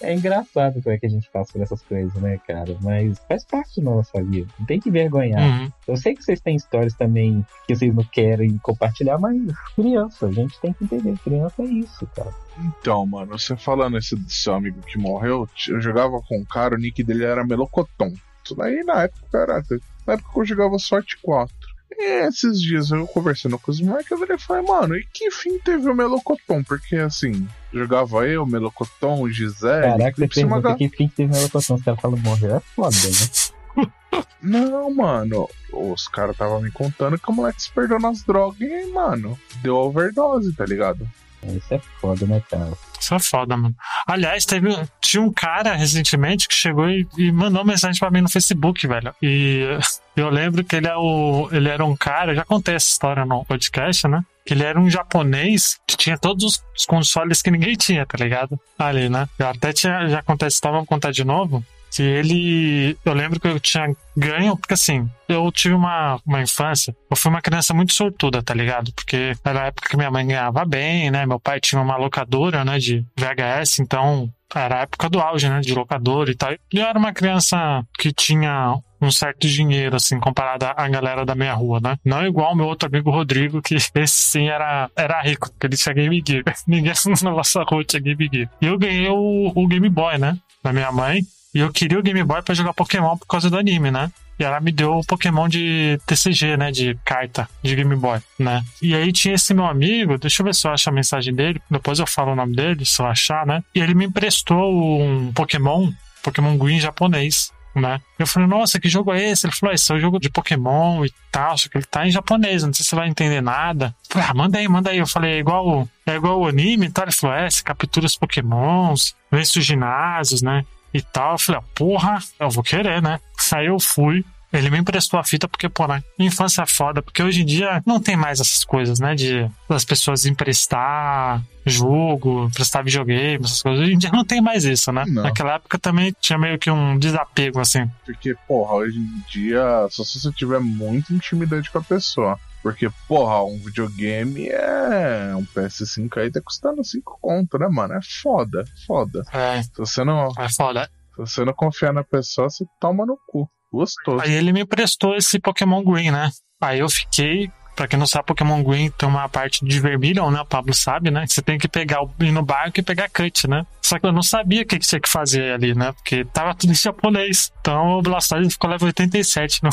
é 0.00 0.14
engraçado 0.14 0.82
como 0.82 0.94
é 0.94 0.98
que 0.98 1.06
a 1.06 1.08
gente 1.08 1.28
passa 1.30 1.52
por 1.52 1.62
essas 1.62 1.82
coisas, 1.82 2.12
né, 2.14 2.38
cara? 2.46 2.76
Mas 2.82 3.18
faz 3.28 3.44
parte 3.44 3.80
da 3.80 3.90
nossa 3.90 4.22
vida. 4.22 4.48
Não 4.58 4.66
tem 4.66 4.80
que 4.80 4.90
vergonhar. 4.90 5.62
Uhum. 5.62 5.72
Eu 5.88 5.96
sei 5.96 6.14
que 6.14 6.22
vocês 6.22 6.40
têm 6.40 6.56
histórias 6.56 6.94
também 6.94 7.44
que 7.66 7.74
vocês 7.74 7.94
não 7.94 8.04
querem 8.04 8.56
compartilhar, 8.58 9.18
mas 9.18 9.40
criança, 9.74 10.26
a 10.26 10.32
gente 10.32 10.58
tem 10.60 10.72
que 10.72 10.84
entender. 10.84 11.18
Criança 11.22 11.62
é 11.62 11.66
isso, 11.66 12.06
cara. 12.14 12.32
Então, 12.58 13.04
mano, 13.06 13.38
você 13.38 13.56
falando 13.56 13.98
esse 13.98 14.14
do 14.14 14.30
seu 14.30 14.54
amigo 14.54 14.80
que 14.82 14.98
morreu, 14.98 15.48
eu 15.68 15.80
jogava 15.80 16.20
com 16.20 16.38
um 16.38 16.44
cara, 16.44 16.74
o 16.74 16.78
nick 16.78 17.02
dele 17.02 17.24
era 17.24 17.44
Melocoton. 17.46 18.12
Isso 18.44 18.54
daí 18.54 18.82
na 18.84 19.04
época, 19.04 19.26
caraca, 19.32 19.80
na 20.06 20.14
época 20.14 20.30
eu 20.40 20.44
jogava 20.44 20.78
sorte 20.78 21.18
4. 21.22 21.54
E 21.96 22.26
esses 22.26 22.60
dias 22.60 22.90
eu 22.90 23.06
conversando 23.06 23.56
com 23.56 23.70
os 23.70 23.80
moleques, 23.80 24.10
eu 24.10 24.38
falei, 24.38 24.62
mano, 24.66 24.96
e 24.96 25.06
que 25.12 25.30
fim 25.30 25.58
teve 25.60 25.88
o 25.88 25.94
Melocoton? 25.94 26.62
Porque 26.64 26.96
assim, 26.96 27.46
jogava 27.72 28.26
eu, 28.26 28.44
Melocoton, 28.44 29.20
o 29.22 29.30
Gisele, 29.30 29.82
Caraca, 29.82 30.16
você 30.16 30.26
por 30.26 30.34
cima 30.34 30.48
pergunta 30.56 30.68
da- 30.70 30.74
que 30.76 30.88
quem 30.88 31.08
teve 31.08 31.32
na 31.32 31.40
locação, 31.40 31.76
os 31.76 31.82
caras 31.84 32.00
falam 32.00 32.18
morreu. 32.18 32.56
É 32.56 32.60
foda, 32.60 32.96
né? 32.96 33.84
Não, 34.42 34.92
mano, 34.94 35.48
os 35.72 36.06
caras 36.08 36.32
estavam 36.32 36.60
me 36.60 36.70
contando 36.70 37.18
que 37.18 37.30
o 37.30 37.32
moleque 37.32 37.62
se 37.62 37.70
perdeu 37.72 37.98
nas 37.98 38.22
drogas 38.22 38.60
e, 38.60 38.86
mano, 38.92 39.38
deu 39.62 39.76
overdose, 39.76 40.52
tá 40.52 40.64
ligado? 40.66 41.08
Isso 41.48 41.74
é 41.74 41.80
foda, 42.00 42.26
né, 42.26 42.42
cara? 42.50 42.72
Isso 42.98 43.14
é 43.14 43.18
foda, 43.18 43.56
mano. 43.56 43.74
Aliás, 44.06 44.44
teve, 44.46 44.68
tinha 45.00 45.22
um 45.22 45.32
cara 45.32 45.74
recentemente 45.74 46.48
que 46.48 46.54
chegou 46.54 46.88
e, 46.88 47.06
e 47.18 47.30
mandou 47.30 47.64
mensagem 47.64 47.98
pra 47.98 48.10
mim 48.10 48.20
no 48.22 48.30
Facebook, 48.30 48.86
velho. 48.86 49.14
E 49.22 49.62
eu 50.16 50.30
lembro 50.30 50.64
que 50.64 50.76
ele, 50.76 50.88
é 50.88 50.96
o, 50.96 51.48
ele 51.52 51.68
era 51.68 51.84
um 51.84 51.96
cara, 51.96 52.34
já 52.34 52.44
contei 52.44 52.74
essa 52.74 52.90
história 52.90 53.24
no 53.26 53.44
podcast, 53.44 54.08
né? 54.08 54.24
Que 54.46 54.54
ele 54.54 54.62
era 54.64 54.78
um 54.80 54.88
japonês 54.90 55.78
que 55.86 55.96
tinha 55.96 56.18
todos 56.18 56.44
os- 56.76 56.86
consoles 56.86 57.40
que 57.42 57.50
ninguém 57.50 57.74
tinha, 57.76 58.04
tá 58.06 58.16
ligado? 58.18 58.58
Ali, 58.78 59.08
né? 59.08 59.26
Eu 59.38 59.48
até 59.48 59.72
tinha, 59.72 60.06
já 60.08 60.22
contei 60.22 60.46
essa 60.46 60.56
história, 60.56 60.74
vamos 60.76 60.88
contar 60.88 61.10
de 61.12 61.24
novo. 61.24 61.64
Que 61.94 62.02
ele. 62.02 62.98
Eu 63.04 63.12
lembro 63.14 63.38
que 63.38 63.46
eu 63.46 63.60
tinha 63.60 63.94
ganho, 64.16 64.56
porque 64.56 64.74
assim, 64.74 65.08
eu 65.28 65.50
tive 65.52 65.74
uma, 65.74 66.20
uma 66.26 66.42
infância, 66.42 66.94
eu 67.10 67.16
fui 67.16 67.30
uma 67.30 67.40
criança 67.40 67.72
muito 67.72 67.92
sortuda, 67.92 68.42
tá 68.42 68.52
ligado? 68.52 68.92
Porque 68.92 69.32
era 69.44 69.62
a 69.62 69.66
época 69.66 69.88
que 69.88 69.96
minha 69.96 70.10
mãe 70.10 70.26
ganhava 70.26 70.64
bem, 70.64 71.10
né? 71.10 71.24
Meu 71.24 71.38
pai 71.38 71.60
tinha 71.60 71.80
uma 71.80 71.96
locadora, 71.96 72.64
né, 72.64 72.78
de 72.78 73.04
VHS, 73.16 73.78
então 73.78 74.32
era 74.54 74.78
a 74.78 74.82
época 74.82 75.08
do 75.08 75.20
auge, 75.20 75.48
né, 75.48 75.60
de 75.60 75.74
locadora 75.74 76.30
e 76.30 76.34
tal. 76.34 76.52
E 76.52 76.78
eu 76.78 76.86
era 76.86 76.98
uma 76.98 77.12
criança 77.12 77.84
que 77.98 78.12
tinha 78.12 78.78
um 79.00 79.10
certo 79.10 79.46
dinheiro, 79.46 79.96
assim, 79.96 80.18
comparado 80.18 80.64
à 80.64 80.88
galera 80.88 81.24
da 81.24 81.34
minha 81.34 81.52
rua, 81.54 81.80
né? 81.80 81.96
Não 82.04 82.26
igual 82.26 82.56
meu 82.56 82.66
outro 82.66 82.88
amigo 82.88 83.10
Rodrigo, 83.10 83.60
que 83.60 83.74
esse 83.94 84.08
sim 84.08 84.48
era, 84.48 84.90
era 84.96 85.20
rico, 85.22 85.50
porque 85.50 85.66
ele 85.66 85.76
tinha 85.76 85.94
Game 85.94 86.22
Gear. 86.26 86.44
Ninguém 86.66 86.92
na 87.22 87.30
nossa 87.30 87.62
rua 87.62 87.84
tinha 87.84 88.00
Game 88.00 88.28
Gear. 88.32 88.50
E 88.60 88.66
eu 88.66 88.78
ganhei 88.78 89.08
o, 89.08 89.52
o 89.54 89.66
Game 89.66 89.88
Boy, 89.88 90.18
né, 90.18 90.36
da 90.62 90.72
minha 90.72 90.90
mãe. 90.90 91.22
E 91.54 91.60
eu 91.60 91.72
queria 91.72 91.98
o 91.98 92.02
Game 92.02 92.22
Boy 92.24 92.42
pra 92.42 92.54
jogar 92.54 92.74
Pokémon 92.74 93.16
por 93.16 93.26
causa 93.26 93.48
do 93.48 93.56
anime, 93.56 93.90
né? 93.90 94.10
E 94.38 94.42
ela 94.42 94.58
me 94.58 94.72
deu 94.72 94.98
o 94.98 95.04
Pokémon 95.04 95.48
de 95.48 95.98
TCG, 96.06 96.56
né? 96.56 96.72
De 96.72 96.98
carta 97.04 97.48
de 97.62 97.76
Game 97.76 97.94
Boy, 97.94 98.18
né? 98.38 98.64
E 98.82 98.94
aí 98.94 99.12
tinha 99.12 99.34
esse 99.34 99.54
meu 99.54 99.64
amigo, 99.64 100.18
deixa 100.18 100.42
eu 100.42 100.44
ver 100.44 100.54
se 100.54 100.66
eu 100.66 100.72
acho 100.72 100.88
a 100.88 100.92
mensagem 100.92 101.32
dele, 101.32 101.62
depois 101.70 102.00
eu 102.00 102.06
falo 102.06 102.32
o 102.32 102.36
nome 102.36 102.56
dele, 102.56 102.84
se 102.84 103.00
eu 103.00 103.06
achar, 103.06 103.46
né? 103.46 103.62
E 103.74 103.80
ele 103.80 103.94
me 103.94 104.06
emprestou 104.06 105.00
um 105.00 105.32
Pokémon, 105.32 105.92
Pokémon 106.22 106.58
Green 106.58 106.80
japonês, 106.80 107.52
né? 107.80 108.00
Eu 108.18 108.26
falei, 108.26 108.48
nossa, 108.48 108.80
que 108.80 108.88
jogo 108.88 109.12
é 109.12 109.30
esse? 109.30 109.46
Ele 109.46 109.54
falou, 109.54 109.74
esse 109.74 109.90
é 109.92 109.94
um 109.94 110.00
jogo 110.00 110.18
de 110.18 110.30
Pokémon 110.30 111.04
e 111.04 111.12
tal, 111.30 111.56
só 111.56 111.68
que 111.68 111.78
ele 111.78 111.84
tá 111.84 112.06
em 112.06 112.10
japonês, 112.10 112.64
não 112.64 112.72
sei 112.72 112.82
se 112.82 112.90
você 112.90 112.96
vai 112.96 113.08
entender 113.08 113.40
nada. 113.40 113.94
Eu 114.08 114.14
falei, 114.14 114.28
ah, 114.28 114.34
manda 114.34 114.58
aí, 114.58 114.68
manda 114.68 114.90
aí. 114.90 114.98
Eu 114.98 115.06
falei, 115.06 115.34
é 115.34 115.38
igual, 115.38 115.88
é 116.06 116.14
igual 116.14 116.40
o 116.40 116.46
anime 116.46 116.86
e 116.86 116.90
tal. 116.90 117.04
Ele 117.04 117.12
falou, 117.12 117.36
é, 117.36 117.48
você 117.48 117.62
captura 117.62 118.06
os 118.06 118.16
Pokémons, 118.16 119.14
vence 119.30 119.58
os 119.58 119.64
ginásios, 119.64 120.42
né? 120.42 120.64
E 120.94 121.02
tal. 121.02 121.32
Eu 121.32 121.38
falei, 121.38 121.60
ah, 121.60 121.70
porra, 121.74 122.18
eu 122.40 122.48
vou 122.48 122.64
querer, 122.64 123.02
né? 123.02 123.20
Aí 123.52 123.66
eu 123.66 123.78
fui, 123.78 124.24
Ele 124.54 124.70
me 124.70 124.78
emprestou 124.78 125.18
a 125.18 125.24
fita 125.24 125.48
porque, 125.48 125.68
pô, 125.68 125.84
na 125.88 126.00
infância 126.16 126.62
é 126.62 126.66
foda, 126.66 127.02
porque 127.02 127.20
hoje 127.20 127.42
em 127.42 127.44
dia 127.44 127.82
não 127.84 128.00
tem 128.00 128.16
mais 128.16 128.38
essas 128.38 128.64
coisas, 128.64 129.00
né? 129.00 129.12
De 129.16 129.50
das 129.68 129.84
pessoas 129.84 130.26
emprestar 130.26 131.42
jogo, 131.66 132.44
emprestar 132.44 132.84
videogame, 132.84 133.44
essas 133.44 133.62
coisas. 133.62 133.82
Hoje 133.82 133.94
em 133.94 133.98
dia 133.98 134.10
não 134.12 134.24
tem 134.24 134.40
mais 134.40 134.64
isso, 134.64 134.92
né? 134.92 135.02
Não. 135.08 135.24
Naquela 135.24 135.54
época 135.54 135.76
também 135.76 136.14
tinha 136.20 136.38
meio 136.38 136.56
que 136.56 136.70
um 136.70 136.96
desapego, 136.96 137.58
assim. 137.58 137.90
Porque, 138.06 138.36
porra, 138.46 138.74
hoje 138.74 138.96
em 138.96 139.22
dia, 139.28 139.88
só 139.90 140.04
se 140.04 140.20
você 140.20 140.30
tiver 140.30 140.60
muita 140.60 141.12
intimidade 141.12 141.68
com 141.70 141.78
a 141.78 141.82
pessoa. 141.82 142.38
Porque, 142.64 142.88
porra, 143.06 143.44
um 143.44 143.58
videogame 143.58 144.48
é. 144.48 145.36
Um 145.36 145.44
PS5 145.44 146.16
aí 146.16 146.32
tá 146.32 146.40
custando 146.40 146.82
5 146.82 147.18
conto, 147.20 147.58
né, 147.58 147.68
mano? 147.68 147.92
É 147.92 148.00
foda, 148.22 148.64
foda. 148.86 149.22
É, 149.34 149.62
Se 149.62 149.70
você 149.76 150.02
não, 150.02 150.32
é 150.38 150.48
foda. 150.48 150.88
se 151.14 151.16
você 151.18 151.44
não 151.44 151.52
confiar 151.52 151.92
na 151.92 152.02
pessoa, 152.02 152.48
você 152.48 152.64
toma 152.80 153.04
no 153.04 153.18
cu. 153.28 153.46
Gostoso. 153.70 154.22
Aí 154.22 154.32
ele 154.32 154.50
me 154.50 154.62
emprestou 154.62 155.14
esse 155.14 155.38
Pokémon 155.38 155.84
Green, 155.84 156.10
né? 156.10 156.30
Aí 156.58 156.78
eu 156.78 156.88
fiquei. 156.88 157.52
Pra 157.74 157.88
quem 157.88 157.98
não 157.98 158.06
sabe, 158.06 158.26
Pokémon 158.26 158.62
Green 158.62 158.90
tem 158.90 159.08
uma 159.08 159.28
parte 159.28 159.64
de 159.64 159.80
vermelho, 159.80 160.30
né? 160.30 160.40
O 160.40 160.46
Pablo 160.46 160.72
sabe, 160.72 161.10
né? 161.10 161.26
Você 161.26 161.42
tem 161.42 161.58
que 161.58 161.66
pegar 161.66 162.02
o, 162.02 162.10
ir 162.20 162.30
no 162.30 162.44
barco 162.44 162.78
e 162.78 162.82
pegar 162.82 163.08
cut, 163.08 163.48
né? 163.48 163.66
Só 163.82 163.98
que 163.98 164.06
eu 164.06 164.12
não 164.12 164.22
sabia 164.22 164.62
o 164.62 164.66
que, 164.66 164.78
que 164.78 164.86
tinha 164.86 165.00
que 165.00 165.08
fazer 165.08 165.52
ali, 165.52 165.74
né? 165.74 165.92
Porque 165.92 166.24
tava 166.24 166.54
tudo 166.54 166.70
em 166.70 166.74
japonês. 166.76 167.52
Então 167.60 167.98
o 167.98 168.02
Blastoise 168.02 168.50
ficou 168.50 168.70
level 168.70 168.86
87 168.86 169.62
no, 169.62 169.70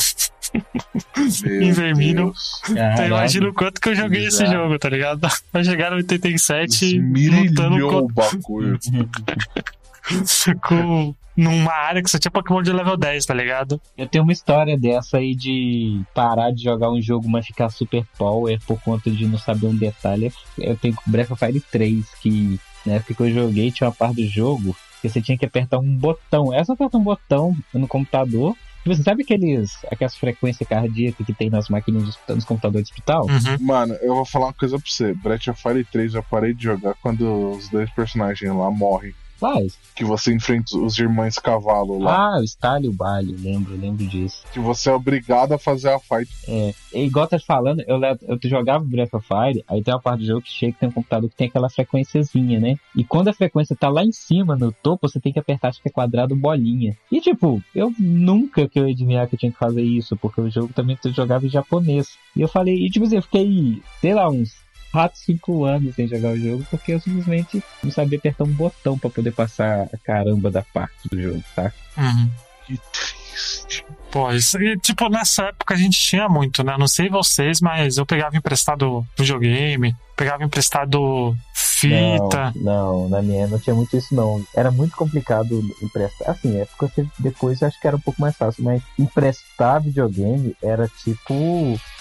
Meu 1.44 1.62
em 1.62 1.72
vermelho. 1.72 2.24
Deus. 2.26 2.60
Então 2.64 2.74
Caralho. 2.74 3.06
imagina 3.06 3.48
o 3.48 3.54
quanto 3.54 3.80
que 3.80 3.88
eu 3.88 3.94
joguei 3.94 4.26
esse 4.26 4.42
Exato. 4.42 4.58
jogo, 4.58 4.78
tá 4.78 4.88
ligado? 4.88 5.20
Vai 5.52 5.64
chegar 5.64 5.90
no 5.90 5.96
87 5.96 6.98
lutando 6.98 7.18
Esmirilhou 7.18 7.90
com, 7.90 7.98
o 7.98 8.08
bagulho. 8.08 8.78
com 10.60 11.14
numa 11.36 11.72
área 11.72 12.02
que 12.02 12.10
só 12.10 12.18
tinha 12.18 12.30
Pokémon 12.30 12.62
de 12.62 12.72
level 12.72 12.96
10, 12.96 13.24
tá 13.26 13.34
ligado? 13.34 13.80
Eu 13.96 14.06
tenho 14.06 14.24
uma 14.24 14.32
história 14.32 14.78
dessa 14.78 15.18
aí 15.18 15.34
de 15.34 16.02
parar 16.14 16.50
de 16.52 16.62
jogar 16.64 16.90
um 16.90 17.00
jogo, 17.00 17.28
mas 17.28 17.46
ficar 17.46 17.68
super 17.70 18.04
power 18.18 18.58
por 18.66 18.80
conta 18.82 19.10
de 19.10 19.26
não 19.26 19.38
saber 19.38 19.66
um 19.66 19.74
detalhe. 19.76 20.32
Eu 20.58 20.76
tenho 20.76 20.94
com 20.94 21.10
Breath 21.10 21.30
of 21.30 21.44
Fire 21.44 21.60
3, 21.70 22.04
que 22.20 22.60
na 22.84 22.94
época 22.94 23.14
que 23.14 23.22
eu 23.22 23.30
joguei 23.32 23.70
tinha 23.70 23.88
uma 23.88 23.94
parte 23.94 24.16
do 24.16 24.26
jogo 24.28 24.76
que 25.00 25.08
você 25.08 25.20
tinha 25.20 25.36
que 25.38 25.44
apertar 25.44 25.78
um 25.78 25.96
botão. 25.96 26.52
É 26.54 26.62
só 26.64 26.74
apertar 26.74 26.98
um 26.98 27.02
botão 27.02 27.56
no 27.74 27.88
computador. 27.88 28.54
Você 28.84 29.02
sabe 29.04 29.22
aqueles, 29.22 29.72
aquelas 29.90 30.16
frequências 30.16 30.68
cardíacas 30.68 31.24
que 31.24 31.32
tem 31.32 31.48
nas 31.48 31.68
máquinas, 31.68 32.02
de 32.02 32.08
hospital- 32.10 32.36
nos 32.36 32.44
computadores 32.44 32.88
de 32.88 32.92
hospital? 32.92 33.26
Uhum. 33.26 33.64
Mano, 33.66 33.94
eu 34.02 34.14
vou 34.16 34.24
falar 34.24 34.46
uma 34.46 34.52
coisa 34.52 34.76
pra 34.76 34.84
você. 34.90 35.14
Breath 35.14 35.46
of 35.48 35.62
Fire 35.62 35.84
3 35.84 36.14
eu 36.14 36.22
parei 36.24 36.52
de 36.52 36.64
jogar 36.64 36.94
quando 37.00 37.52
os 37.52 37.68
dois 37.68 37.88
personagens 37.92 38.52
lá 38.54 38.70
morrem. 38.72 39.14
Faz. 39.42 39.76
Que 39.96 40.04
você 40.04 40.32
enfrenta 40.32 40.78
os 40.78 40.96
irmãos 40.96 41.36
cavalo 41.36 41.98
lá. 41.98 42.36
Ah, 42.36 42.38
o 42.38 42.44
Stalho 42.44 42.90
o 42.90 42.92
Balho, 42.92 43.34
lembro, 43.36 43.76
lembro 43.76 44.06
disso. 44.06 44.44
Que 44.52 44.60
você 44.60 44.88
é 44.88 44.94
obrigado 44.94 45.50
a 45.50 45.58
fazer 45.58 45.88
a 45.88 45.98
fight. 45.98 46.30
É, 46.46 46.72
e 46.94 47.04
igual 47.04 47.26
tá 47.26 47.36
te 47.36 47.44
falando, 47.44 47.82
eu, 47.88 47.98
eu 48.00 48.38
jogava 48.44 48.84
Breath 48.84 49.12
of 49.14 49.26
Fire, 49.26 49.64
aí 49.66 49.82
tem 49.82 49.92
uma 49.92 50.00
parte 50.00 50.20
do 50.20 50.26
jogo 50.26 50.42
que 50.42 50.50
chega, 50.52 50.76
tem 50.78 50.88
um 50.88 50.92
computador 50.92 51.28
que 51.28 51.34
tem 51.34 51.48
aquela 51.48 51.68
frequenciazinha, 51.68 52.60
né? 52.60 52.76
E 52.94 53.02
quando 53.02 53.28
a 53.28 53.32
frequência 53.32 53.74
tá 53.74 53.88
lá 53.88 54.04
em 54.04 54.12
cima, 54.12 54.54
no 54.54 54.70
topo, 54.70 55.08
você 55.08 55.18
tem 55.18 55.32
que 55.32 55.40
apertar, 55.40 55.70
acho 55.70 55.82
que 55.82 55.88
é 55.88 55.92
quadrado 55.92 56.36
bolinha. 56.36 56.96
E 57.10 57.20
tipo, 57.20 57.60
eu 57.74 57.92
nunca 57.98 58.68
que 58.68 58.78
eu 58.78 58.86
ia 58.86 58.92
adivinhar 58.92 59.26
que 59.26 59.34
eu 59.34 59.38
tinha 59.40 59.50
que 59.50 59.58
fazer 59.58 59.82
isso, 59.82 60.16
porque 60.18 60.40
o 60.40 60.50
jogo 60.50 60.72
também 60.72 60.96
eu 61.04 61.12
jogava 61.12 61.44
em 61.44 61.50
japonês. 61.50 62.10
E 62.36 62.42
eu 62.42 62.48
falei, 62.48 62.76
e 62.76 62.88
tipo 62.88 63.04
assim, 63.04 63.16
eu 63.16 63.22
fiquei, 63.22 63.82
sei 64.00 64.14
lá, 64.14 64.28
uns 64.30 64.62
4, 64.92 65.18
5 65.18 65.64
anos 65.64 65.94
sem 65.94 66.06
jogar 66.06 66.30
o 66.32 66.38
jogo, 66.38 66.66
porque 66.70 66.92
eu 66.92 67.00
simplesmente 67.00 67.62
não 67.82 67.90
sabia 67.90 68.18
apertar 68.18 68.44
um 68.44 68.52
botão 68.52 68.98
pra 68.98 69.10
poder 69.10 69.32
passar 69.32 69.88
a 69.92 69.96
caramba 70.04 70.50
da 70.50 70.62
parte 70.62 71.08
do 71.10 71.20
jogo, 71.20 71.42
tá? 71.56 71.72
Uhum. 71.96 72.30
Que 72.66 72.78
triste. 72.92 73.84
Pô, 74.10 74.30
isso, 74.30 74.62
e, 74.62 74.76
tipo, 74.78 75.08
nessa 75.08 75.44
época 75.44 75.74
a 75.74 75.76
gente 75.76 75.98
tinha 75.98 76.28
muito, 76.28 76.62
né? 76.62 76.76
Não 76.78 76.86
sei 76.86 77.08
vocês, 77.08 77.60
mas 77.60 77.96
eu 77.96 78.04
pegava 78.04 78.36
emprestado 78.36 79.04
videogame, 79.18 79.96
pegava 80.14 80.44
emprestado 80.44 81.34
fita. 81.54 82.52
Não, 82.56 82.62
não, 83.04 83.08
na 83.08 83.22
minha 83.22 83.46
não 83.46 83.58
tinha 83.58 83.74
muito 83.74 83.96
isso 83.96 84.14
não. 84.14 84.44
Era 84.54 84.70
muito 84.70 84.94
complicado 84.96 85.62
emprestar. 85.82 86.30
Assim, 86.30 86.60
é 86.60 86.66
porque 86.66 86.86
você- 87.02 87.08
depois 87.18 87.60
eu 87.62 87.68
acho 87.68 87.80
que 87.80 87.86
era 87.88 87.96
um 87.96 88.00
pouco 88.00 88.20
mais 88.20 88.36
fácil, 88.36 88.62
mas 88.62 88.82
emprestar 88.98 89.82
videogame 89.82 90.54
era 90.62 90.86
tipo. 91.02 91.34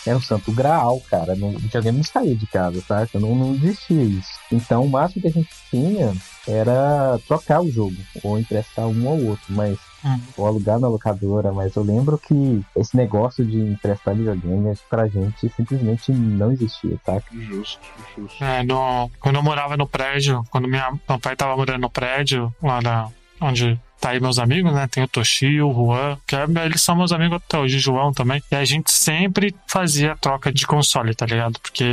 Era 0.05 0.17
um 0.17 0.21
santo 0.21 0.51
graal, 0.51 0.99
cara. 1.09 1.35
No 1.35 1.51
videogame 1.59 1.97
não 1.97 2.03
saía 2.03 2.35
de 2.35 2.47
casa, 2.47 2.81
tá? 2.87 3.07
Não, 3.13 3.35
não 3.35 3.53
existia 3.55 4.01
isso. 4.03 4.29
Então 4.51 4.83
o 4.85 4.89
máximo 4.89 5.21
que 5.21 5.27
a 5.27 5.31
gente 5.31 5.49
tinha 5.69 6.13
era 6.47 7.19
trocar 7.27 7.61
o 7.61 7.71
jogo, 7.71 7.95
ou 8.23 8.39
emprestar 8.39 8.87
um 8.87 9.07
ou 9.07 9.25
outro, 9.29 9.45
mas 9.49 9.77
Uhum. 10.03 10.19
ou 10.35 10.47
alugar 10.47 10.79
na 10.79 10.87
locadora, 10.87 11.51
mas 11.51 11.75
eu 11.75 11.83
lembro 11.83 12.17
que 12.17 12.65
esse 12.75 12.97
negócio 12.97 13.45
de 13.45 13.59
emprestar 13.59 14.15
videogame 14.15 14.75
pra 14.89 15.07
gente 15.07 15.47
simplesmente 15.55 16.11
não 16.11 16.51
existia, 16.51 16.97
tá? 17.05 17.21
Justo, 17.31 17.79
justo. 18.17 18.43
É, 18.43 18.63
no- 18.63 19.11
quando 19.19 19.35
eu 19.35 19.43
morava 19.43 19.77
no 19.77 19.87
prédio, 19.87 20.43
quando 20.49 20.67
minha, 20.67 20.91
meu 21.07 21.19
pai 21.19 21.35
tava 21.35 21.55
morando 21.55 21.81
no 21.81 21.89
prédio, 21.91 22.51
lá 22.63 22.81
na, 22.81 23.09
onde 23.39 23.79
tá 24.01 24.09
aí 24.09 24.19
meus 24.19 24.39
amigos, 24.39 24.73
né? 24.73 24.87
Tem 24.87 25.03
o 25.03 25.07
Toshio, 25.07 25.69
o 25.69 25.73
Juan, 25.73 26.17
que 26.27 26.35
é- 26.35 26.65
eles 26.65 26.81
são 26.81 26.95
meus 26.95 27.11
amigos 27.11 27.37
até 27.37 27.57
hoje, 27.57 27.77
o 27.77 27.79
João 27.79 28.11
também. 28.11 28.41
E 28.51 28.55
a 28.55 28.65
gente 28.65 28.91
sempre 28.91 29.55
fazia 29.67 30.17
troca 30.19 30.51
de 30.51 30.65
console, 30.65 31.13
tá 31.13 31.25
ligado? 31.25 31.59
Porque 31.59 31.85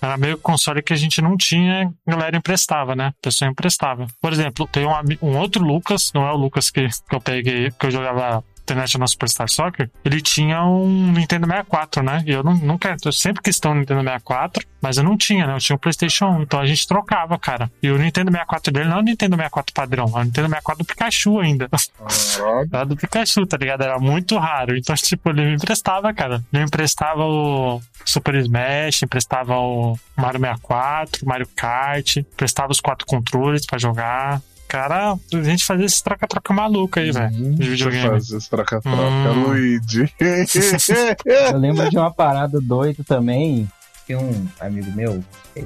era 0.00 0.16
meio 0.16 0.36
console 0.38 0.82
que 0.82 0.92
a 0.92 0.96
gente 0.96 1.20
não 1.22 1.36
tinha, 1.36 1.92
a 2.06 2.10
galera 2.10 2.36
emprestava, 2.36 2.96
né? 2.96 3.08
A 3.08 3.14
pessoa 3.22 3.50
emprestava. 3.50 4.06
Por 4.20 4.32
exemplo, 4.32 4.66
tem 4.66 4.84
um, 4.86 4.92
um 5.22 5.38
outro 5.38 5.62
Lucas, 5.62 6.10
não 6.12 6.26
é 6.26 6.32
o 6.32 6.36
Lucas 6.36 6.70
que, 6.70 6.88
que 6.88 7.14
eu 7.14 7.20
peguei, 7.20 7.70
que 7.70 7.86
eu 7.86 7.90
jogava 7.90 8.42
International 8.62 9.08
Superstar 9.08 9.48
Soccer, 9.48 9.90
ele 10.04 10.20
tinha 10.20 10.64
um 10.64 11.12
Nintendo 11.12 11.46
64, 11.46 12.02
né? 12.02 12.22
E 12.26 12.30
eu 12.30 12.42
não, 12.42 12.54
nunca, 12.54 12.96
eu 13.04 13.12
sempre 13.12 13.42
quis 13.42 13.58
ter 13.58 13.68
um 13.68 13.74
Nintendo 13.74 14.00
64, 14.02 14.64
mas 14.80 14.96
eu 14.96 15.04
não 15.04 15.16
tinha, 15.16 15.46
né? 15.46 15.54
Eu 15.54 15.58
tinha 15.58 15.76
o 15.76 15.78
PlayStation 15.78 16.26
1, 16.26 16.42
então 16.42 16.60
a 16.60 16.66
gente 16.66 16.86
trocava, 16.86 17.38
cara. 17.38 17.70
E 17.82 17.90
o 17.90 17.98
Nintendo 17.98 18.30
64 18.30 18.72
dele 18.72 18.88
não 18.88 18.96
é 18.96 19.00
o 19.00 19.02
Nintendo 19.02 19.36
64 19.36 19.74
padrão, 19.74 20.06
é 20.06 20.20
o 20.20 20.24
Nintendo 20.24 20.48
64 20.48 20.84
do 20.84 20.86
Pikachu 20.86 21.40
ainda. 21.40 21.68
Era 22.72 22.84
do 22.84 22.96
Pikachu, 22.96 23.46
tá 23.46 23.56
ligado? 23.56 23.82
Era 23.82 23.98
muito 23.98 24.36
raro. 24.38 24.76
Então, 24.76 24.94
tipo, 24.96 25.30
ele 25.30 25.44
me 25.44 25.54
emprestava, 25.54 26.12
cara. 26.12 26.42
Ele 26.52 26.62
me 26.62 26.66
emprestava 26.66 27.24
o 27.24 27.80
Super 28.04 28.34
Smash, 28.36 29.02
emprestava 29.02 29.56
o 29.56 29.98
Mario 30.16 30.40
64, 30.40 31.26
Mario 31.26 31.48
Kart, 31.54 32.16
emprestava 32.16 32.72
os 32.72 32.80
quatro 32.80 33.06
controles 33.06 33.66
pra 33.66 33.78
jogar. 33.78 34.40
Cara, 34.72 35.18
a 35.34 35.42
gente 35.42 35.66
fazia 35.66 35.84
esse 35.84 36.02
troca-troca 36.02 36.50
maluco 36.54 36.98
aí, 36.98 37.12
velho. 37.12 37.36
Hum, 37.36 37.54
de 37.56 37.68
videogame. 37.68 38.04
Você 38.04 38.08
faz 38.08 38.30
esse 38.30 38.48
troca-troca, 38.48 38.96
Hum. 38.96 39.44
Luigi. 39.48 40.10
Eu 41.26 41.58
lembro 41.58 41.90
de 41.90 41.98
uma 41.98 42.08
parada 42.14 42.58
doida 42.58 43.04
também. 43.04 43.68
Tem 44.06 44.16
um 44.16 44.48
amigo 44.58 44.90
meu 44.92 45.22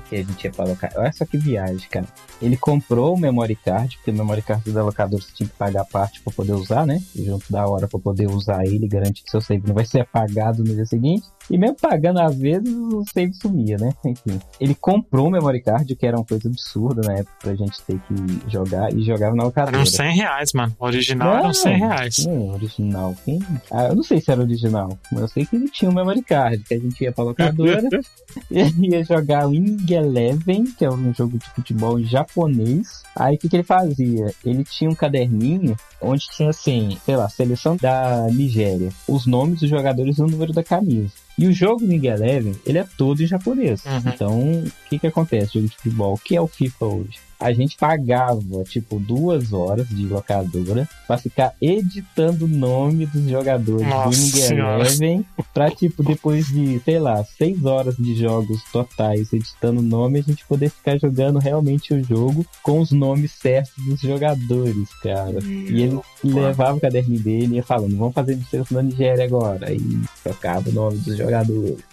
que 0.08 0.16
a 0.16 0.18
gente 0.18 0.44
ia 0.44 0.50
pra 0.50 0.64
locar. 0.64 0.90
Olha 0.96 1.12
só 1.12 1.24
que 1.24 1.38
viagem, 1.38 1.88
cara. 1.88 2.06
Ele 2.42 2.56
comprou 2.56 3.14
o 3.14 3.18
memory 3.18 3.54
card, 3.54 3.96
porque 3.96 4.10
o 4.10 4.14
memory 4.14 4.42
card 4.42 4.72
da 4.72 4.82
locadora 4.82 5.22
você 5.22 5.30
tinha 5.32 5.48
que 5.48 5.54
pagar 5.54 5.82
a 5.82 5.84
parte 5.84 6.20
pra 6.20 6.32
poder 6.32 6.52
usar, 6.54 6.84
né? 6.84 7.00
E 7.14 7.24
junto 7.24 7.50
da 7.50 7.64
hora 7.66 7.86
pra 7.86 8.00
poder 8.00 8.26
usar 8.28 8.66
ele, 8.66 8.88
garante 8.88 9.22
que 9.22 9.30
seu 9.30 9.40
save 9.40 9.62
não 9.68 9.74
vai 9.74 9.84
ser 9.86 10.00
apagado 10.00 10.64
no 10.64 10.74
dia 10.74 10.84
seguinte. 10.84 11.24
E 11.50 11.56
mesmo 11.56 11.76
pagando 11.80 12.20
às 12.20 12.36
vezes, 12.36 12.68
o 12.74 13.04
save 13.12 13.32
sumia, 13.34 13.76
né? 13.78 13.92
Enfim. 14.04 14.40
Ele 14.60 14.74
comprou 14.74 15.28
o 15.28 15.30
memory 15.30 15.62
card, 15.62 15.94
que 15.94 16.06
era 16.06 16.16
uma 16.16 16.24
coisa 16.24 16.48
absurda 16.48 17.02
na 17.06 17.14
época 17.14 17.36
pra 17.40 17.54
gente 17.54 17.80
ter 17.82 17.98
que 18.00 18.50
jogar, 18.50 18.92
e 18.92 19.02
jogava 19.02 19.34
na 19.34 19.44
locadora. 19.44 19.78
uns 19.78 19.92
100 19.92 20.16
reais, 20.16 20.52
mano. 20.52 20.74
O 20.78 20.84
original 20.84 21.38
era 21.38 21.48
uns 21.48 21.58
100 21.58 21.78
reais. 21.78 22.26
Não, 22.26 22.48
original. 22.48 23.14
Quem? 23.24 23.40
Ah, 23.70 23.84
eu 23.84 23.96
não 23.96 24.02
sei 24.02 24.20
se 24.20 24.30
era 24.30 24.40
original, 24.40 24.98
mas 25.12 25.22
eu 25.22 25.28
sei 25.28 25.46
que 25.46 25.56
ele 25.56 25.68
tinha 25.68 25.90
um 25.90 25.94
memory 25.94 26.22
card, 26.22 26.62
que 26.64 26.74
a 26.74 26.78
gente 26.78 27.02
ia 27.02 27.12
pra 27.12 27.24
locadora 27.24 27.88
e 28.50 28.88
ia 28.88 29.04
jogar 29.04 29.46
Winning 29.46 29.86
Eleven, 29.88 30.64
que 30.64 30.84
é 30.84 30.90
um 30.90 31.14
jogo 31.14 31.38
de 31.38 31.48
futebol 31.50 32.02
japonês. 32.02 33.02
Aí 33.14 33.36
o 33.36 33.38
que, 33.38 33.48
que 33.48 33.56
ele 33.56 33.62
fazia? 33.62 34.34
Ele 34.44 34.64
tinha 34.64 34.90
um 34.90 34.94
caderninho 34.94 35.76
onde 36.00 36.26
tinha 36.28 36.50
assim, 36.50 36.96
sei 37.04 37.16
lá, 37.16 37.28
seleção 37.28 37.76
da 37.76 38.26
Nigéria, 38.30 38.90
os 39.08 39.26
nomes 39.26 39.60
dos 39.60 39.70
jogadores 39.70 40.18
e 40.18 40.22
o 40.22 40.26
número 40.26 40.52
da 40.52 40.62
camisa. 40.62 41.10
E 41.38 41.46
o 41.46 41.52
jogo 41.52 41.80
Winning 41.80 42.06
Eleven, 42.06 42.54
ele 42.64 42.78
é 42.78 42.86
todo 42.96 43.22
em 43.22 43.26
japonês. 43.26 43.84
Uhum. 43.84 44.02
Então, 44.06 44.40
o 44.40 44.72
que 44.88 44.98
que 44.98 45.06
acontece? 45.06 45.54
Jogo 45.54 45.68
de 45.68 45.76
futebol, 45.76 46.14
o 46.14 46.18
que 46.18 46.36
é 46.36 46.40
o 46.40 46.46
FIFA 46.46 46.84
hoje? 46.86 47.26
A 47.38 47.52
gente 47.52 47.76
pagava, 47.76 48.64
tipo, 48.64 48.98
duas 48.98 49.52
horas 49.52 49.86
de 49.90 50.06
locadora 50.06 50.88
pra 51.06 51.18
ficar 51.18 51.52
editando 51.60 52.46
o 52.46 52.48
nome 52.48 53.04
dos 53.04 53.28
jogadores 53.28 53.86
Nossa 53.86 54.08
do 54.08 54.14
Senhora. 54.14 54.86
Eleven 54.86 55.24
pra, 55.52 55.70
tipo, 55.70 56.02
depois 56.02 56.46
de, 56.46 56.80
sei 56.80 56.98
lá, 56.98 57.22
seis 57.24 57.62
horas 57.66 57.94
de 57.96 58.14
jogos 58.14 58.62
totais 58.72 59.34
editando 59.34 59.80
o 59.80 59.82
nome, 59.82 60.20
a 60.20 60.22
gente 60.22 60.46
poder 60.46 60.70
ficar 60.70 60.98
jogando 60.98 61.38
realmente 61.38 61.92
o 61.92 62.02
jogo 62.02 62.46
com 62.62 62.80
os 62.80 62.90
nomes 62.90 63.32
certos 63.32 63.84
dos 63.84 64.00
jogadores, 64.00 64.88
cara. 65.02 65.38
E 65.44 65.82
ele 65.82 66.00
levava 66.24 66.78
o 66.78 66.80
caderninho 66.80 67.20
dele 67.20 67.52
e 67.52 67.56
ia 67.56 67.62
falando, 67.62 67.98
vamos 67.98 68.14
fazer 68.14 68.38
seleção 68.50 68.76
da 68.76 68.82
Nigéria 68.82 69.26
agora. 69.26 69.68
Aí 69.68 69.80
trocava 70.22 70.70
o 70.70 70.72
nome 70.72 70.96
dos 70.96 71.04
jogadores. 71.04 71.25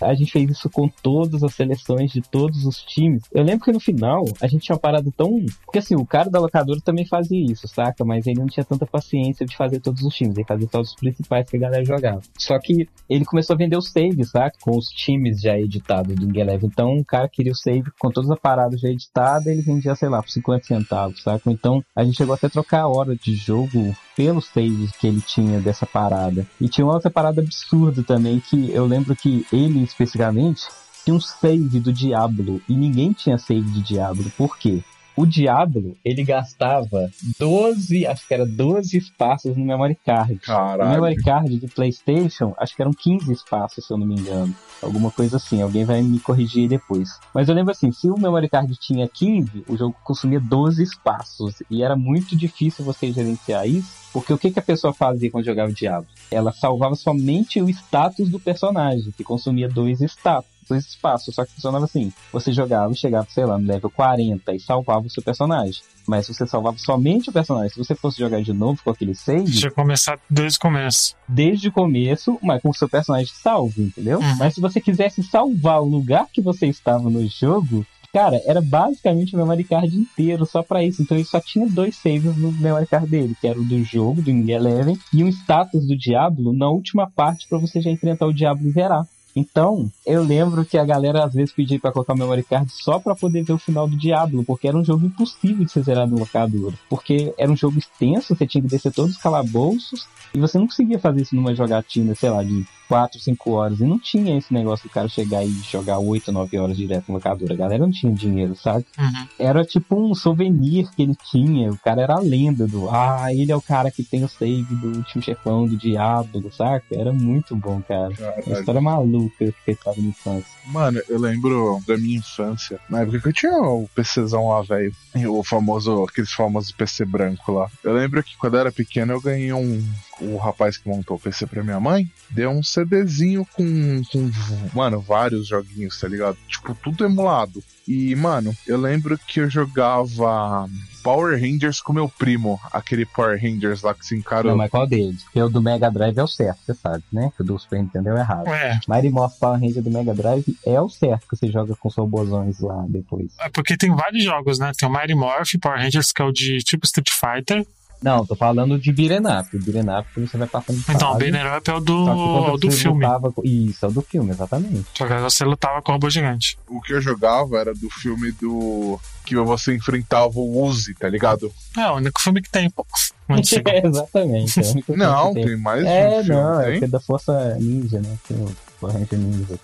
A 0.02 0.14
gente 0.14 0.32
fez 0.32 0.50
isso 0.50 0.70
com 0.70 0.88
todas 0.88 1.44
as 1.44 1.54
seleções 1.54 2.12
de 2.12 2.22
todos 2.22 2.66
os 2.66 2.82
times. 2.84 3.24
Eu 3.32 3.44
lembro 3.44 3.66
que 3.66 3.72
no 3.72 3.80
final 3.80 4.26
a 4.42 4.48
gente 4.48 4.66
tinha 4.66 4.78
parado 4.78 5.12
tão. 5.12 5.46
Porque 5.66 5.80
assim, 5.80 5.96
o 5.96 6.06
cara 6.06 6.30
da 6.30 6.40
locadora 6.40 6.80
também 6.82 7.06
fazia 7.06 7.52
isso, 7.52 7.68
saca? 7.68 8.04
Mas 8.06 8.28
ele 8.28 8.40
não 8.40 8.48
tinha 8.48 8.64
tanta 8.64 8.86
paciência 8.86 9.46
de 9.46 9.56
fazer 9.56 9.80
todos 9.80 10.04
os 10.04 10.14
times. 10.14 10.38
Ele 10.38 10.46
fazia 10.46 10.68
só 10.72 10.82
os 10.82 10.96
principais 10.96 11.50
que 11.50 11.58
a 11.58 11.60
galera 11.60 11.86
jogava. 11.86 12.22
Só 12.38 12.58
que 12.60 12.88
ele 13.10 13.26
começou 13.26 13.54
a 13.54 13.58
vender 13.58 13.78
os 13.78 13.92
saves, 13.92 14.30
saca? 14.32 14.58
Com 14.62 14.78
os 14.78 14.88
times 14.90 15.42
já 15.42 15.58
editados 15.58 16.16
do 16.16 16.26
Ingelev. 16.26 16.64
Então 16.64 16.98
o 16.98 17.06
cara 17.06 17.28
queria 17.28 17.52
o 17.52 17.56
save 17.56 17.92
com 18.00 18.10
todas 18.10 18.30
as 18.30 18.40
paradas 18.40 18.80
já 18.80 18.90
editadas, 18.90 19.48
ele 19.48 19.62
vendia, 19.62 19.96
sei 19.96 20.10
lá, 20.10 20.22
por 20.22 20.30
50 20.30 20.66
centavos, 20.66 21.24
saca? 21.24 21.52
Então 21.52 21.84
a 21.96 22.04
gente 22.04 22.18
chegou 22.18 22.36
até 22.36 22.48
a 22.48 22.50
trocar 22.50 22.82
a 22.82 22.88
hora 22.88 23.16
de 23.16 23.36
jogo 23.36 23.96
pelos 24.16 24.48
saves 24.48 24.92
que 25.00 25.08
ele 25.08 25.22
tinha 25.22 25.60
dessa 25.60 25.86
parada. 25.86 26.48
E 26.60 26.68
tinha 26.68 26.86
uma 26.86 26.94
outra 26.94 27.10
parada 27.10 27.42
absurda 27.42 28.04
também, 28.04 28.40
que 28.40 28.72
eu 28.72 28.86
lembro 28.86 29.16
que 29.16 29.46
ele 29.52 29.84
especificamente 29.84 30.68
tinha 31.04 31.16
um 31.16 31.20
save 31.20 31.80
do 31.80 31.92
Diablo 31.92 32.62
e 32.68 32.76
ninguém 32.76 33.12
tinha 33.12 33.38
save 33.38 33.70
de 33.70 33.82
Diablo. 33.82 34.32
Por 34.38 34.58
quê? 34.58 34.82
O 35.16 35.26
Diablo, 35.26 35.96
ele 36.04 36.24
gastava 36.24 37.10
12, 37.40 38.08
acho 38.08 38.28
que 38.28 38.34
era 38.34 38.46
12 38.46 38.98
espaços 38.98 39.56
no 39.56 39.64
memory 39.64 39.96
card. 40.04 40.36
Caralho. 40.40 40.90
O 40.90 40.94
memory 40.94 41.22
card 41.22 41.60
de 41.60 41.68
PlayStation, 41.68 42.54
acho 42.58 42.76
que 42.76 42.82
eram 42.82 42.92
15 42.92 43.32
espaços, 43.32 43.86
se 43.86 43.94
eu 43.94 43.98
não 43.98 44.08
me 44.08 44.16
engano. 44.16 44.54
Alguma 44.82 45.12
coisa 45.12 45.38
assim, 45.38 45.62
alguém 45.62 45.86
vai 45.86 46.02
me 46.02 46.20
corrigir 46.20 46.68
depois. 46.68 47.10
Mas 47.34 47.48
eu 47.48 47.54
lembro 47.54 47.72
assim, 47.72 47.92
se 47.92 48.10
o 48.10 48.18
memory 48.18 48.50
card 48.50 48.76
tinha 48.78 49.08
15, 49.08 49.66
o 49.68 49.78
jogo 49.78 49.96
consumia 50.04 50.40
12 50.40 50.82
espaços. 50.82 51.62
E 51.70 51.84
era 51.84 51.96
muito 51.96 52.36
difícil 52.36 52.84
você 52.84 53.12
gerenciar 53.12 53.68
isso, 53.68 53.92
porque 54.12 54.34
o 54.34 54.38
que, 54.38 54.52
que 54.52 54.60
a 54.60 54.64
pessoa 54.64 54.94
fazia 54.94 55.30
quando 55.30 55.46
jogava 55.46 55.72
Diablo? 55.72 56.08
Ela 56.32 56.52
salvava 56.52 56.96
somente 56.96 57.62
o 57.62 57.70
status 57.70 58.30
do 58.30 58.40
personagem, 58.40 59.14
que 59.16 59.24
consumia 59.24 59.70
dois 59.70 60.02
status 60.02 60.53
dois 60.68 60.86
espaços, 60.86 61.36
só 61.36 61.46
que 61.46 61.54
funcionava 61.54 61.86
assim. 61.86 62.12
Você 62.32 62.52
jogava 62.52 62.92
e 62.92 62.96
chegava, 62.96 63.28
sei 63.30 63.46
lá, 63.46 63.58
no 63.58 63.68
level 63.68 63.90
40 63.90 64.54
e 64.54 64.60
salvava 64.60 65.06
o 65.08 65.10
seu 65.10 65.24
personagem. 65.24 65.82
Mas 66.08 66.28
você 66.28 66.46
salvava 66.46 66.78
somente 66.78 67.30
o 67.30 67.34
personagem. 67.34 67.70
Se 67.70 67.78
você 67.78 67.96
fosse 67.96 68.20
jogar 68.20 68.42
de 68.42 68.54
novo 68.54 68.80
com 68.84 68.90
aquele 68.90 69.16
save, 69.16 69.64
eu 69.64 69.72
começar 69.72 70.20
desde 70.30 70.58
o 70.58 70.62
começo. 70.62 71.16
desde 71.28 71.68
o 71.70 71.72
começo, 71.72 72.38
mas 72.42 72.62
com 72.62 72.70
o 72.70 72.74
seu 72.74 72.90
personagem 72.90 73.32
salvo, 73.34 73.82
entendeu? 73.82 74.20
Uhum. 74.20 74.36
Mas 74.38 74.54
se 74.54 74.62
você 74.62 74.82
quisesse 74.82 75.24
salvar 75.24 75.82
o 75.82 75.86
lugar 75.86 76.28
que 76.32 76.42
você 76.42 76.68
estava 76.68 77.10
no 77.10 77.26
jogo, 77.28 77.86
cara, 78.14 78.42
era 78.46 78.62
basicamente 78.62 79.36
o 79.36 79.40
memory 79.40 79.64
card 79.64 79.96
inteiro 79.98 80.46
só 80.46 80.62
pra 80.62 80.84
isso. 80.84 81.02
Então 81.02 81.18
ele 81.18 81.26
só 81.26 81.40
tinha 81.40 81.68
dois 81.68 81.96
saves 81.96 82.38
no 82.38 82.52
memory 82.52 82.86
card 82.86 83.08
dele, 83.08 83.36
que 83.40 83.48
era 83.48 83.60
o 83.60 83.64
do 83.64 83.84
jogo, 83.84 84.22
do 84.22 84.30
Indie 84.30 84.52
Eleven, 84.52 84.98
e 85.14 85.24
um 85.24 85.28
status 85.30 85.88
do 85.88 85.98
Diablo 85.98 86.54
na 86.54 86.70
última 86.70 87.10
parte 87.10 87.48
pra 87.48 87.58
você 87.58 87.82
já 87.82 87.90
enfrentar 87.90 88.28
o 88.28 88.34
Diablo 88.34 88.68
e 88.68 88.72
zerar. 88.72 89.08
Então, 89.36 89.90
eu 90.06 90.24
lembro 90.24 90.64
que 90.64 90.78
a 90.78 90.86
galera 90.86 91.24
às 91.24 91.34
vezes 91.34 91.54
pedia 91.54 91.80
pra 91.80 91.92
colocar 91.92 92.14
o 92.14 92.18
memory 92.18 92.44
card 92.44 92.72
só 92.72 93.00
pra 93.00 93.16
poder 93.16 93.44
ver 93.44 93.54
o 93.54 93.58
final 93.58 93.88
do 93.88 93.98
Diablo, 93.98 94.44
porque 94.44 94.68
era 94.68 94.78
um 94.78 94.84
jogo 94.84 95.06
impossível 95.06 95.66
de 95.66 95.72
ser 95.72 95.84
zerado 95.84 96.12
no 96.12 96.20
locador. 96.20 96.74
Porque 96.90 97.34
era 97.38 97.52
um 97.52 97.58
jogo 97.58 97.80
extenso, 97.80 98.36
você 98.36 98.46
tinha 98.46 98.62
que 98.62 98.68
descer 98.68 98.92
todos 98.92 99.16
os 99.16 99.22
calabouços, 99.22 100.08
e 100.34 100.40
você 100.40 100.58
não 100.58 100.68
conseguia 100.68 101.00
fazer 101.00 101.22
isso 101.22 101.36
numa 101.36 101.56
jogatina, 101.56 102.14
sei 102.16 102.30
lá, 102.30 102.44
de 102.44 102.66
4, 102.88 103.20
5 103.20 103.52
horas. 103.52 103.80
E 103.80 103.86
não 103.86 104.00
tinha 104.00 104.38
esse 104.38 104.54
negócio 104.54 104.88
do 104.88 104.92
cara 104.92 105.08
chegar 105.08 105.44
e 105.44 105.50
jogar 105.70 106.00
8, 106.00 106.32
9 106.32 106.58
horas 106.58 106.78
direto 106.78 107.06
no 107.08 107.16
locador. 107.16 107.52
A 107.52 107.56
galera 107.56 107.84
não 107.84 107.92
tinha 107.92 108.14
dinheiro, 108.14 108.56
sabe? 108.56 108.86
Uhum. 108.98 109.28
Era 109.40 109.64
tipo 109.64 109.96
um 109.96 110.14
souvenir 110.14 110.90
que 110.96 111.04
ele 111.04 111.16
tinha. 111.30 111.72
O 111.72 111.78
cara 111.78 112.02
era 112.02 112.16
a 112.16 112.20
lenda 112.20 112.68
do. 112.68 112.90
Ah, 112.90 113.34
ele 113.34 113.52
é 113.52 113.56
o 113.56 113.62
cara 113.62 113.92
que 113.92 114.04
tem 114.04 114.24
o 114.24 114.30
save 114.30 114.76
do 114.76 114.98
último 114.98 115.24
chefão 115.24 115.68
do 115.68 115.78
Diablo, 115.78 116.52
saca? 116.52 116.86
Era 116.92 117.12
muito 117.12 117.56
bom, 117.56 117.82
cara. 117.82 118.10
Uma 118.10 118.16
Caralho. 118.16 118.60
história 118.60 118.82
maluca 118.82 119.54
que 119.66 119.72
eu 119.72 119.76
tava 119.76 120.02
na 120.02 120.08
infância. 120.08 120.54
Mano, 120.68 121.02
eu 121.10 121.20
lembro 121.20 121.82
da 121.88 121.98
minha 121.98 122.18
infância, 122.18 122.80
na 122.90 123.02
época 123.02 123.20
que 123.20 123.28
eu 123.30 123.34
tinha 123.34 123.58
o 123.58 123.90
PCzão 123.94 124.48
lá, 124.50 124.62
velho, 124.62 124.94
o 125.28 125.44
famoso, 125.44 126.04
aqueles 126.04 126.32
famosos 126.32 126.72
PC 126.72 127.06
branco 127.06 127.52
lá. 127.52 127.70
Eu 127.84 127.94
lembro 127.94 128.24
que 128.24 128.38
quando 128.38 128.56
eu 128.56 128.62
era 128.62 128.72
pequeno 128.72 129.14
eu 129.14 129.22
ganhei 129.22 129.52
um, 129.52 129.84
o 130.22 130.38
rapaz 130.38 130.78
que 130.78 130.88
montou 130.88 131.18
o 131.18 131.20
PC 131.20 131.48
pra 131.48 131.64
minha 131.64 131.80
mãe, 131.80 132.10
deu 132.30 132.50
um 132.50 132.64
CDzinho 132.64 133.46
com, 133.54 134.02
com, 134.12 134.32
mano, 134.74 135.00
vários 135.00 135.48
joguinhos, 135.48 136.00
tá 136.00 136.08
ligado? 136.08 136.38
Tipo, 136.48 136.76
tudo 136.76 137.06
emulado. 137.06 137.64
E, 137.88 138.16
mano, 138.16 138.56
eu 138.66 138.80
lembro 138.80 139.18
que 139.18 139.42
eu 139.42 139.50
jogava 139.50 140.70
Power 141.04 141.38
Rangers 141.40 141.82
com 141.82 141.92
meu 141.92 142.08
primo, 142.08 142.60
aquele 142.72 143.06
Power 143.06 143.40
Rangers 143.42 143.82
lá 143.82 143.94
que 143.94 144.06
se 144.06 144.16
encarou. 144.16 144.52
Não, 144.52 144.58
mas 144.58 144.72
qual 144.72 144.88
deles? 144.88 145.24
Porque 145.24 145.42
o 145.42 145.50
do 145.50 145.62
Mega 145.62 145.92
Drive 145.92 146.18
é 146.18 146.24
o 146.24 146.28
certo, 146.28 146.60
você 146.66 146.74
sabe, 146.74 147.04
né? 147.12 147.30
Que 147.36 147.42
o 147.42 147.46
do 147.46 147.60
Super 147.60 147.80
Nintendo 147.82 148.10
é 148.10 148.14
o 148.14 148.18
errado. 148.18 148.48
É, 148.48 148.80
Mighty 148.88 149.10
Morph 149.10 149.38
Power 149.38 149.60
Ranger 149.60 149.84
do 149.84 149.92
Mega 149.92 150.14
Drive 150.14 150.46
é 150.66 150.80
o 150.80 150.88
certo 150.88 151.28
que 151.28 151.36
você 151.36 151.52
joga 151.52 151.76
com 151.76 151.90
os 151.90 151.96
robozões 151.96 152.60
lá 152.62 152.86
depois. 152.88 153.32
é 153.40 153.50
porque 153.50 153.76
tem 153.76 153.94
vários 153.94 154.24
jogos, 154.24 154.60
né? 154.60 154.72
Tem 154.78 154.88
o 154.88 154.92
Mighty 154.92 155.16
Morph, 155.16 155.52
Power 155.62 155.80
Rangers, 155.80 156.14
que 156.14 156.22
é 156.22 156.26
o 156.26 156.32
de 156.32 156.60
tipo 156.60 156.86
Street 156.86 157.10
Fighter. 157.12 157.66
Não, 158.04 158.26
tô 158.26 158.36
falando 158.36 158.78
de 158.78 158.92
Up 158.92 160.12
que 160.14 160.20
você 160.28 160.38
vai 160.38 160.48
passando 160.48 160.78
de 160.78 160.92
Então, 160.92 161.10
o 161.10 161.14
fase. 161.14 161.26
Up 161.58 161.70
é 161.70 161.74
o 161.74 161.80
do, 161.80 162.10
é 162.10 162.52
o 162.52 162.58
do 162.58 162.72
filme. 162.72 163.06
lutava 163.06 163.34
Isso, 163.44 163.86
é 163.86 163.88
o 163.88 163.92
do 163.92 164.02
filme, 164.02 164.32
exatamente. 164.32 164.86
Só 164.98 165.08
que 165.08 165.14
você 165.16 165.46
lutava 165.46 165.82
com 165.82 165.92
o 165.92 165.96
robô 165.96 166.10
gigante. 166.10 166.58
O 166.68 166.82
que 166.82 166.94
eu 166.94 167.02
jogava 167.02 167.58
era 167.60 167.74
do 167.74 167.90
filme 167.90 168.32
do. 168.34 169.00
que 169.26 169.36
você 169.38 169.74
enfrentava 169.74 170.34
o 170.36 170.62
Uzi, 170.64 170.94
tá 170.96 171.08
ligado? 171.08 171.52
É 171.78 171.90
o 171.90 171.96
único 171.96 172.22
filme 172.22 172.42
que 172.42 172.50
tem, 172.50 172.70
pô. 172.70 172.86
É, 173.30 173.88
exatamente. 173.88 174.60
É, 174.60 174.64
o 174.64 174.72
único 174.72 174.96
Não, 174.98 175.28
que 175.30 175.34
tem. 175.36 175.46
tem 175.46 175.58
mais 175.58 175.82
de 175.84 175.88
É, 175.90 176.08
um 176.20 176.24
filme, 176.26 176.30
não, 176.42 176.60
é 176.62 176.66
tem? 176.66 176.76
o 176.76 176.80
que 176.80 176.86
é 176.86 176.88
da 176.90 177.00
Força 177.00 177.56
Ninja, 177.56 178.02
né? 178.02 178.18
Tem 178.28 178.38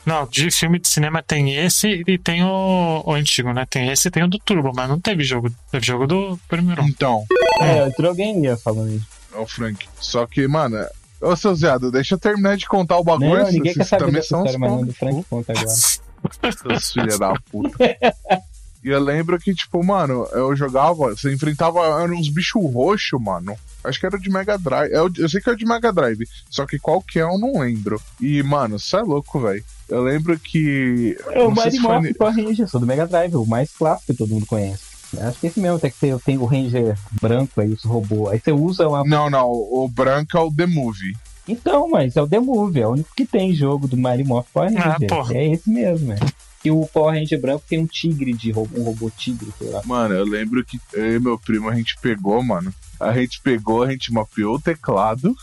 Não, 0.06 0.26
de 0.28 0.50
filme 0.52 0.80
de 0.80 0.88
cinema 0.88 1.22
tem 1.24 1.56
esse 1.56 2.04
e 2.08 2.18
tem 2.18 2.44
o, 2.44 3.04
o 3.06 3.14
antigo, 3.14 3.52
né? 3.54 3.66
Tem 3.70 3.90
esse 3.90 4.08
e 4.08 4.12
tem 4.12 4.24
o 4.24 4.28
do 4.28 4.38
Turbo, 4.40 4.72
mas 4.76 4.90
não 4.90 5.00
teve 5.00 5.24
jogo. 5.24 5.52
Teve 5.72 5.86
jogo 5.86 6.08
do 6.08 6.40
primeiro. 6.48 6.84
Então, 6.84 7.26
É, 7.62 7.88
entrou 7.88 8.10
alguém 8.10 8.44
ia 8.44 8.56
falando 8.58 8.92
isso. 8.94 9.06
é 9.34 9.38
o 9.38 9.46
Frank. 9.48 9.86
Só 10.00 10.26
que, 10.26 10.48
mano. 10.48 10.78
Ô, 11.22 11.36
seu 11.36 11.54
Zeado, 11.54 11.92
deixa 11.92 12.16
eu 12.16 12.20
terminar 12.20 12.56
de 12.56 12.66
contar 12.66 12.98
o 12.98 13.04
bagulho. 13.04 13.30
Não, 13.32 13.40
vocês- 13.42 13.54
ninguém 13.56 13.74
quer 13.74 13.84
saber 13.84 14.00
também 14.06 14.16
dessa 14.16 14.28
são 14.30 14.40
história, 14.46 14.60
mas 14.60 14.72
não 14.72 14.86
do 14.86 14.94
Frank 14.94 15.26
conta 15.30 15.52
agora. 15.52 15.68
Seus 15.68 16.92
filha 16.94 17.18
da 17.18 17.34
puta. 17.52 17.78
E 18.84 18.90
eu 18.90 19.00
lembro 19.00 19.38
que, 19.38 19.54
tipo, 19.54 19.84
mano, 19.84 20.26
eu 20.32 20.56
jogava, 20.56 21.10
você 21.10 21.34
enfrentava 21.34 21.80
eram 22.02 22.16
uns 22.16 22.30
bichos 22.30 22.64
roxos, 22.74 23.20
mano. 23.22 23.54
Acho 23.84 24.00
que 24.00 24.06
era 24.06 24.18
de 24.18 24.30
Mega 24.30 24.58
Drive. 24.58 24.92
Eu, 24.92 25.10
eu 25.18 25.28
sei 25.30 25.42
que 25.42 25.50
era 25.50 25.58
de 25.58 25.66
Mega 25.66 25.92
Drive, 25.92 26.28
só 26.50 26.66
que 26.66 26.80
qual 26.80 27.02
que 27.02 27.20
é 27.20 27.24
eu 27.24 27.38
não 27.38 27.60
lembro. 27.60 28.02
E, 28.22 28.42
mano, 28.44 28.80
você 28.80 28.98
é 28.98 29.02
louco, 29.02 29.40
velho. 29.42 29.64
Eu 29.90 30.02
lembro 30.04 30.38
que. 30.40 31.18
É 31.32 31.42
o 31.42 31.50
Mighty 31.50 31.72
se 31.72 31.80
foi 31.80 31.92
Morph 31.92 32.04
ne- 32.04 32.14
Power 32.14 32.36
Ranger, 32.36 32.68
sou 32.70 32.80
do 32.80 32.86
Mega 32.88 33.06
Drive, 33.08 33.36
o 33.36 33.46
mais 33.46 33.72
clássico 33.72 34.12
que 34.14 34.18
todo 34.18 34.34
mundo 34.34 34.46
conhece. 34.46 34.84
Acho 35.22 35.40
que 35.40 35.48
esse 35.48 35.60
mesmo, 35.60 35.80
tem 35.80 35.90
que 35.90 35.98
ter, 35.98 36.20
tem 36.20 36.38
o 36.38 36.46
Ranger 36.46 36.96
branco 37.22 37.60
aí, 37.60 37.70
os 37.70 37.84
robôs. 37.84 38.32
Aí 38.32 38.40
você 38.40 38.52
usa 38.52 38.88
uma. 38.88 39.04
Não, 39.04 39.30
não, 39.30 39.50
o 39.50 39.90
branco 39.92 40.38
é 40.38 40.42
o 40.42 40.54
The 40.54 40.68
Movie. 40.68 41.16
Então, 41.48 41.90
mas 41.90 42.16
é 42.16 42.22
o 42.22 42.28
The 42.28 42.40
Movie, 42.40 42.82
é 42.82 42.88
o 42.88 42.92
único 42.92 43.10
que 43.16 43.26
tem 43.26 43.54
jogo 43.56 43.88
do 43.88 43.98
Mighty 43.98 44.24
Morph 44.24 44.48
Power 44.54 44.72
Ah, 44.78 44.92
Ranger. 44.92 45.10
porra. 45.10 45.34
é 45.36 45.52
esse 45.52 45.68
mesmo, 45.70 46.14
é. 46.14 46.18
E 46.64 46.72
o 46.72 46.86
Power 46.88 47.14
Ranger 47.14 47.40
branco 47.40 47.64
tem 47.68 47.80
um 47.80 47.88
tigre 47.88 48.34
de 48.34 48.52
robô, 48.52 48.80
um 48.80 48.84
robô 48.84 49.10
tigre, 49.10 49.48
sei 49.58 49.70
lá. 49.70 49.82
Mano, 49.86 50.14
eu 50.16 50.26
lembro 50.26 50.64
que 50.64 50.80
eu 50.94 51.16
e 51.16 51.20
meu 51.20 51.38
primo 51.38 51.70
a 51.70 51.76
gente 51.76 51.96
pegou, 52.02 52.44
mano. 52.44 52.74
A 53.00 53.14
gente 53.14 53.42
pegou, 53.42 53.84
a 53.84 53.92
gente 53.92 54.12
mapeou 54.12 54.56
o 54.56 54.62
teclado. 54.62 55.34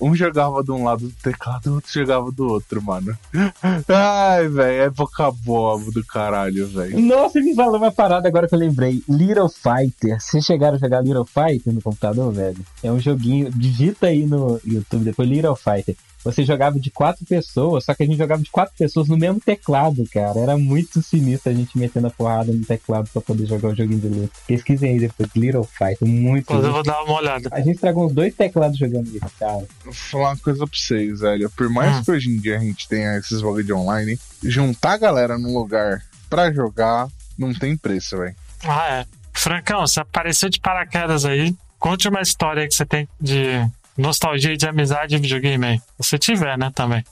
Um 0.00 0.14
jogava 0.14 0.62
de 0.62 0.70
um 0.72 0.84
lado 0.84 1.08
do 1.08 1.14
teclado, 1.22 1.68
o 1.68 1.74
outro 1.74 1.92
jogava 1.92 2.32
do 2.32 2.46
outro, 2.46 2.82
mano. 2.82 3.16
Ai, 3.88 4.48
velho, 4.48 4.82
época 4.82 5.30
boa 5.30 5.80
do 5.90 6.04
caralho, 6.04 6.66
velho. 6.66 7.00
Nossa, 7.00 7.40
me 7.40 7.54
falou 7.54 7.76
uma 7.76 7.92
parada 7.92 8.28
agora 8.28 8.48
que 8.48 8.54
eu 8.54 8.58
lembrei. 8.58 9.02
Little 9.08 9.48
Fighter. 9.48 10.20
Vocês 10.20 10.44
chegaram 10.44 10.76
a 10.76 10.78
jogar 10.78 11.00
Little 11.00 11.24
Fighter 11.24 11.72
no 11.72 11.80
computador, 11.80 12.32
velho? 12.32 12.58
É 12.82 12.90
um 12.90 13.00
joguinho. 13.00 13.50
Digita 13.50 14.08
aí 14.08 14.26
no 14.26 14.60
YouTube 14.64 15.04
depois 15.04 15.28
Little 15.28 15.56
Fighter. 15.56 15.96
Você 16.24 16.44
jogava 16.44 16.78
de 16.80 16.90
quatro 16.90 17.24
pessoas, 17.24 17.84
só 17.84 17.94
que 17.94 18.02
a 18.02 18.06
gente 18.06 18.18
jogava 18.18 18.42
de 18.42 18.50
quatro 18.50 18.74
pessoas 18.76 19.08
no 19.08 19.16
mesmo 19.16 19.40
teclado, 19.40 20.04
cara. 20.12 20.38
Era 20.40 20.58
muito 20.58 21.00
sinistro 21.02 21.50
a 21.52 21.54
gente 21.54 21.78
metendo 21.78 22.08
a 22.08 22.10
porrada 22.10 22.52
no 22.52 22.64
teclado 22.64 23.08
pra 23.12 23.22
poder 23.22 23.46
jogar 23.46 23.68
o 23.68 23.74
joguinho 23.76 24.00
de 24.00 24.08
luta. 24.08 24.32
Pesquisem 24.46 24.90
aí 24.90 24.98
depois, 24.98 25.30
Little 25.36 25.64
Fighter, 25.64 26.06
muito 26.08 26.46
Depois 26.46 26.64
eu 26.64 26.72
vou 26.72 26.82
dar 26.82 27.02
uma 27.04 27.14
olhada. 27.14 27.48
A 27.52 27.60
gente 27.60 27.76
estragou 27.76 28.06
uns 28.06 28.12
dois 28.12 28.34
teclados 28.34 28.76
jogando 28.78 29.06
isso, 29.08 29.30
cara. 29.38 29.64
Vou 29.84 29.92
falar 29.94 30.30
uma 30.30 30.36
coisa 30.38 30.66
pra 30.66 30.76
vocês, 30.78 31.20
velho. 31.20 31.50
Por 31.50 31.68
mais 31.70 31.96
Hum. 31.98 32.02
que 32.04 32.10
hoje 32.10 32.30
em 32.30 32.38
dia 32.40 32.56
a 32.56 32.60
gente 32.60 32.88
tenha 32.88 33.16
esses 33.16 33.40
bagulho 33.40 33.64
de 33.64 33.72
online, 33.72 34.18
juntar 34.42 34.92
a 34.94 34.98
galera 34.98 35.38
num 35.38 35.56
lugar 35.56 36.02
pra 36.28 36.52
jogar 36.52 37.08
não 37.38 37.54
tem 37.54 37.76
preço, 37.76 38.16
velho. 38.18 38.34
Ah, 38.64 38.88
é. 39.00 39.06
Francão, 39.32 39.86
você 39.86 40.00
apareceu 40.00 40.48
de 40.48 40.58
paraquedas 40.58 41.24
aí. 41.24 41.54
Conte 41.78 42.08
uma 42.08 42.20
história 42.20 42.62
aí 42.62 42.68
que 42.68 42.74
você 42.74 42.84
tem 42.84 43.08
de 43.20 43.64
nostalgia 43.98 44.52
e 44.52 44.56
de 44.56 44.66
amizade 44.66 45.14
em 45.16 45.20
videogame 45.20 45.64
aí. 45.66 45.78
Se 45.78 45.84
você 46.08 46.18
tiver, 46.18 46.56
né, 46.56 46.70
também. 46.74 47.04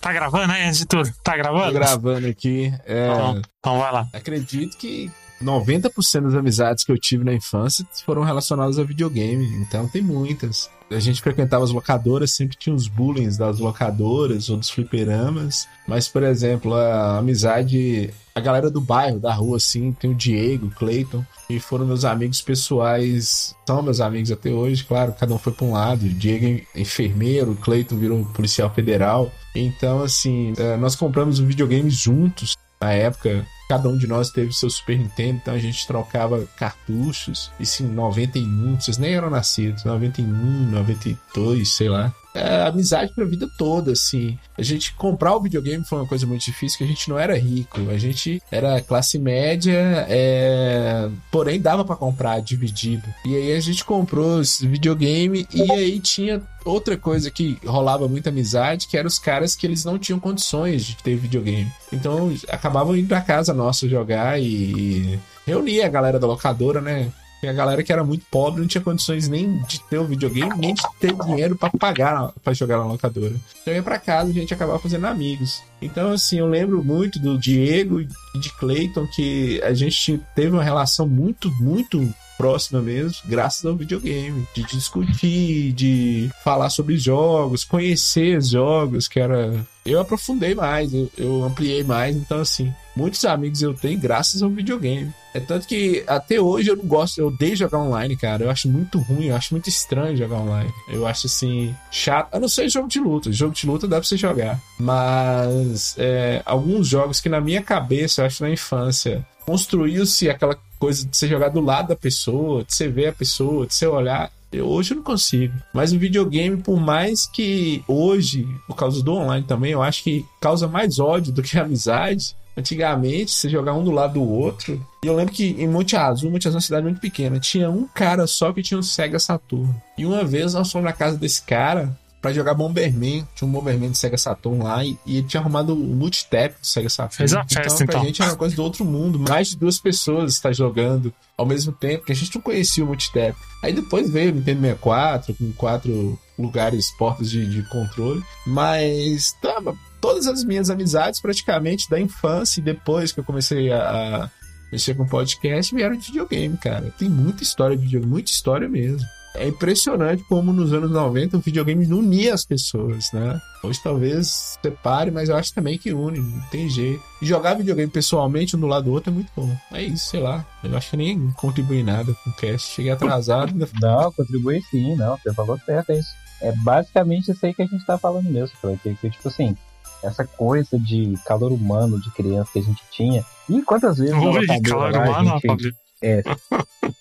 Tá 0.00 0.12
gravando 0.12 0.52
aí, 0.52 0.62
antes 0.64 0.78
de 0.78 0.86
tudo? 0.86 1.10
Tá 1.24 1.32
Tô 1.32 1.38
gravando? 1.38 1.72
gravando 1.72 2.26
aqui. 2.28 2.72
É, 2.86 3.08
Então, 3.12 3.42
então 3.58 3.78
vai 3.80 3.92
lá. 3.92 4.06
acredito 4.12 4.76
que 4.76 5.10
90% 5.42 6.22
das 6.22 6.34
amizades 6.34 6.84
que 6.84 6.92
eu 6.92 6.98
tive 6.98 7.24
na 7.24 7.32
infância 7.32 7.86
foram 8.04 8.22
relacionadas 8.22 8.78
a 8.78 8.84
videogame, 8.84 9.46
então 9.56 9.88
tem 9.88 10.02
muitas. 10.02 10.70
A 10.90 10.98
gente 10.98 11.20
frequentava 11.20 11.64
as 11.64 11.70
locadoras, 11.70 12.32
sempre 12.32 12.56
tinha 12.56 12.74
os 12.74 12.88
bullying 12.88 13.28
das 13.36 13.58
locadoras 13.58 14.48
ou 14.48 14.56
dos 14.56 14.70
fliperamas. 14.70 15.68
Mas, 15.86 16.08
por 16.08 16.22
exemplo, 16.22 16.74
a 16.74 17.18
amizade, 17.18 18.10
a 18.34 18.40
galera 18.40 18.70
do 18.70 18.80
bairro, 18.80 19.20
da 19.20 19.32
rua, 19.34 19.58
assim, 19.58 19.92
tem 19.92 20.10
o 20.10 20.14
Diego, 20.14 20.66
o 20.66 20.70
Clayton, 20.70 21.24
e 21.50 21.60
foram 21.60 21.86
meus 21.86 22.06
amigos 22.06 22.40
pessoais, 22.40 23.54
são 23.66 23.82
meus 23.82 24.00
amigos 24.00 24.32
até 24.32 24.50
hoje, 24.50 24.82
claro, 24.82 25.14
cada 25.18 25.34
um 25.34 25.38
foi 25.38 25.52
para 25.52 25.66
um 25.66 25.72
lado. 25.72 26.06
O 26.06 26.08
Diego 26.08 26.64
é 26.74 26.80
enfermeiro, 26.80 27.52
o 27.52 27.56
Clayton 27.56 27.96
virou 27.96 28.24
policial 28.24 28.72
federal. 28.72 29.30
Então, 29.54 30.02
assim, 30.02 30.54
é, 30.56 30.76
nós 30.78 30.96
compramos 30.96 31.38
um 31.38 31.46
videogame 31.46 31.90
juntos. 31.90 32.56
Na 32.80 32.92
época, 32.92 33.44
cada 33.68 33.88
um 33.88 33.96
de 33.96 34.06
nós 34.06 34.30
teve 34.30 34.52
seu 34.52 34.70
Super 34.70 34.98
Nintendo, 34.98 35.38
então 35.42 35.54
a 35.54 35.58
gente 35.58 35.86
trocava 35.86 36.46
cartuchos. 36.56 37.52
Isso 37.60 37.82
em 37.82 37.88
91, 37.88 38.80
vocês 38.80 38.96
nem 38.96 39.14
eram 39.14 39.28
nascidos, 39.28 39.84
91, 39.84 40.24
92, 40.70 41.68
sei 41.68 41.88
lá 41.88 42.12
é, 42.34 42.62
amizade 42.62 43.12
pra 43.14 43.24
vida 43.24 43.48
toda, 43.56 43.92
assim. 43.92 44.38
A 44.56 44.62
gente 44.62 44.92
comprar 44.94 45.34
o 45.34 45.40
videogame 45.40 45.84
foi 45.84 45.98
uma 45.98 46.06
coisa 46.06 46.26
muito 46.26 46.44
difícil, 46.44 46.78
que 46.78 46.84
a 46.84 46.86
gente 46.86 47.08
não 47.08 47.18
era 47.18 47.36
rico. 47.36 47.80
A 47.90 47.98
gente 47.98 48.42
era 48.50 48.80
classe 48.80 49.18
média, 49.18 50.06
é... 50.08 51.08
porém 51.30 51.60
dava 51.60 51.84
para 51.84 51.96
comprar 51.96 52.40
dividido. 52.40 53.06
E 53.24 53.34
aí 53.34 53.52
a 53.52 53.60
gente 53.60 53.84
comprou 53.84 54.40
esse 54.40 54.66
videogame 54.66 55.46
e 55.52 55.72
aí 55.72 56.00
tinha 56.00 56.42
outra 56.64 56.96
coisa 56.96 57.30
que 57.30 57.58
rolava 57.64 58.08
muita 58.08 58.30
amizade, 58.30 58.86
que 58.86 58.96
eram 58.96 59.08
os 59.08 59.18
caras 59.18 59.56
que 59.56 59.66
eles 59.66 59.84
não 59.84 59.98
tinham 59.98 60.20
condições 60.20 60.84
de 60.84 60.96
ter 60.96 61.16
videogame. 61.16 61.70
Então 61.92 62.32
acabavam 62.48 62.96
indo 62.96 63.08
pra 63.08 63.20
casa 63.20 63.54
nossa 63.54 63.88
jogar 63.88 64.40
e 64.40 65.18
reunia 65.46 65.86
a 65.86 65.90
galera 65.90 66.18
da 66.18 66.26
locadora, 66.26 66.80
né? 66.80 67.10
E 67.42 67.46
a 67.48 67.52
galera 67.52 67.82
que 67.82 67.92
era 67.92 68.02
muito 68.02 68.24
pobre 68.30 68.60
não 68.60 68.68
tinha 68.68 68.82
condições 68.82 69.28
nem 69.28 69.62
de 69.62 69.80
ter 69.80 69.98
o 69.98 70.04
videogame, 70.04 70.58
nem 70.58 70.74
de 70.74 70.82
ter 70.98 71.12
dinheiro 71.12 71.56
para 71.56 71.70
pagar 71.70 72.32
para 72.42 72.52
jogar 72.52 72.78
na 72.78 72.84
locadora. 72.84 73.34
Então 73.62 73.72
ia 73.72 73.82
pra 73.82 73.98
casa 73.98 74.30
a 74.30 74.34
gente 74.34 74.52
acabava 74.52 74.78
fazendo 74.78 75.06
amigos. 75.06 75.62
Então, 75.80 76.12
assim, 76.12 76.38
eu 76.38 76.48
lembro 76.48 76.82
muito 76.82 77.18
do 77.18 77.38
Diego 77.38 78.00
e 78.00 78.08
de 78.40 78.52
Clayton, 78.58 79.06
que 79.14 79.62
a 79.62 79.72
gente 79.72 80.20
teve 80.34 80.50
uma 80.50 80.64
relação 80.64 81.06
muito, 81.06 81.50
muito 81.60 82.12
próxima 82.38 82.80
mesmo, 82.80 83.18
graças 83.26 83.66
ao 83.66 83.74
videogame. 83.74 84.46
De 84.54 84.62
discutir, 84.62 85.72
de 85.72 86.30
falar 86.44 86.70
sobre 86.70 86.96
jogos, 86.96 87.64
conhecer 87.64 88.38
os 88.38 88.50
jogos, 88.50 89.08
que 89.08 89.18
era. 89.18 89.66
Eu 89.84 90.00
aprofundei 90.00 90.54
mais, 90.54 90.92
eu, 90.94 91.10
eu 91.16 91.44
ampliei 91.44 91.82
mais, 91.82 92.14
então 92.14 92.40
assim, 92.40 92.72
muitos 92.94 93.24
amigos 93.24 93.62
eu 93.62 93.72
tenho 93.72 93.98
graças 93.98 94.42
ao 94.42 94.50
videogame. 94.50 95.12
É 95.34 95.40
tanto 95.40 95.66
que 95.66 96.04
até 96.06 96.40
hoje 96.40 96.70
eu 96.70 96.76
não 96.76 96.84
gosto, 96.84 97.18
eu 97.18 97.28
odeio 97.28 97.56
jogar 97.56 97.78
online, 97.78 98.16
cara. 98.16 98.44
Eu 98.44 98.50
acho 98.50 98.68
muito 98.68 98.98
ruim, 98.98 99.26
eu 99.26 99.36
acho 99.36 99.54
muito 99.54 99.68
estranho 99.68 100.16
jogar 100.16 100.36
online. 100.36 100.72
Eu 100.88 101.06
acho 101.06 101.26
assim, 101.26 101.74
chato. 101.90 102.34
A 102.34 102.40
não 102.40 102.48
ser 102.48 102.68
jogo 102.68 102.88
de 102.88 102.98
luta. 102.98 103.30
Jogo 103.30 103.54
de 103.54 103.66
luta 103.66 103.86
dá 103.86 103.98
pra 103.98 104.06
você 104.06 104.16
jogar. 104.16 104.60
Mas 104.78 105.94
é, 105.98 106.42
alguns 106.44 106.88
jogos 106.88 107.20
que 107.20 107.28
na 107.28 107.40
minha 107.40 107.62
cabeça, 107.62 108.22
eu 108.22 108.26
acho 108.26 108.42
na 108.42 108.50
infância, 108.50 109.24
construiu-se 109.46 110.28
aquela 110.28 110.58
coisa 110.78 111.06
de 111.06 111.16
você 111.16 111.28
jogar 111.28 111.48
do 111.48 111.60
lado 111.60 111.88
da 111.88 111.96
pessoa, 111.96 112.64
de 112.64 112.74
você 112.74 112.88
ver 112.88 113.08
a 113.08 113.12
pessoa, 113.12 113.66
de 113.66 113.74
você 113.74 113.86
olhar. 113.86 114.30
Eu, 114.50 114.66
hoje 114.66 114.92
eu 114.92 114.96
não 114.96 115.02
consigo. 115.02 115.54
Mas 115.74 115.92
o 115.92 115.98
videogame, 115.98 116.56
por 116.56 116.80
mais 116.80 117.26
que 117.26 117.82
hoje, 117.86 118.48
por 118.66 118.74
causa 118.74 119.02
do 119.02 119.12
online 119.12 119.46
também, 119.46 119.72
eu 119.72 119.82
acho 119.82 120.02
que 120.02 120.24
causa 120.40 120.66
mais 120.66 120.98
ódio 120.98 121.32
do 121.32 121.42
que 121.42 121.58
amizade. 121.58 122.34
Antigamente, 122.56 123.30
você 123.30 123.48
jogar 123.48 123.74
um 123.74 123.84
do 123.84 123.92
lado 123.92 124.14
do 124.14 124.28
outro. 124.28 124.84
E 125.04 125.06
eu 125.06 125.14
lembro 125.14 125.32
que 125.32 125.50
em 125.58 125.68
Monte 125.68 125.94
Azul, 125.94 126.30
Monte 126.30 126.48
Azul 126.48 126.56
é 126.56 126.60
uma 126.60 126.62
cidade 126.62 126.82
muito 126.82 127.00
pequena, 127.00 127.38
tinha 127.38 127.70
um 127.70 127.86
cara 127.86 128.26
só 128.26 128.52
que 128.52 128.62
tinha 128.62 128.78
um 128.78 128.82
Sega 128.82 129.18
Saturn. 129.18 129.72
E 129.96 130.04
uma 130.04 130.24
vez 130.24 130.54
nós 130.54 130.72
fomos 130.72 130.86
na 130.86 130.92
casa 130.92 131.16
desse 131.16 131.42
cara 131.42 131.96
para 132.20 132.32
jogar 132.32 132.54
Bomberman. 132.54 133.26
Tinha 133.34 133.48
um 133.48 133.52
Bomberman 133.52 133.90
de 133.90 133.98
Sega 133.98 134.18
Saturn 134.18 134.62
lá 134.62 134.84
e, 134.84 134.98
e 135.06 135.18
ele 135.18 135.26
tinha 135.26 135.40
arrumado 135.40 135.72
o 135.72 135.76
multitap 135.76 136.54
do 136.60 136.66
Sega 136.66 136.88
Saturn. 136.88 137.16
Fez 137.16 137.32
então, 137.32 137.44
festa, 137.48 137.84
pra 137.84 137.94
então. 137.94 138.04
gente 138.04 138.22
era 138.22 138.30
uma 138.32 138.36
coisa 138.36 138.56
do 138.56 138.62
outro 138.62 138.84
mundo. 138.84 139.18
Mais 139.18 139.48
de 139.48 139.56
duas 139.56 139.78
pessoas 139.78 140.34
estar 140.34 140.52
jogando 140.52 141.12
ao 141.36 141.46
mesmo 141.46 141.72
tempo, 141.72 142.04
que 142.04 142.12
a 142.12 142.14
gente 142.14 142.34
não 142.34 142.42
conhecia 142.42 142.82
o 142.82 142.86
multitap. 142.86 143.36
Aí 143.62 143.72
depois 143.72 144.10
veio 144.10 144.32
o 144.32 144.34
Nintendo 144.34 144.60
64 144.60 145.34
com 145.34 145.52
quatro 145.52 146.18
lugares, 146.38 146.90
portas 146.98 147.30
de, 147.30 147.46
de 147.46 147.62
controle. 147.68 148.22
Mas 148.46 149.32
tava 149.40 149.76
todas 150.00 150.26
as 150.26 150.44
minhas 150.44 150.70
amizades 150.70 151.20
praticamente 151.20 151.88
da 151.88 152.00
infância 152.00 152.60
e 152.60 152.62
depois 152.62 153.12
que 153.12 153.20
eu 153.20 153.24
comecei 153.24 153.72
a, 153.72 154.24
a 154.24 154.30
mexer 154.70 154.94
com 154.94 155.06
podcast 155.06 155.74
vieram 155.74 155.96
de 155.96 156.06
videogame, 156.06 156.56
cara. 156.56 156.92
Tem 156.98 157.08
muita 157.08 157.42
história 157.42 157.76
de 157.76 157.84
videogame, 157.84 158.10
muita 158.10 158.30
história 158.30 158.68
mesmo. 158.68 159.06
É 159.40 159.46
impressionante 159.48 160.24
como 160.24 160.52
nos 160.52 160.72
anos 160.72 160.90
90 160.90 161.36
o 161.36 161.40
videogame 161.40 161.86
não 161.86 161.98
unia 162.00 162.34
as 162.34 162.44
pessoas, 162.44 163.12
né? 163.12 163.40
Hoje 163.62 163.80
talvez 163.82 164.58
separe, 164.62 165.10
mas 165.12 165.28
eu 165.28 165.36
acho 165.36 165.54
também 165.54 165.78
que 165.78 165.92
une, 165.92 166.18
não 166.18 166.40
tem 166.50 166.68
jeito. 166.68 167.00
E 167.22 167.26
jogar 167.26 167.54
videogame 167.54 167.90
pessoalmente 167.90 168.56
um 168.56 168.60
do 168.60 168.66
lado 168.66 168.84
do 168.86 168.92
outro 168.92 169.10
é 169.10 169.14
muito 169.14 169.30
bom. 169.36 169.56
É 169.72 169.82
isso, 169.82 170.06
sei 170.10 170.20
lá. 170.20 170.44
Eu 170.64 170.76
acho 170.76 170.90
que 170.90 170.96
eu 170.96 170.98
nem 170.98 171.30
contribuí 171.32 171.82
nada 171.84 172.12
com 172.24 172.30
o 172.30 172.32
cast. 172.34 172.74
Cheguei 172.74 172.90
atrasado. 172.90 173.50
ainda- 173.52 173.68
Não, 173.80 174.10
contribui 174.12 174.60
sim, 174.70 174.96
não, 174.96 175.16
você 175.16 175.32
falou 175.32 175.58
certo, 175.64 175.90
é 175.90 175.98
isso. 175.98 176.08
É 176.40 176.52
basicamente 176.52 177.30
isso 177.30 177.44
aí 177.46 177.54
que 177.54 177.62
a 177.62 177.66
gente 177.66 177.84
tá 177.86 177.96
falando 177.96 178.28
mesmo, 178.30 178.56
porque, 178.60 178.94
que, 178.94 179.10
tipo 179.10 179.28
assim, 179.28 179.56
essa 180.02 180.24
coisa 180.24 180.78
de 180.78 181.14
calor 181.26 181.52
humano 181.52 182.00
de 182.00 182.10
criança 182.10 182.50
que 182.52 182.58
a 182.58 182.62
gente 182.62 182.82
tinha. 182.90 183.24
E 183.48 183.62
quantas 183.62 183.98
vezes 183.98 184.14
locadora 184.14 184.60
calor 184.62 184.96
a 184.96 185.20
humano, 185.20 185.40
gente-. 185.58 185.74
É. 186.02 186.22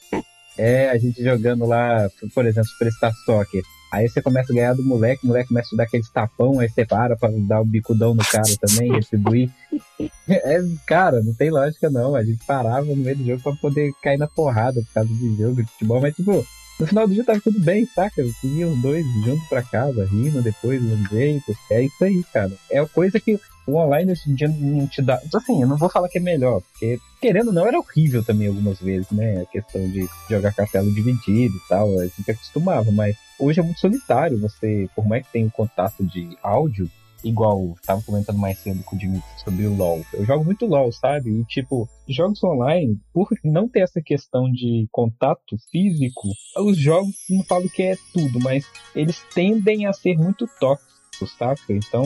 É, 0.58 0.89
a 0.89 0.97
gente 0.97 1.24
jogando 1.24 1.66
lá, 1.66 2.10
por 2.34 2.45
exemplo, 2.45 2.70
Superstar 2.70 3.14
Soccer. 3.26 3.64
Aí 3.91 4.10
você 4.10 4.22
começa 4.22 4.51
a 4.51 4.55
ganhar 4.55 4.74
do 4.74 4.84
moleque, 4.84 5.24
o 5.24 5.28
moleque 5.28 5.47
começa 5.47 5.70
a 5.74 5.78
dar 5.78 5.84
aqueles 5.84 6.10
tapão, 6.10 6.60
aí 6.60 6.68
você 6.68 6.86
para 6.86 7.16
pra 7.16 7.30
dar 7.32 7.62
o 7.62 7.66
bicudão 7.66 8.14
no 8.14 8.24
cara 8.26 8.43
também, 8.60 8.91
retribuir. 8.91 9.49
É, 10.30 10.62
cara, 10.86 11.22
não 11.22 11.34
tem 11.34 11.49
lógica 11.49 11.89
não. 11.89 12.14
A 12.14 12.24
gente 12.24 12.45
parava 12.45 12.86
no 12.86 12.97
meio 12.97 13.16
do 13.16 13.26
jogo 13.26 13.41
pra 13.41 13.53
poder 13.53 13.93
cair 14.03 14.18
na 14.18 14.28
porrada 14.28 14.82
por 14.82 14.93
causa 14.93 15.10
do 15.10 15.38
jogo 15.38 15.64
de 15.64 15.72
futebol, 15.72 16.01
mas 16.01 16.14
tipo, 16.14 16.45
no 16.80 16.86
final 16.86 17.07
do 17.07 17.13
dia 17.13 17.23
tava 17.23 17.41
tudo 17.41 17.59
bem, 17.59 17.86
saca? 17.86 18.23
Seguia 18.39 18.67
os 18.67 18.82
dois 18.82 19.05
juntos 19.23 19.47
pra 19.47 19.63
casa, 19.63 20.05
rindo 20.05 20.41
depois 20.41 20.82
mesmo 20.82 21.07
jeito. 21.09 21.55
É 21.71 21.84
isso 21.84 22.03
aí, 22.03 22.23
cara. 22.32 22.51
É 22.69 22.80
a 22.80 22.86
coisa 22.86 23.19
que 23.19 23.39
o 23.65 23.75
online 23.75 24.11
hoje 24.11 24.30
em 24.30 24.36
dia 24.36 24.47
não 24.47 24.88
te 24.88 25.01
dá. 25.01 25.19
Assim, 25.34 25.61
eu 25.61 25.67
não 25.67 25.78
vou 25.78 25.89
falar 25.89 26.07
que 26.07 26.17
é 26.17 26.21
melhor, 26.21 26.61
porque 26.61 26.99
querendo 27.21 27.47
ou 27.47 27.53
não 27.53 27.67
era 27.67 27.80
horrível 27.80 28.23
também 28.23 28.47
algumas 28.47 28.80
vezes, 28.80 29.09
né? 29.11 29.41
A 29.41 29.45
questão 29.45 29.89
de 29.89 30.07
jogar 30.30 30.53
castelo 30.53 30.93
dividido 30.93 31.55
e 31.55 31.67
tal, 31.67 31.99
a 31.99 32.05
gente 32.05 32.32
acostumava, 32.32 32.91
mas 32.91 33.15
hoje 33.39 33.59
é 33.59 33.63
muito 33.63 33.80
solitário. 33.80 34.39
Você, 34.39 34.89
por 34.95 35.05
mais 35.05 35.25
que 35.25 35.34
tenha 35.34 35.45
um 35.45 35.49
contato 35.49 36.05
de 36.05 36.38
áudio, 36.41 36.89
igual 37.28 37.75
tava 37.86 38.01
comentando 38.01 38.38
mais 38.38 38.57
cedo 38.59 38.84
com 38.84 38.95
o 38.95 39.23
sobre 39.43 39.65
o 39.65 39.75
LoL. 39.75 40.01
Eu 40.13 40.25
jogo 40.25 40.45
muito 40.45 40.65
LoL, 40.65 40.91
sabe? 40.91 41.30
E 41.30 41.45
tipo, 41.45 41.88
jogos 42.07 42.43
online, 42.43 42.99
por 43.13 43.30
não 43.43 43.67
ter 43.67 43.82
essa 43.82 44.01
questão 44.01 44.51
de 44.51 44.88
contato 44.91 45.57
físico, 45.71 46.30
os 46.57 46.78
jogos 46.78 47.15
não 47.30 47.43
falo 47.43 47.69
que 47.69 47.84
é 47.84 47.97
tudo, 48.13 48.39
mas 48.39 48.65
eles 48.95 49.23
tendem 49.34 49.86
a 49.86 49.93
ser 49.93 50.17
muito 50.17 50.47
tóxicos, 50.59 51.32
saca? 51.38 51.61
Então, 51.69 52.03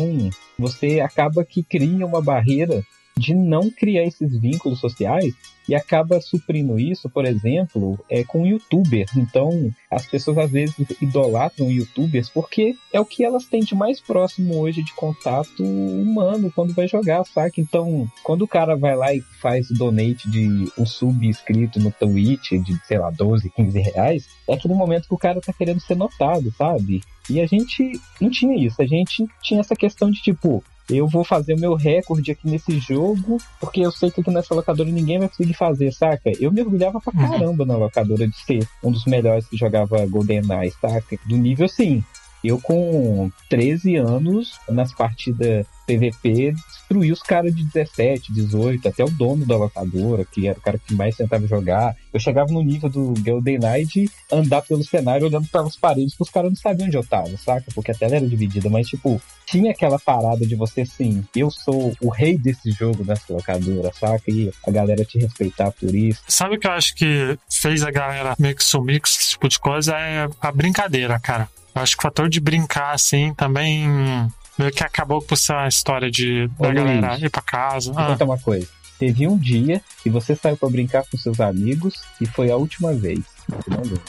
você 0.58 1.00
acaba 1.00 1.46
que 1.46 1.64
cria 1.64 2.06
uma 2.06 2.22
barreira 2.22 2.84
de 3.18 3.34
não 3.34 3.70
criar 3.70 4.04
esses 4.04 4.40
vínculos 4.40 4.80
sociais 4.80 5.34
e 5.68 5.76
acaba 5.76 6.20
suprindo 6.20 6.80
isso, 6.80 7.10
por 7.10 7.26
exemplo, 7.26 8.00
é 8.10 8.24
com 8.24 8.46
youtuber. 8.46 9.06
Então, 9.16 9.72
as 9.90 10.06
pessoas 10.06 10.38
às 10.38 10.52
vezes 10.52 10.76
idolatram 11.02 11.70
youtubers 11.70 12.30
porque 12.30 12.76
é 12.92 13.00
o 13.00 13.06
que 13.06 13.24
elas 13.24 13.46
têm 13.46 13.62
de 13.62 13.76
mais 13.76 14.00
próximo 14.00 14.60
hoje 14.60 14.84
de 14.84 14.94
contato 14.94 15.64
humano 15.64 16.52
quando 16.54 16.74
vai 16.74 16.88
jogar, 16.88 17.24
saca? 17.26 17.60
Então, 17.60 18.08
quando 18.24 18.44
o 18.44 18.48
cara 18.48 18.76
vai 18.76 18.96
lá 18.96 19.14
e 19.14 19.22
faz 19.42 19.70
o 19.70 19.74
donate 19.74 20.30
de 20.30 20.72
um 20.78 20.86
sub 20.86 21.26
inscrito 21.26 21.80
no 21.80 21.92
Twitch 21.92 22.52
de, 22.52 22.78
sei 22.86 22.98
lá, 22.98 23.10
12, 23.10 23.50
15 23.50 23.80
reais, 23.80 24.28
é 24.48 24.54
aquele 24.54 24.74
momento 24.74 25.08
que 25.08 25.14
o 25.14 25.18
cara 25.18 25.42
tá 25.42 25.54
querendo 25.54 25.80
ser 25.80 25.96
notado, 25.96 26.52
sabe? 26.58 27.02
E 27.30 27.40
a 27.40 27.46
gente 27.46 28.00
não 28.20 28.30
tinha 28.30 28.56
isso, 28.56 28.82
a 28.82 28.86
gente 28.86 29.26
tinha 29.42 29.60
essa 29.60 29.76
questão 29.76 30.10
de 30.10 30.22
tipo, 30.22 30.64
eu 30.92 31.08
vou 31.08 31.24
fazer 31.24 31.54
o 31.54 31.60
meu 31.60 31.74
recorde 31.76 32.32
aqui 32.32 32.48
nesse 32.50 32.78
jogo, 32.80 33.38
porque 33.60 33.82
eu 33.82 33.92
sei 33.92 34.12
que 34.12 34.22
aqui 34.22 34.30
nessa 34.32 34.54
locadora 34.54 34.90
ninguém 34.90 35.20
vai 35.20 35.28
conseguir 35.30 35.54
fazer, 35.54 35.92
saca? 35.92 36.32
Eu 36.40 36.52
me 36.52 36.62
orgulhava 36.62 37.00
pra 37.00 37.14
Uhum. 37.14 37.32
caramba 37.32 37.66
na 37.66 37.76
locadora 37.78 38.28
de 38.28 38.36
ser 38.38 38.68
um 38.84 38.92
dos 38.92 39.06
melhores 39.06 39.48
que 39.48 39.58
jogava 39.58 40.06
GoldenEye, 40.06 40.72
saca? 40.82 41.18
Do 41.26 41.38
nível 41.38 41.66
assim. 41.66 42.04
Eu 42.44 42.60
com 42.60 43.30
13 43.50 43.96
anos, 43.98 44.60
nas 44.68 44.92
partidas 44.94 45.66
PVP 45.92 46.54
destruía 46.92 47.14
os 47.14 47.22
caras 47.22 47.56
de 47.56 47.64
17, 47.64 48.34
18, 48.34 48.88
até 48.88 49.04
o 49.04 49.10
dono 49.10 49.46
da 49.46 49.56
locadora, 49.56 50.26
que 50.26 50.48
era 50.48 50.58
o 50.58 50.62
cara 50.62 50.78
que 50.78 50.94
mais 50.94 51.16
tentava 51.16 51.48
jogar. 51.48 51.96
Eu 52.14 52.20
chegava 52.20 52.52
no 52.52 52.62
nível 52.62 52.90
do 52.90 53.14
Golden 53.24 53.60
Knight 53.60 54.10
andar 54.32 54.62
pelo 54.62 54.84
cenário 54.84 55.28
olhando 55.28 55.48
pelas 55.48 55.78
paredes 55.78 56.16
que 56.16 56.24
os 56.24 56.30
caras 56.30 56.50
não 56.50 56.56
sabiam 56.56 56.88
onde 56.88 56.98
eu 56.98 57.06
tava, 57.06 57.36
saca? 57.38 57.66
Porque 57.74 57.92
a 57.92 57.96
tela 57.96 58.18
era 58.18 58.28
dividida, 58.28 58.70
mas 58.70 58.88
tipo, 58.88 59.22
tinha 59.46 59.72
aquela 59.72 59.98
parada 59.98 60.46
de 60.46 60.56
você 60.56 60.82
assim, 60.82 61.24
eu 61.36 61.50
sou 61.50 61.94
o 62.02 62.10
rei 62.10 62.38
desse 62.38 62.72
jogo 62.72 63.04
nessa 63.06 63.34
locadora, 63.34 63.92
saca? 63.94 64.30
E 64.30 64.52
a 64.66 64.72
galera 64.72 65.06
te 65.06 65.18
respeitar 65.18 65.72
por 65.72 65.94
isso. 65.96 66.22
Sabe 66.28 66.56
o 66.56 66.60
que 66.60 66.68
eu 66.68 66.72
acho 66.72 66.96
que 66.96 67.38
fez 67.50 67.84
a 67.84 67.92
galera 67.92 68.36
meio 68.38 68.56
que 68.56 68.64
sumir 68.64 69.00
com 69.00 69.08
esse 69.08 69.30
tipo 69.30 69.48
de 69.48 69.60
coisa? 69.60 69.96
É 69.98 70.28
a 70.42 70.52
brincadeira, 70.52 71.20
cara. 71.20 71.50
Eu 71.74 71.82
acho 71.82 71.96
que 71.96 72.02
o 72.02 72.04
fator 72.04 72.28
de 72.28 72.42
brincar, 72.42 72.94
assim, 72.94 73.34
também 73.34 73.88
meio 74.58 74.72
que 74.72 74.84
acabou 74.84 75.22
com 75.22 75.34
essa 75.34 75.68
história 75.68 76.10
de 76.10 76.50
Ô, 76.58 76.64
da 76.64 76.74
galera 76.74 77.10
Luiz, 77.12 77.24
ir 77.24 77.30
pra 77.30 77.42
casa. 77.42 77.92
Ah, 77.96 78.08
contar 78.08 78.26
uma 78.26 78.38
coisa. 78.38 78.68
Teve 79.00 79.28
um 79.28 79.38
dia 79.38 79.82
que 80.04 80.10
você 80.10 80.36
saiu 80.36 80.56
pra 80.56 80.70
brincar 80.70 81.04
com 81.10 81.18
seus 81.18 81.40
amigos 81.40 81.96
e 82.20 82.26
foi 82.26 82.52
a 82.52 82.56
última 82.56 82.94
vez. 82.94 83.20
Não 83.68 83.82
lembra. 83.82 84.02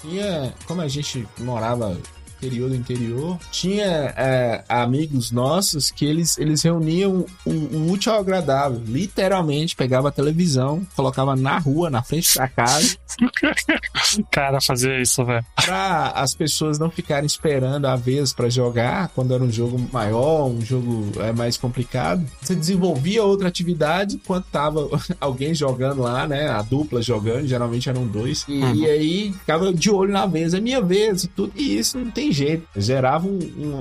Tinha, 0.00 0.54
como 0.66 0.80
a 0.80 0.88
gente 0.88 1.26
morava 1.38 1.96
interior 2.38 2.68
do 2.68 2.74
interior, 2.76 3.38
tinha 3.50 3.84
é, 4.16 4.64
amigos 4.68 5.30
nossos 5.30 5.90
que 5.90 6.04
eles, 6.04 6.36
eles 6.38 6.62
reuniam 6.62 7.24
o, 7.44 7.50
o 7.50 7.90
útil 7.92 8.12
ao 8.12 8.20
agradável. 8.20 8.80
Literalmente 8.86 9.74
pegava 9.76 10.08
a 10.08 10.12
televisão, 10.12 10.86
colocava 10.94 11.34
na 11.36 11.58
rua, 11.58 11.88
na 11.90 12.02
frente 12.02 12.34
da 12.36 12.48
casa, 12.48 12.96
cara, 14.30 14.60
fazer 14.60 15.00
isso, 15.00 15.24
velho. 15.24 15.44
pra 15.64 16.10
as 16.14 16.34
pessoas 16.34 16.78
não 16.78 16.90
ficarem 16.90 17.26
esperando 17.26 17.86
a 17.86 17.96
vez 17.96 18.32
pra 18.32 18.48
jogar 18.48 19.08
quando 19.14 19.34
era 19.34 19.42
um 19.42 19.50
jogo 19.50 19.78
maior, 19.92 20.46
um 20.46 20.60
jogo 20.60 21.10
é, 21.20 21.32
mais 21.32 21.56
complicado. 21.56 22.24
Você 22.40 22.54
desenvolvia 22.54 23.22
outra 23.24 23.48
atividade 23.48 24.16
enquanto 24.16 24.46
tava 24.46 24.88
alguém 25.20 25.54
jogando 25.54 26.02
lá, 26.02 26.26
né? 26.26 26.48
A 26.48 26.62
dupla 26.62 27.02
jogando, 27.02 27.46
geralmente 27.46 27.88
eram 27.88 28.06
dois. 28.06 28.44
E, 28.48 28.56
Uhum. 28.66 28.74
e 28.74 28.86
aí 28.86 29.32
ficava 29.32 29.72
de 29.72 29.90
olho 29.90 30.12
na 30.12 30.24
vez, 30.26 30.54
é 30.54 30.60
minha 30.60 30.80
vez 30.80 31.24
e 31.24 31.28
tudo. 31.28 31.52
E 31.54 31.78
isso 31.78 31.98
não 31.98 32.10
tem 32.10 32.25
jeito. 32.32 32.66
Gerava 32.76 33.26
um- 33.26 33.38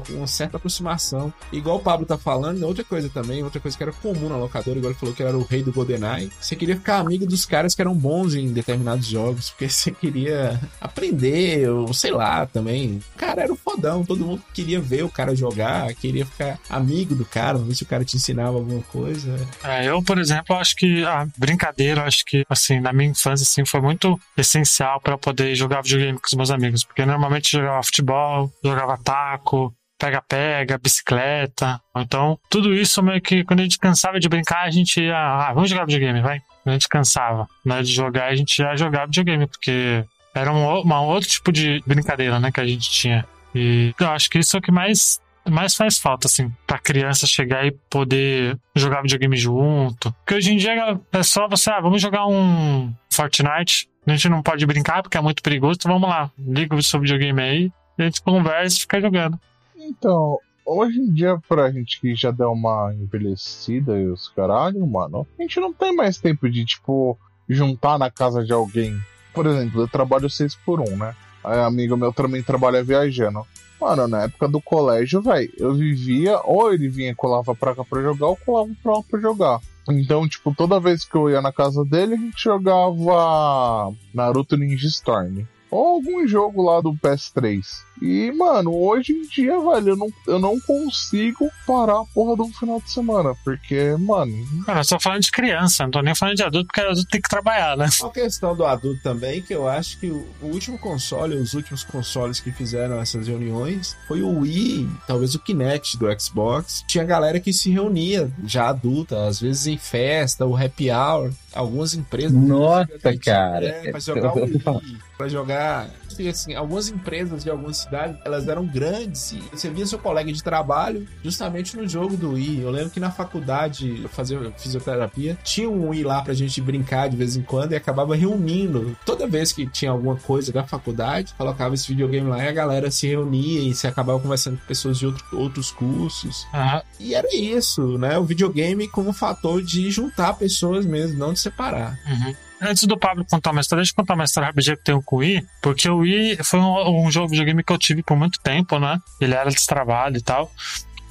um- 0.10 0.16
uma 0.18 0.28
certa 0.28 0.58
aproximação. 0.58 1.34
Igual 1.52 1.78
o 1.78 1.82
Pablo 1.82 2.06
tá 2.06 2.18
falando, 2.18 2.64
outra 2.64 2.84
coisa 2.84 3.10
também, 3.10 3.44
outra 3.44 3.60
coisa 3.60 3.76
que 3.78 3.84
era 3.84 3.92
comum 3.94 4.30
na 4.30 4.38
locadora, 4.38 4.78
igual 4.78 4.92
ele 4.92 5.00
falou 5.00 5.16
que 5.16 5.24
era 5.24 5.38
o 5.38 5.44
rei 5.44 5.64
do 5.64 5.72
GoldenEye. 5.72 6.30
Você 6.40 6.56
queria 6.56 6.76
ficar 6.76 6.98
amigo 7.00 7.26
dos 7.26 7.46
caras 7.46 7.74
que 7.76 7.82
eram 7.82 7.94
bons 7.96 8.34
em 8.36 8.52
determinados 8.52 9.06
jogos, 9.08 9.50
porque 9.50 9.68
você 9.70 9.92
queria 9.92 10.60
aprender, 10.80 11.70
ou 11.70 11.94
sei 11.94 12.12
lá, 12.12 12.46
também. 12.46 13.02
O 13.16 13.18
cara 13.18 13.44
era 13.44 13.54
o 13.54 13.56
fodão, 13.56 14.04
todo 14.06 14.26
mundo 14.26 14.42
queria 14.54 14.80
ver 14.80 15.04
o 15.04 15.10
cara 15.10 15.36
jogar, 15.36 15.94
queria 15.96 16.26
ficar 16.26 16.60
amigo 16.70 17.16
do 17.16 17.26
cara, 17.26 17.58
ver 17.58 17.76
se 17.76 17.84
o 17.84 17.88
cara 17.88 18.06
te 18.06 18.16
ensinava 18.18 18.58
alguma 18.58 18.82
coisa. 18.84 19.36
É, 19.64 19.86
eu, 19.88 20.02
por 20.02 20.18
exemplo, 20.18 20.56
acho 20.56 20.76
que 20.76 21.04
a 21.04 21.28
brincadeira, 21.38 22.04
acho 22.04 22.24
que, 22.26 22.44
assim, 22.50 22.80
na 22.80 22.94
minha 22.94 23.10
infância, 23.10 23.44
assim, 23.44 23.66
foi 23.66 23.82
muito 23.82 24.20
essencial 24.38 25.00
pra 25.02 25.18
poder 25.18 25.56
jogar 25.56 25.82
videogame 25.82 26.18
com 26.20 26.28
os 26.28 26.34
meus 26.34 26.52
amigos. 26.52 26.84
Porque 26.84 27.06
normalmente 27.06 27.52
jogava 27.52 27.84
futebol, 27.84 28.35
jogava 28.64 28.98
taco, 28.98 29.74
pega-pega, 29.98 30.78
bicicleta. 30.78 31.80
Então, 31.96 32.38
tudo 32.50 32.74
isso 32.74 33.02
meio 33.02 33.22
que, 33.22 33.44
quando 33.44 33.62
a 33.62 33.64
gente 33.64 33.80
cansava 33.80 34.20
de 34.20 34.30
brincar, 34.30 34.64
a 34.64 34.72
gente 34.72 35.02
ia, 35.02 35.18
ah, 35.18 35.54
vamos 35.54 35.70
jogar 35.70 35.86
videogame, 35.86 36.22
vai. 36.22 36.42
A 36.66 36.72
gente 36.72 36.90
cansava, 36.90 37.48
né, 37.64 37.82
de 37.82 37.92
jogar, 37.92 38.28
a 38.28 38.36
gente 38.36 38.60
ia 38.60 38.76
jogar 38.76 39.06
videogame, 39.06 39.48
porque 39.48 40.04
era 40.34 40.52
um, 40.52 40.82
uma 40.82 41.02
outro 41.02 41.30
tipo 41.30 41.52
de 41.52 41.82
brincadeira, 41.86 42.40
né, 42.40 42.52
que 42.52 42.60
a 42.60 42.66
gente 42.66 42.90
tinha. 42.90 43.26
E 43.54 43.94
eu 44.00 44.10
acho 44.10 44.30
que 44.30 44.40
isso 44.40 44.56
é 44.56 44.60
o 44.60 44.62
que 44.62 44.72
mais 44.72 45.20
mais 45.48 45.76
faz 45.76 46.00
falta, 46.00 46.28
assim, 46.28 46.52
pra 46.66 46.80
criança 46.80 47.28
chegar 47.28 47.66
e 47.68 47.72
poder 47.72 48.58
jogar 48.76 49.04
videogame 49.04 49.38
junto. 49.38 50.12
Porque 50.12 50.34
hoje 50.34 50.54
em 50.54 50.58
dia 50.58 51.00
é 51.14 51.24
só 51.24 51.48
você, 51.48 51.70
ah, 51.70 51.80
vamos 51.80 52.02
jogar 52.02 52.26
um 52.26 52.92
Fortnite. 53.12 53.88
A 54.08 54.12
gente 54.12 54.28
não 54.28 54.42
pode 54.42 54.66
brincar 54.66 55.04
porque 55.04 55.18
é 55.18 55.22
muito 55.22 55.44
perigoso, 55.44 55.78
então 55.78 55.92
vamos 55.92 56.10
lá, 56.10 56.32
liga 56.38 56.76
o 56.76 56.82
seu 56.82 57.00
videogame 57.00 57.42
aí, 57.42 57.72
a 57.98 58.04
gente 58.04 58.22
conversa 58.22 58.78
e 58.78 58.82
fica 58.82 59.02
jogando. 59.02 59.40
Então, 59.76 60.40
hoje 60.66 61.00
em 61.00 61.12
dia, 61.14 61.38
pra 61.48 61.72
gente 61.72 62.00
que 62.00 62.16
já 62.16 62.32
deu 62.32 62.52
uma 62.52 62.94
envelhecida 62.94 64.00
e 64.00 64.08
os 64.08 64.30
caralho, 64.30 64.86
mano, 64.86 65.28
a 65.38 65.42
gente 65.42 65.60
não 65.60 65.74
tem 65.74 65.96
mais 65.96 66.18
tempo 66.18 66.50
de, 66.50 66.66
tipo, 66.66 67.18
juntar 67.48 68.00
na 68.00 68.10
casa 68.10 68.44
de 68.44 68.54
alguém. 68.54 69.00
Por 69.34 69.46
exemplo, 69.46 69.82
eu 69.82 69.88
trabalho 69.88 70.30
6 70.30 70.56
por 70.56 70.80
1 70.80 70.98
né? 70.98 71.16
Aí, 71.44 71.60
amigo 71.60 71.96
meu 71.96 72.12
também 72.12 72.42
trabalha 72.42 72.84
viajando. 72.84 73.46
Mano, 73.80 74.08
na 74.08 74.24
época 74.24 74.48
do 74.48 74.62
colégio, 74.62 75.22
velho, 75.22 75.52
eu 75.58 75.74
vivia, 75.76 76.40
ou 76.44 76.74
ele 76.74 76.88
vinha 76.88 77.12
e 77.12 77.16
colava 77.16 77.54
pra 77.54 77.76
cá 77.76 77.84
pra 77.84 78.02
jogar, 78.02 78.28
ou 78.28 78.38
colava 78.38 78.72
pra 78.82 78.94
lá 78.94 79.04
pra 79.04 79.20
jogar. 79.20 79.60
Então, 79.88 80.28
tipo, 80.28 80.56
toda 80.56 80.80
vez 80.80 81.06
que 81.06 81.16
eu 81.16 81.30
ia 81.30 81.42
na 81.42 81.52
casa 81.52 81.86
dele, 81.86 82.16
a 82.16 82.18
gente 82.18 82.42
jogava 82.42 83.94
Naruto 84.14 84.58
Ninja 84.58 84.88
Storm. 84.88 85.46
Ou 85.76 85.88
algum 85.88 86.26
jogo 86.26 86.64
lá 86.64 86.80
do 86.80 86.94
PS3. 86.94 87.84
E, 88.02 88.32
mano, 88.32 88.74
hoje 88.74 89.14
em 89.14 89.28
dia, 89.28 89.60
velho, 89.60 89.90
eu 89.90 89.98
não, 89.98 90.08
eu 90.28 90.40
não 90.40 90.60
consigo 90.60 91.50
parar 91.66 92.00
a 92.00 92.06
porra 92.06 92.36
de 92.36 92.42
um 92.44 92.54
final 92.54 92.80
de 92.80 92.92
semana. 92.92 93.36
Porque, 93.44 93.96
mano, 94.00 94.34
Cara, 94.66 94.82
eu 94.82 94.86
tô 94.88 95.00
falando 95.00 95.22
de 95.22 95.32
criança, 95.32 95.84
não 95.84 95.92
tô 95.92 96.02
nem 96.02 96.16
falando 96.16 96.36
de 96.36 96.44
adulto, 96.44 96.68
porque 96.68 96.82
adulto 96.82 97.10
tem 97.10 97.22
que 97.22 97.30
trabalhar, 97.30 97.78
né? 97.78 97.90
Uma 98.02 98.12
questão 98.12 98.56
do 98.56 98.66
adulto 98.66 99.02
também, 99.02 99.42
que 99.42 99.54
eu 99.54 99.68
acho 99.68 100.00
que 100.00 100.08
o, 100.08 100.26
o 100.42 100.48
último 100.48 100.78
console, 100.78 101.36
os 101.36 101.54
últimos 101.54 101.84
consoles 101.84 102.40
que 102.40 102.52
fizeram 102.52 103.00
essas 103.00 103.28
reuniões, 103.28 103.98
foi 104.08 104.22
o 104.22 104.40
Wii, 104.40 104.90
talvez 105.08 105.36
o 105.36 105.40
Kinect 105.40 105.98
do 105.98 106.08
Xbox. 106.20 106.84
Tinha 106.88 107.04
galera 107.04 107.40
que 107.40 107.52
se 107.52 107.70
reunia, 107.70 108.32
já 108.46 108.70
adulta, 108.70 109.26
às 109.28 109.40
vezes 109.40 109.68
em 109.68 109.78
festa, 109.78 110.46
o 110.46 110.56
happy 110.56 110.90
hour, 110.92 111.32
algumas 111.56 111.94
empresas. 111.96 112.32
Nossa, 112.34 112.90
É, 113.04 113.18
cara. 113.18 113.82
pra 113.92 114.00
jogar 114.00 114.34
o 114.38 114.44
Wii, 114.44 114.98
pra 115.18 115.28
jogar. 115.28 115.90
Assim, 116.12 116.28
assim, 116.30 116.54
algumas 116.54 116.88
empresas 116.88 117.44
de 117.44 117.50
algumas 117.50 117.78
cidades, 117.78 118.18
elas 118.24 118.48
eram 118.48 118.66
grandes 118.66 119.34
e 119.34 119.44
você 119.52 119.70
via 119.70 119.86
seu 119.86 120.00
colega 120.00 120.32
de 120.32 120.42
trabalho 120.42 121.06
justamente 121.24 121.76
no 121.76 121.86
jogo 121.88 122.16
do 122.16 122.34
Wii. 122.34 122.62
Eu 122.62 122.72
lembro 122.72 122.90
que 122.90 123.00
na 123.02 123.12
faculdade, 123.12 124.00
eu 124.02 124.08
fazia 124.08 124.40
fisioterapia, 124.58 125.38
tinha 125.44 125.70
um 125.70 125.90
Wii 125.90 126.04
lá 126.04 126.22
pra 126.22 126.34
gente 126.34 126.62
brincar 126.62 127.10
de 127.10 127.18
vez 127.18 127.36
em 127.36 127.42
quando 127.42 127.74
e 127.74 127.76
acabava 127.76 128.16
reunindo. 128.16 128.96
Toda 129.06 129.28
vez 129.28 129.52
que 129.52 129.66
tinha 129.68 129.92
alguma 129.92 130.16
coisa 130.16 130.52
da 130.54 130.64
faculdade, 130.64 131.34
colocava 131.38 131.74
esse 131.76 131.88
videogame 131.88 132.30
lá 132.30 132.44
e 132.44 132.48
a 132.48 132.52
galera 132.54 132.90
se 132.92 133.08
reunia 133.08 133.62
e 133.62 133.74
se 133.74 133.86
acabava 133.88 134.20
conversando 134.20 134.58
com 134.58 134.66
pessoas 134.68 134.98
de 134.98 135.06
outro- 135.08 135.26
outros 135.38 135.72
cursos. 135.72 136.46
Aham. 136.54 136.82
E 137.00 137.14
era 137.14 137.28
isso, 137.36 137.98
né? 137.98 138.18
O 138.18 138.24
videogame 138.24 138.88
como 138.88 139.12
fator 139.12 139.62
de 139.62 139.92
juntar 139.92 140.34
pessoas 140.36 140.86
mesmo, 140.86 141.18
não 141.18 141.34
de 141.34 141.40
separar. 141.46 141.98
Uhum. 142.08 142.36
Antes 142.62 142.84
do 142.84 142.98
Pablo 142.98 143.26
contar 143.26 143.52
uma 143.52 143.62
história, 143.62 143.82
deixa 143.82 143.92
eu 143.92 143.96
contar 143.96 144.14
uma 144.14 144.24
história 144.24 144.48
rapidinho 144.48 144.78
que 144.78 144.84
tem 144.84 145.02
com 145.02 145.16
o 145.16 145.20
Wii, 145.20 145.46
porque 145.62 145.90
o 145.90 145.98
Wii 145.98 146.38
foi 146.44 146.60
um, 146.60 147.06
um 147.06 147.12
jogo 147.12 147.28
de 147.28 147.32
videogame 147.34 147.64
que 147.64 147.74
eu 147.74 147.78
tive 147.78 148.02
por 148.02 148.18
muito 148.18 148.40
tempo, 148.40 148.80
né? 148.80 149.00
Ele 149.20 149.34
era 149.34 149.50
de 149.50 149.66
trabalho 149.66 150.18
e 150.18 150.22
tal. 150.22 150.52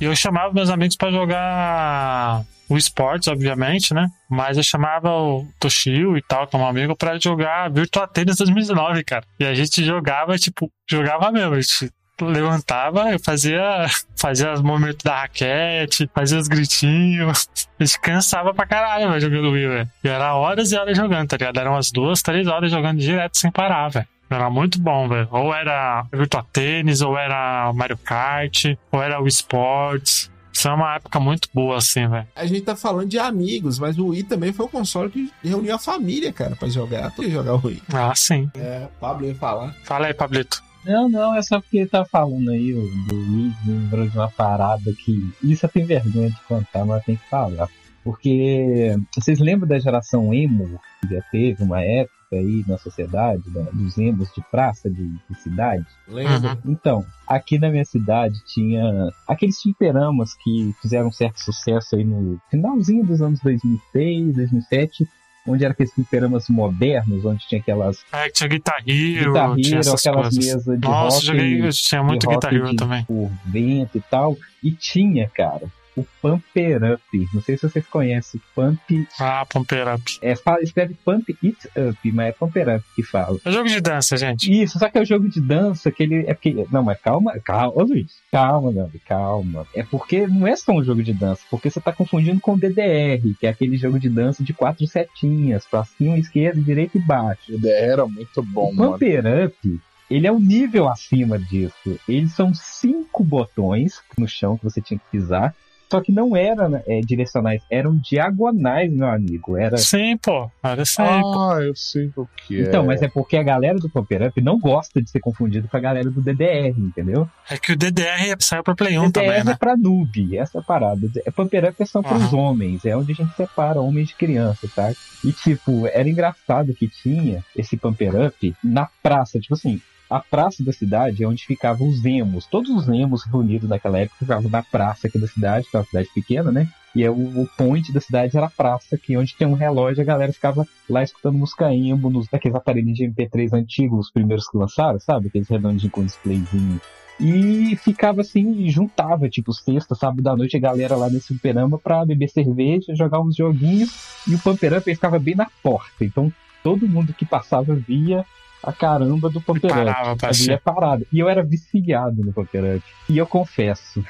E 0.00 0.04
eu 0.04 0.16
chamava 0.16 0.52
meus 0.52 0.70
amigos 0.70 0.96
pra 0.96 1.10
jogar 1.10 2.44
o 2.68 2.76
esportes, 2.76 3.28
obviamente, 3.28 3.92
né? 3.92 4.08
Mas 4.28 4.56
eu 4.56 4.62
chamava 4.62 5.10
o 5.10 5.46
Toshio 5.60 6.16
e 6.16 6.22
tal, 6.22 6.46
como 6.48 6.66
amigo, 6.66 6.96
pra 6.96 7.18
jogar 7.18 7.70
Virtua 7.70 8.08
Tennis 8.08 8.36
2019, 8.36 9.04
cara. 9.04 9.24
E 9.38 9.44
a 9.44 9.54
gente 9.54 9.84
jogava, 9.84 10.36
tipo, 10.38 10.70
jogava 10.88 11.30
mesmo. 11.30 11.54
A 11.54 11.60
gente 11.60 11.92
levantava, 12.20 13.10
eu 13.10 13.18
fazia, 13.18 13.86
fazia 14.16 14.52
os 14.52 14.62
movimentos 14.62 15.02
da 15.02 15.22
raquete, 15.22 16.08
fazia 16.14 16.38
os 16.38 16.48
gritinhos. 16.48 17.48
A 17.78 17.84
gente 17.84 18.00
cansava 18.00 18.54
pra 18.54 18.66
caralho, 18.66 19.08
velho, 19.08 19.20
jogando 19.20 19.50
Wii, 19.50 19.68
velho. 19.68 19.90
E 20.02 20.08
era 20.08 20.34
horas 20.34 20.72
e 20.72 20.76
horas 20.76 20.96
jogando, 20.96 21.28
tá 21.28 21.36
ligado? 21.36 21.58
Eram 21.58 21.72
umas 21.72 21.90
duas, 21.90 22.22
três 22.22 22.46
horas 22.46 22.70
jogando 22.70 22.98
direto 22.98 23.38
sem 23.38 23.50
parar, 23.50 23.88
velho. 23.88 24.06
Era 24.30 24.48
muito 24.50 24.80
bom, 24.80 25.08
velho. 25.08 25.28
Ou 25.30 25.54
era 25.54 26.06
Virtua 26.12 26.44
Tênis, 26.52 27.02
ou 27.02 27.16
era 27.16 27.72
Mario 27.74 27.98
Kart, 27.98 28.64
ou 28.90 29.02
era 29.02 29.20
o 29.20 29.26
Sports. 29.26 30.30
Isso 30.52 30.68
é 30.68 30.72
uma 30.72 30.94
época 30.94 31.18
muito 31.18 31.48
boa, 31.52 31.78
assim, 31.78 32.06
velho. 32.08 32.26
A 32.34 32.46
gente 32.46 32.62
tá 32.62 32.76
falando 32.76 33.08
de 33.08 33.18
amigos, 33.18 33.78
mas 33.78 33.98
o 33.98 34.08
Wii 34.08 34.22
também 34.22 34.52
foi 34.52 34.66
um 34.66 34.68
console 34.68 35.10
que 35.10 35.32
reuniu 35.42 35.74
a 35.74 35.78
família, 35.78 36.32
cara, 36.32 36.54
pra 36.54 36.68
jogar. 36.68 37.10
Pra 37.10 37.28
jogar 37.28 37.54
o 37.54 37.66
Wii. 37.66 37.82
Ah, 37.92 38.12
sim. 38.14 38.48
É, 38.54 38.86
o 38.86 39.00
Pablo 39.00 39.26
ia 39.26 39.34
falar. 39.34 39.74
Fala 39.84 40.06
aí, 40.06 40.14
Pablito. 40.14 40.62
Não, 40.84 41.08
não, 41.08 41.34
é 41.34 41.42
só 41.42 41.60
porque 41.60 41.78
ele 41.78 41.88
tá 41.88 42.04
falando 42.04 42.50
aí 42.50 42.72
o, 42.74 42.82
do 43.08 43.14
Wii, 43.16 43.52
lembrou 43.66 44.08
de 44.08 44.16
uma 44.18 44.30
parada 44.30 44.92
que. 44.92 45.32
Isso 45.42 45.64
eu 45.66 45.70
tenho 45.70 45.86
vergonha 45.86 46.30
de 46.30 46.40
contar, 46.48 46.84
mas 46.84 47.04
tem 47.04 47.16
que 47.16 47.28
falar. 47.28 47.68
Porque 48.02 48.94
vocês 49.16 49.38
lembram 49.38 49.66
da 49.66 49.78
geração 49.78 50.32
emo 50.34 50.78
que 51.00 51.14
já 51.14 51.22
teve 51.32 51.62
uma 51.62 51.80
época 51.80 52.12
aí 52.32 52.62
na 52.68 52.76
sociedade, 52.76 53.42
da- 53.50 53.62
dos 53.72 53.96
emos 53.96 54.28
de 54.34 54.42
praça, 54.50 54.90
de, 54.90 55.08
de 55.08 55.40
cidade? 55.42 55.86
Lembra? 56.06 56.58
Uhum. 56.64 56.72
Então, 56.72 57.06
aqui 57.26 57.58
na 57.58 57.70
minha 57.70 57.84
cidade 57.84 58.34
tinha 58.44 59.08
aqueles 59.26 59.58
fliperamas 59.62 60.34
que 60.42 60.74
fizeram 60.82 61.08
um 61.08 61.12
certo 61.12 61.40
sucesso 61.40 61.96
aí 61.96 62.04
no 62.04 62.38
finalzinho 62.50 63.06
dos 63.06 63.22
anos 63.22 63.40
2006, 63.40 64.34
2007, 64.34 65.08
onde 65.46 65.64
eram 65.64 65.72
aqueles 65.72 65.92
fliperamas 65.92 66.48
modernos, 66.48 67.24
onde 67.24 67.46
tinha 67.46 67.60
aquelas 67.60 67.98
É, 68.12 68.26
que 68.26 68.32
tinha 68.32 68.48
Guitar 68.48 68.82
Hero, 68.86 69.32
Guitar 69.32 69.54
tinha 69.56 69.78
Hero, 69.80 69.94
aquelas 69.94 70.22
coisas. 70.22 70.36
mesas 70.38 70.64
de 70.80 70.88
Nossa, 70.88 71.16
rock 71.16 71.26
joguei, 71.26 71.68
tinha 71.70 72.02
muito 72.02 72.28
Guitar 72.28 72.54
Hero 72.54 72.70
de- 72.70 72.76
também. 72.76 73.04
por 73.04 73.30
vento 73.44 73.98
e 73.98 74.00
tal. 74.00 74.36
E 74.62 74.70
tinha, 74.70 75.28
cara, 75.28 75.66
o 75.96 76.04
Pumper 76.20 76.94
Up. 76.94 77.28
Não 77.32 77.42
sei 77.42 77.56
se 77.56 77.68
vocês 77.68 77.86
conhecem. 77.86 78.40
Pump. 78.54 79.08
Ah, 79.18 79.46
Pumper 79.48 79.94
Up. 79.94 80.18
É, 80.20 80.34
fala, 80.34 80.62
escreve 80.62 80.94
Pump 81.04 81.36
It 81.42 81.68
Up, 81.76 82.12
mas 82.12 82.28
é 82.28 82.32
Pumper 82.32 82.76
Up 82.76 82.84
que 82.94 83.02
fala. 83.02 83.38
É 83.44 83.50
jogo 83.50 83.68
de 83.68 83.80
dança, 83.80 84.16
gente. 84.16 84.50
Isso, 84.50 84.78
só 84.78 84.88
que 84.88 84.98
é 84.98 85.02
o 85.02 85.06
jogo 85.06 85.28
de 85.28 85.40
dança 85.40 85.90
que 85.90 86.02
ele. 86.02 86.24
É 86.26 86.34
porque. 86.34 86.66
Não, 86.70 86.82
mas 86.82 87.00
calma, 87.00 87.38
calma, 87.40 87.72
ô 87.74 87.82
Luiz. 87.82 88.12
Calma, 88.30 88.72
meu 88.72 88.84
amigo, 88.84 89.00
calma. 89.06 89.66
É 89.74 89.82
porque 89.82 90.26
não 90.26 90.46
é 90.46 90.56
só 90.56 90.72
um 90.72 90.84
jogo 90.84 91.02
de 91.02 91.12
dança, 91.12 91.42
porque 91.50 91.70
você 91.70 91.80
tá 91.80 91.92
confundindo 91.92 92.40
com 92.40 92.54
o 92.54 92.58
DDR, 92.58 93.34
que 93.38 93.46
é 93.46 93.50
aquele 93.50 93.76
jogo 93.76 93.98
de 93.98 94.08
dança 94.08 94.42
de 94.42 94.52
quatro 94.52 94.86
setinhas, 94.86 95.64
pra 95.66 95.84
cima, 95.84 96.18
esquerda, 96.18 96.60
direita 96.60 96.98
e 96.98 97.00
baixo. 97.00 97.54
O 97.54 97.58
DR 97.58 97.68
era 97.68 98.06
muito 98.06 98.42
bom, 98.42 98.70
o 98.70 98.74
mano. 98.74 98.92
Pumper 98.92 99.46
Up, 99.46 99.80
ele 100.10 100.26
é 100.26 100.32
um 100.32 100.40
nível 100.40 100.88
acima 100.88 101.38
disso. 101.38 101.98
Eles 102.08 102.32
são 102.32 102.52
cinco 102.54 103.24
botões 103.24 104.02
no 104.18 104.28
chão 104.28 104.56
que 104.56 104.64
você 104.64 104.80
tinha 104.80 104.98
que 104.98 105.10
pisar. 105.10 105.54
Só 105.94 106.00
que 106.00 106.10
não 106.10 106.36
eram 106.36 106.82
é, 106.86 107.00
direcionais, 107.00 107.62
eram 107.70 107.96
diagonais, 107.96 108.92
meu 108.92 109.08
amigo. 109.08 109.56
Era... 109.56 109.76
Sim, 109.76 110.16
pô. 110.16 110.50
Era 110.62 110.82
pô. 110.82 111.02
Ah, 111.02 111.58
eu 111.62 111.76
sei 111.76 112.10
o 112.16 112.26
que 112.36 112.60
é. 112.60 112.62
Então, 112.62 112.84
mas 112.84 113.00
é 113.00 113.08
porque 113.08 113.36
a 113.36 113.42
galera 113.44 113.78
do 113.78 113.88
Pumper 113.88 114.26
Up 114.26 114.40
não 114.40 114.58
gosta 114.58 115.00
de 115.00 115.08
ser 115.08 115.20
confundido 115.20 115.68
com 115.68 115.76
a 115.76 115.80
galera 115.80 116.10
do 116.10 116.20
DDR, 116.20 116.74
entendeu? 116.76 117.28
É 117.48 117.56
que 117.56 117.72
o 117.72 117.76
DDR 117.76 118.34
saiu 118.40 118.64
pra 118.64 118.74
Play 118.74 118.98
1 118.98 119.02
DDR 119.02 119.12
também, 119.12 119.40
é 119.40 119.44
né? 119.44 119.56
pra 119.58 119.76
noob, 119.76 120.36
essa 120.36 120.58
é 120.58 120.62
parada. 120.62 121.08
É 121.24 121.30
Pumper 121.30 121.70
Up 121.70 121.82
é 121.82 121.86
só 121.86 122.02
pros 122.02 122.22
Aham. 122.22 122.36
homens, 122.36 122.84
é 122.84 122.96
onde 122.96 123.12
a 123.12 123.14
gente 123.14 123.34
separa 123.36 123.80
homens 123.80 124.08
de 124.08 124.16
criança, 124.16 124.68
tá? 124.74 124.92
E 125.24 125.32
tipo, 125.32 125.86
era 125.86 126.08
engraçado 126.08 126.74
que 126.74 126.88
tinha 126.88 127.44
esse 127.56 127.76
Pumper 127.76 128.26
Up 128.26 128.56
na 128.64 128.88
praça, 129.00 129.38
tipo 129.38 129.54
assim, 129.54 129.80
a 130.14 130.20
praça 130.20 130.62
da 130.62 130.72
cidade 130.72 131.24
é 131.24 131.26
onde 131.26 131.44
ficavam 131.44 131.88
os 131.88 132.04
emos. 132.04 132.46
Todos 132.46 132.70
os 132.70 132.88
emos 132.88 133.24
reunidos 133.24 133.68
naquela 133.68 133.98
época 133.98 134.20
ficavam 134.20 134.48
na 134.48 134.62
praça 134.62 135.08
aqui 135.08 135.18
da 135.18 135.26
cidade, 135.26 135.66
que 135.68 135.76
é 135.76 135.80
uma 135.80 135.86
cidade 135.86 136.08
pequena, 136.14 136.52
né? 136.52 136.68
E 136.94 137.02
é 137.02 137.10
o, 137.10 137.42
o 137.42 137.48
point 137.58 137.92
da 137.92 138.00
cidade 138.00 138.36
era 138.36 138.46
a 138.46 138.50
praça, 138.50 138.96
que 138.96 139.14
é 139.14 139.18
onde 139.18 139.34
tem 139.34 139.48
um 139.48 139.54
relógio, 139.54 140.02
a 140.02 140.06
galera 140.06 140.32
ficava 140.32 140.64
lá 140.88 141.02
escutando 141.02 141.36
música 141.36 141.74
emo, 141.74 142.08
nos, 142.10 142.28
daqueles 142.28 142.54
aparelhos 142.54 142.94
de 142.94 143.08
MP3 143.08 143.52
antigos, 143.54 144.06
os 144.06 144.12
primeiros 144.12 144.48
que 144.48 144.56
lançaram, 144.56 145.00
sabe? 145.00 145.26
Aqueles 145.26 145.48
redondinhos 145.48 145.92
com 145.92 146.04
displayzinho. 146.04 146.80
E 147.18 147.74
ficava 147.76 148.20
assim, 148.20 148.70
juntava, 148.70 149.28
tipo, 149.28 149.52
sexta, 149.52 149.96
sábado 149.96 150.22
da 150.22 150.36
noite, 150.36 150.56
a 150.56 150.60
galera 150.60 150.94
lá 150.94 151.10
nesse 151.10 151.26
Superama 151.26 151.76
pra 151.76 152.06
beber 152.06 152.28
cerveja, 152.28 152.94
jogar 152.94 153.20
uns 153.20 153.34
joguinhos, 153.34 153.90
e 154.28 154.34
o 154.36 154.40
ele 154.62 154.80
ficava 154.80 155.18
bem 155.18 155.34
na 155.34 155.48
porta. 155.60 156.04
Então 156.04 156.32
todo 156.62 156.88
mundo 156.88 157.12
que 157.12 157.26
passava 157.26 157.74
via 157.74 158.24
a 158.66 158.72
caramba 158.72 159.28
do 159.28 159.38
Up. 159.38 159.60
Parava 159.60 160.16
pra 160.16 160.30
é 160.30 160.32
ser. 160.32 160.60
parado. 160.60 161.06
E 161.12 161.18
eu 161.18 161.28
era 161.28 161.42
viciado 161.42 162.24
no 162.24 162.30
Up. 162.30 162.82
E 163.08 163.18
eu 163.18 163.26
confesso, 163.26 164.04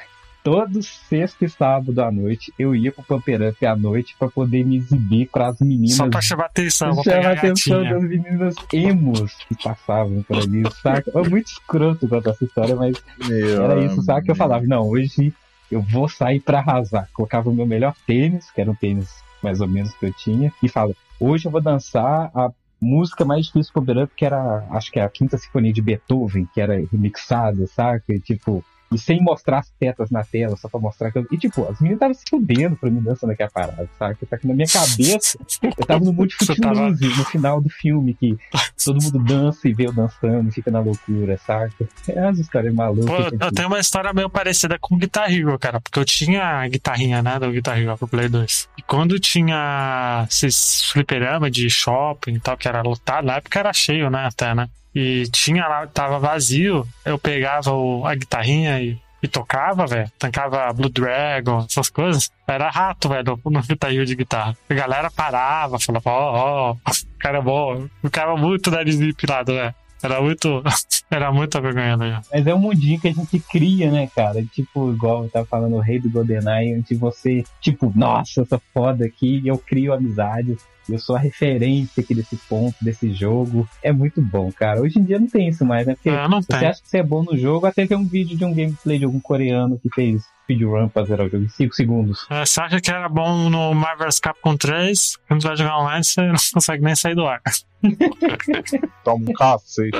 todo 0.45 0.83
sexta 0.83 1.43
e 1.43 1.49
sábado 1.49 1.99
à 2.01 2.11
noite 2.11 2.53
eu 2.57 2.75
ia 2.75 2.91
pro 2.91 3.01
Pumper 3.01 3.49
Up 3.49 3.65
à 3.65 3.75
noite 3.75 4.15
pra 4.17 4.27
poder 4.27 4.63
me 4.63 4.77
exibir 4.77 5.27
pras 5.27 5.59
meninas. 5.59 5.95
Só 5.95 6.07
pra 6.07 6.21
chamar 6.21 6.45
atenção, 6.45 6.93
vou 6.93 7.03
Chama 7.03 7.15
pegar 7.15 7.29
a 7.29 7.31
a 7.31 7.35
atenção 7.35 7.83
das 7.83 8.03
meninas 8.03 8.55
emos 8.71 9.33
que 9.47 9.55
passavam 9.63 10.21
por 10.21 10.37
ali, 10.37 10.63
saca? 10.83 11.11
É 11.15 11.29
muito 11.29 11.47
escroto 11.47 12.07
contar 12.07 12.29
essa 12.29 12.45
história, 12.45 12.75
mas 12.75 12.95
Meu 13.27 13.63
era 13.63 13.83
isso, 13.83 14.03
sabe? 14.03 14.25
Que 14.25 14.31
eu 14.31 14.35
falava, 14.35 14.63
não, 14.67 14.87
hoje 14.87 15.33
eu 15.71 15.81
vou 15.81 16.07
sair 16.07 16.39
pra 16.39 16.59
arrasar. 16.59 17.09
Colocava 17.11 17.49
o 17.49 17.53
meu 17.53 17.65
melhor 17.65 17.95
tênis, 18.05 18.51
que 18.51 18.61
era 18.61 18.69
um 18.69 18.75
tênis 18.75 19.09
mais 19.41 19.61
ou 19.61 19.67
menos 19.67 19.93
que 19.95 20.05
eu 20.05 20.13
tinha, 20.13 20.51
e 20.61 20.69
fala, 20.69 20.93
hoje 21.19 21.47
eu 21.47 21.51
vou 21.51 21.61
dançar 21.61 22.31
a 22.35 22.51
música 22.81 23.25
mais 23.25 23.45
difícil 23.45 23.71
do 23.71 23.73
Pumper 23.73 24.03
Up, 24.03 24.13
que 24.15 24.25
era, 24.25 24.65
acho 24.71 24.91
que 24.91 24.99
é 24.99 25.03
a 25.03 25.09
Quinta 25.09 25.37
Sinfonia 25.37 25.73
de 25.73 25.81
Beethoven, 25.81 26.47
que 26.53 26.61
era 26.61 26.75
remixada, 26.91 27.65
saca? 27.67 28.13
E, 28.13 28.19
tipo, 28.19 28.63
e 28.95 28.97
sem 28.97 29.21
mostrar 29.21 29.59
as 29.59 29.69
tetas 29.79 30.09
na 30.09 30.23
tela, 30.23 30.55
só 30.57 30.67
pra 30.67 30.79
mostrar 30.79 31.11
que 31.11 31.19
eu... 31.19 31.27
E, 31.31 31.37
tipo, 31.37 31.63
as 31.69 31.79
meninas 31.79 31.97
estavam 31.97 32.13
se 32.13 32.23
fudendo 32.29 32.75
pra 32.75 32.89
mim 32.89 33.01
dançando 33.01 33.31
aquela 33.31 33.49
parada, 33.49 33.89
saca? 33.99 34.17
Só 34.29 34.37
que 34.37 34.47
na 34.47 34.53
minha 34.53 34.67
cabeça, 34.67 35.37
eu 35.61 35.85
tava 35.85 36.03
no 36.05 36.13
Você 36.13 36.55
tava- 36.55 36.89
no 36.89 37.25
final 37.25 37.61
do 37.61 37.69
filme, 37.69 38.13
que 38.13 38.37
todo 38.83 39.01
mundo 39.03 39.19
dança 39.19 39.67
e 39.67 39.73
vê 39.73 39.85
eu 39.87 39.91
dançando, 39.93 40.49
e 40.49 40.51
fica 40.51 40.71
na 40.71 40.79
loucura, 40.79 41.37
saca? 41.45 41.87
É 42.07 42.21
umas 42.21 42.39
histórias 42.39 42.73
malucas. 42.73 43.05
Pô, 43.05 43.45
eu 43.45 43.51
tenho 43.51 43.67
uma 43.67 43.79
história 43.79 44.11
meio 44.13 44.29
parecida 44.29 44.77
com 44.79 44.95
o 44.95 44.97
Guitar 44.97 45.31
Hero, 45.31 45.57
cara, 45.59 45.79
porque 45.81 45.99
eu 45.99 46.05
tinha 46.05 46.43
a 46.61 46.67
guitarrinha, 46.67 47.21
né, 47.21 47.37
do 47.39 47.51
Guitar 47.51 47.79
Hero 47.79 47.97
pro 47.97 48.07
Play 48.07 48.29
2. 48.29 48.69
E 48.77 48.81
quando 48.81 49.19
tinha 49.19 50.25
esses 50.29 50.83
fliperama 50.91 51.49
de 51.51 51.69
shopping 51.69 52.33
e 52.35 52.39
tal, 52.39 52.57
que 52.57 52.67
era 52.67 52.81
lotado, 52.81 53.25
na 53.25 53.35
época 53.35 53.59
era 53.59 53.73
cheio, 53.73 54.09
né, 54.09 54.25
até, 54.25 54.53
né? 54.55 54.69
E 54.95 55.23
tinha 55.29 55.67
lá, 55.67 55.85
tava 55.87 56.17
vazio, 56.19 56.87
eu 57.03 57.19
pegava 57.19 57.71
o- 57.73 58.07
a 58.07 58.15
guitarrinha 58.15 58.79
e, 58.81 58.97
e 59.21 59.27
tocava, 59.27 59.85
velho. 59.85 60.09
Tancava 60.17 60.71
Blue 60.71 60.89
Dragon, 60.89 61.65
essas 61.69 61.89
coisas. 61.89 62.31
Era 62.47 62.69
rato, 62.69 63.09
velho, 63.09 63.37
no 63.43 63.61
Guitar 63.61 63.91
Hero 63.93 64.05
de 64.05 64.15
guitarra. 64.15 64.55
A 64.69 64.73
galera 64.73 65.11
parava, 65.11 65.77
falava, 65.79 66.09
ó, 66.09 66.71
ó, 66.71 66.71
o 66.89 67.19
cara 67.19 67.39
é 67.39 67.41
bom. 67.41 67.87
Ficava 68.01 68.37
muito 68.37 68.71
nariz 68.71 68.99
empilado, 69.01 69.53
velho. 69.53 69.75
Era 70.05 70.21
muito. 70.21 70.63
Era 71.11 71.31
muita 71.31 71.61
vergonha, 71.61 71.95
né? 71.95 72.21
Mas 72.33 72.47
é 72.47 72.53
um 72.53 72.59
mundinho 72.59 72.99
que 72.99 73.07
a 73.07 73.13
gente 73.13 73.39
cria, 73.39 73.91
né, 73.91 74.07
cara? 74.15 74.43
Tipo, 74.43 74.91
igual 74.91 75.23
eu 75.23 75.29
tava 75.29 75.45
falando, 75.45 75.75
o 75.75 75.79
rei 75.79 75.99
do 75.99 76.09
GoldenEye, 76.09 76.75
onde 76.77 76.95
você, 76.95 77.43
tipo, 77.61 77.93
nossa, 77.95 78.41
eu 78.41 78.45
sou 78.45 78.59
foda 78.73 79.05
aqui, 79.05 79.39
e 79.43 79.47
eu 79.47 79.57
crio 79.57 79.93
amizades, 79.93 80.57
eu 80.89 80.97
sou 80.97 81.15
a 81.15 81.19
referência 81.19 82.01
aqui 82.01 82.15
desse 82.15 82.35
ponto, 82.49 82.75
desse 82.81 83.13
jogo. 83.13 83.69
É 83.83 83.91
muito 83.91 84.19
bom, 84.19 84.51
cara. 84.51 84.81
Hoje 84.81 84.97
em 84.99 85.03
dia 85.03 85.19
não 85.19 85.27
tem 85.27 85.47
isso 85.47 85.63
mais, 85.63 85.85
né? 85.85 85.93
Porque 85.93 86.09
É, 86.09 86.27
não 86.27 86.41
você 86.41 86.47
tem. 86.57 86.67
acha 86.67 86.81
que 86.81 86.89
você 86.89 86.97
é 86.97 87.03
bom 87.03 87.23
no 87.23 87.37
jogo, 87.37 87.67
até 87.67 87.85
tem 87.85 87.95
um 87.95 88.05
vídeo 88.05 88.35
de 88.35 88.43
um 88.43 88.53
gameplay 88.53 88.97
de 88.97 89.05
algum 89.05 89.19
coreano 89.19 89.79
que 89.81 89.89
fez 89.93 90.23
speedrun 90.45 90.87
pra 90.87 91.03
zerar 91.03 91.25
o 91.27 91.29
jogo 91.29 91.45
em 91.45 91.49
5 91.49 91.75
segundos. 91.75 92.25
É, 92.29 92.45
Você 92.45 92.61
acha 92.61 92.79
que 92.79 92.89
era 92.89 93.09
bom 93.09 93.49
no 93.49 93.73
Marvel's 93.73 94.19
Capcom 94.19 94.55
3? 94.55 95.17
Quando 95.27 95.41
você 95.41 95.47
vai 95.49 95.57
jogar 95.57 95.79
online, 95.79 96.03
você 96.03 96.21
não 96.21 96.35
consegue 96.53 96.83
nem 96.83 96.95
sair 96.95 97.15
do 97.15 97.25
ar. 97.25 97.41
Toma 99.03 99.25
um 99.29 99.33
cacete. 99.33 99.99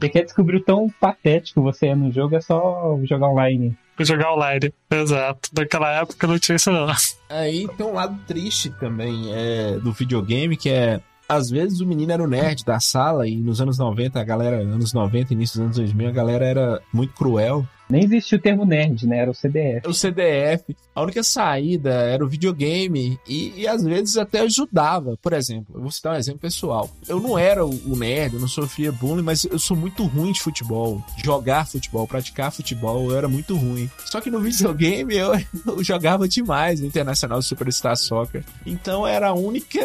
Você 0.00 0.08
quer 0.08 0.24
descobrir 0.24 0.56
o 0.58 0.62
tão 0.64 0.88
patético 1.00 1.62
você 1.62 1.88
é 1.88 1.94
no 1.94 2.12
jogo, 2.12 2.36
é 2.36 2.40
só 2.40 2.98
jogar 3.04 3.28
online. 3.28 3.76
Jogar 3.98 4.32
online. 4.32 4.72
Exato. 4.90 5.50
Naquela 5.56 5.90
época 5.92 6.26
não 6.26 6.38
tinha 6.38 6.56
isso, 6.56 6.70
não. 6.70 6.86
Aí 7.28 7.66
tem 7.76 7.84
um 7.86 7.92
lado 7.94 8.18
triste 8.26 8.70
também 8.78 9.32
é, 9.34 9.72
do 9.78 9.92
videogame, 9.92 10.56
que 10.56 10.70
é. 10.70 11.00
Às 11.28 11.50
vezes 11.50 11.80
o 11.80 11.86
menino 11.86 12.10
era 12.10 12.22
o 12.22 12.26
nerd 12.26 12.64
da 12.64 12.80
sala 12.80 13.28
e 13.28 13.36
nos 13.36 13.60
anos 13.60 13.76
90, 13.76 14.18
a 14.18 14.24
galera, 14.24 14.56
anos 14.62 14.94
90, 14.94 15.34
início 15.34 15.56
dos 15.58 15.64
anos 15.64 15.76
2000, 15.76 16.08
a 16.08 16.12
galera 16.12 16.46
era 16.46 16.82
muito 16.90 17.12
cruel. 17.12 17.66
Nem 17.90 18.04
existia 18.04 18.36
o 18.36 18.40
termo 18.40 18.64
nerd, 18.66 19.06
né? 19.06 19.18
Era 19.18 19.30
o 19.30 19.34
CDF. 19.34 19.88
O 19.88 19.94
CDF, 19.94 20.76
a 20.94 21.02
única 21.02 21.22
saída 21.22 21.90
era 21.90 22.24
o 22.24 22.28
videogame 22.28 23.18
e, 23.26 23.62
e 23.62 23.66
às 23.66 23.82
vezes 23.82 24.18
até 24.18 24.40
ajudava. 24.40 25.16
Por 25.22 25.32
exemplo, 25.32 25.74
eu 25.76 25.80
vou 25.80 25.90
citar 25.90 26.14
um 26.14 26.18
exemplo 26.18 26.40
pessoal. 26.40 26.90
Eu 27.08 27.18
não 27.18 27.38
era 27.38 27.64
o, 27.64 27.96
nerd, 27.96 28.34
eu 28.34 28.40
não 28.40 28.48
sofria 28.48 28.92
bullying, 28.92 29.22
mas 29.22 29.44
eu 29.44 29.58
sou 29.58 29.76
muito 29.76 30.04
ruim 30.04 30.32
de 30.32 30.40
futebol. 30.40 31.02
Jogar 31.24 31.66
futebol, 31.66 32.06
praticar 32.06 32.52
futebol, 32.52 33.10
eu 33.10 33.16
era 33.16 33.28
muito 33.28 33.56
ruim. 33.56 33.90
Só 34.04 34.20
que 34.20 34.30
no 34.30 34.40
videogame 34.40 35.16
eu, 35.16 35.32
eu 35.66 35.82
jogava 35.82 36.28
demais 36.28 36.80
no 36.80 36.86
Internacional 36.86 37.40
Superstar 37.40 37.96
Soccer. 37.96 38.44
Então 38.66 39.06
era 39.06 39.28
a 39.28 39.34
única, 39.34 39.78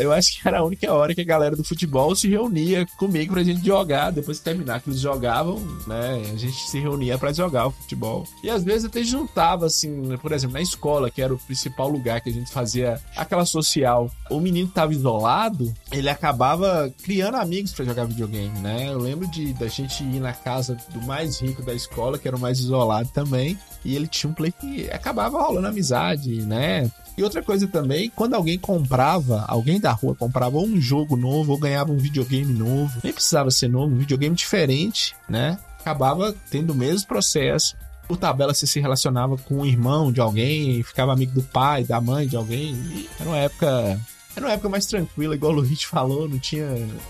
eu 0.00 0.12
acho 0.12 0.40
que 0.40 0.48
era 0.48 0.60
a 0.60 0.64
única 0.64 0.90
hora 0.92 1.14
que 1.14 1.20
a 1.20 1.24
galera 1.24 1.56
do 1.56 1.64
futebol 1.64 2.14
se 2.14 2.28
reunia 2.28 2.86
comigo 2.96 3.34
pra 3.34 3.42
gente 3.42 3.64
jogar. 3.64 4.10
Depois 4.10 4.38
de 4.38 4.44
terminar 4.44 4.80
que 4.80 4.88
eles 4.88 5.00
jogavam, 5.00 5.58
né, 5.86 6.22
a 6.32 6.36
gente 6.36 6.58
se 6.70 6.78
reunia 6.78 7.18
pra 7.18 7.32
jogar 7.32 7.49
o 7.66 7.70
futebol. 7.70 8.24
E 8.42 8.50
às 8.50 8.64
vezes 8.64 8.84
até 8.84 9.02
juntava, 9.02 9.66
assim, 9.66 10.16
por 10.18 10.32
exemplo, 10.32 10.54
na 10.54 10.60
escola, 10.60 11.10
que 11.10 11.22
era 11.22 11.32
o 11.34 11.38
principal 11.38 11.88
lugar 11.88 12.20
que 12.20 12.30
a 12.30 12.32
gente 12.32 12.50
fazia 12.50 13.00
aquela 13.16 13.44
social. 13.44 14.10
O 14.30 14.40
menino 14.40 14.68
que 14.68 14.74
tava 14.74 14.92
isolado, 14.92 15.72
ele 15.90 16.08
acabava 16.08 16.92
criando 17.02 17.36
amigos 17.36 17.72
pra 17.72 17.84
jogar 17.84 18.04
videogame, 18.04 18.58
né? 18.60 18.88
Eu 18.88 18.98
lembro 18.98 19.28
de 19.28 19.52
da 19.54 19.68
gente 19.68 20.02
ir 20.02 20.20
na 20.20 20.32
casa 20.32 20.76
do 20.90 21.02
mais 21.02 21.40
rico 21.40 21.62
da 21.62 21.74
escola, 21.74 22.18
que 22.18 22.28
era 22.28 22.36
o 22.36 22.40
mais 22.40 22.58
isolado 22.58 23.08
também, 23.12 23.58
e 23.84 23.96
ele 23.96 24.06
tinha 24.06 24.30
um 24.30 24.34
play 24.34 24.52
que 24.52 24.90
acabava 24.90 25.40
rolando 25.40 25.66
amizade, 25.66 26.42
né? 26.42 26.90
E 27.16 27.22
outra 27.22 27.42
coisa 27.42 27.66
também, 27.66 28.10
quando 28.16 28.34
alguém 28.34 28.58
comprava, 28.58 29.44
alguém 29.46 29.78
da 29.78 29.92
rua 29.92 30.14
comprava 30.14 30.58
um 30.58 30.80
jogo 30.80 31.16
novo 31.16 31.52
ou 31.52 31.58
ganhava 31.58 31.92
um 31.92 31.98
videogame 31.98 32.52
novo, 32.52 32.98
nem 33.04 33.12
precisava 33.12 33.50
ser 33.50 33.68
novo, 33.68 33.94
um 33.94 33.98
videogame 33.98 34.34
diferente, 34.34 35.14
né? 35.28 35.58
Acabava 35.80 36.34
tendo 36.50 36.70
o 36.70 36.74
mesmo 36.74 37.08
processo. 37.08 37.76
Por 38.06 38.16
tabela 38.16 38.52
você 38.52 38.66
se 38.66 38.80
relacionava 38.80 39.36
com 39.36 39.60
o 39.60 39.66
irmão 39.66 40.12
de 40.12 40.20
alguém, 40.20 40.82
ficava 40.82 41.12
amigo 41.12 41.32
do 41.32 41.42
pai, 41.42 41.84
da 41.84 42.00
mãe 42.00 42.26
de 42.26 42.36
alguém. 42.36 42.74
E 42.74 43.08
era 43.18 43.28
uma 43.28 43.38
época. 43.38 44.00
Era 44.34 44.46
uma 44.46 44.52
época 44.52 44.68
mais 44.68 44.86
tranquila, 44.86 45.34
igual 45.34 45.52
o 45.52 45.56
Luiz 45.56 45.82
falou, 45.82 46.28
não 46.28 46.38
tinha. 46.38 46.66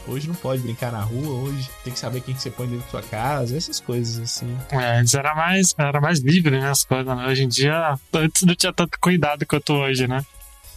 Hoje 0.06 0.26
não 0.26 0.34
pode 0.34 0.62
brincar 0.62 0.90
na 0.90 1.00
rua, 1.00 1.48
hoje 1.48 1.68
tem 1.84 1.92
que 1.92 1.98
saber 1.98 2.22
quem 2.22 2.34
que 2.34 2.40
você 2.40 2.50
põe 2.50 2.66
dentro 2.66 2.84
da 2.84 2.90
sua 2.90 3.02
casa, 3.02 3.56
essas 3.56 3.78
coisas 3.78 4.18
assim. 4.18 4.56
É, 4.70 4.98
antes 4.98 5.14
era 5.14 5.34
mais, 5.34 5.74
era 5.78 6.00
mais 6.00 6.20
livre, 6.20 6.58
né? 6.58 6.70
As 6.70 6.84
coisas, 6.84 7.16
né? 7.16 7.26
Hoje 7.26 7.44
em 7.44 7.48
dia, 7.48 7.98
antes 8.12 8.42
não 8.42 8.54
tinha 8.54 8.72
tanto 8.72 8.98
cuidado 9.00 9.46
quanto 9.46 9.72
hoje, 9.74 10.06
né? 10.06 10.24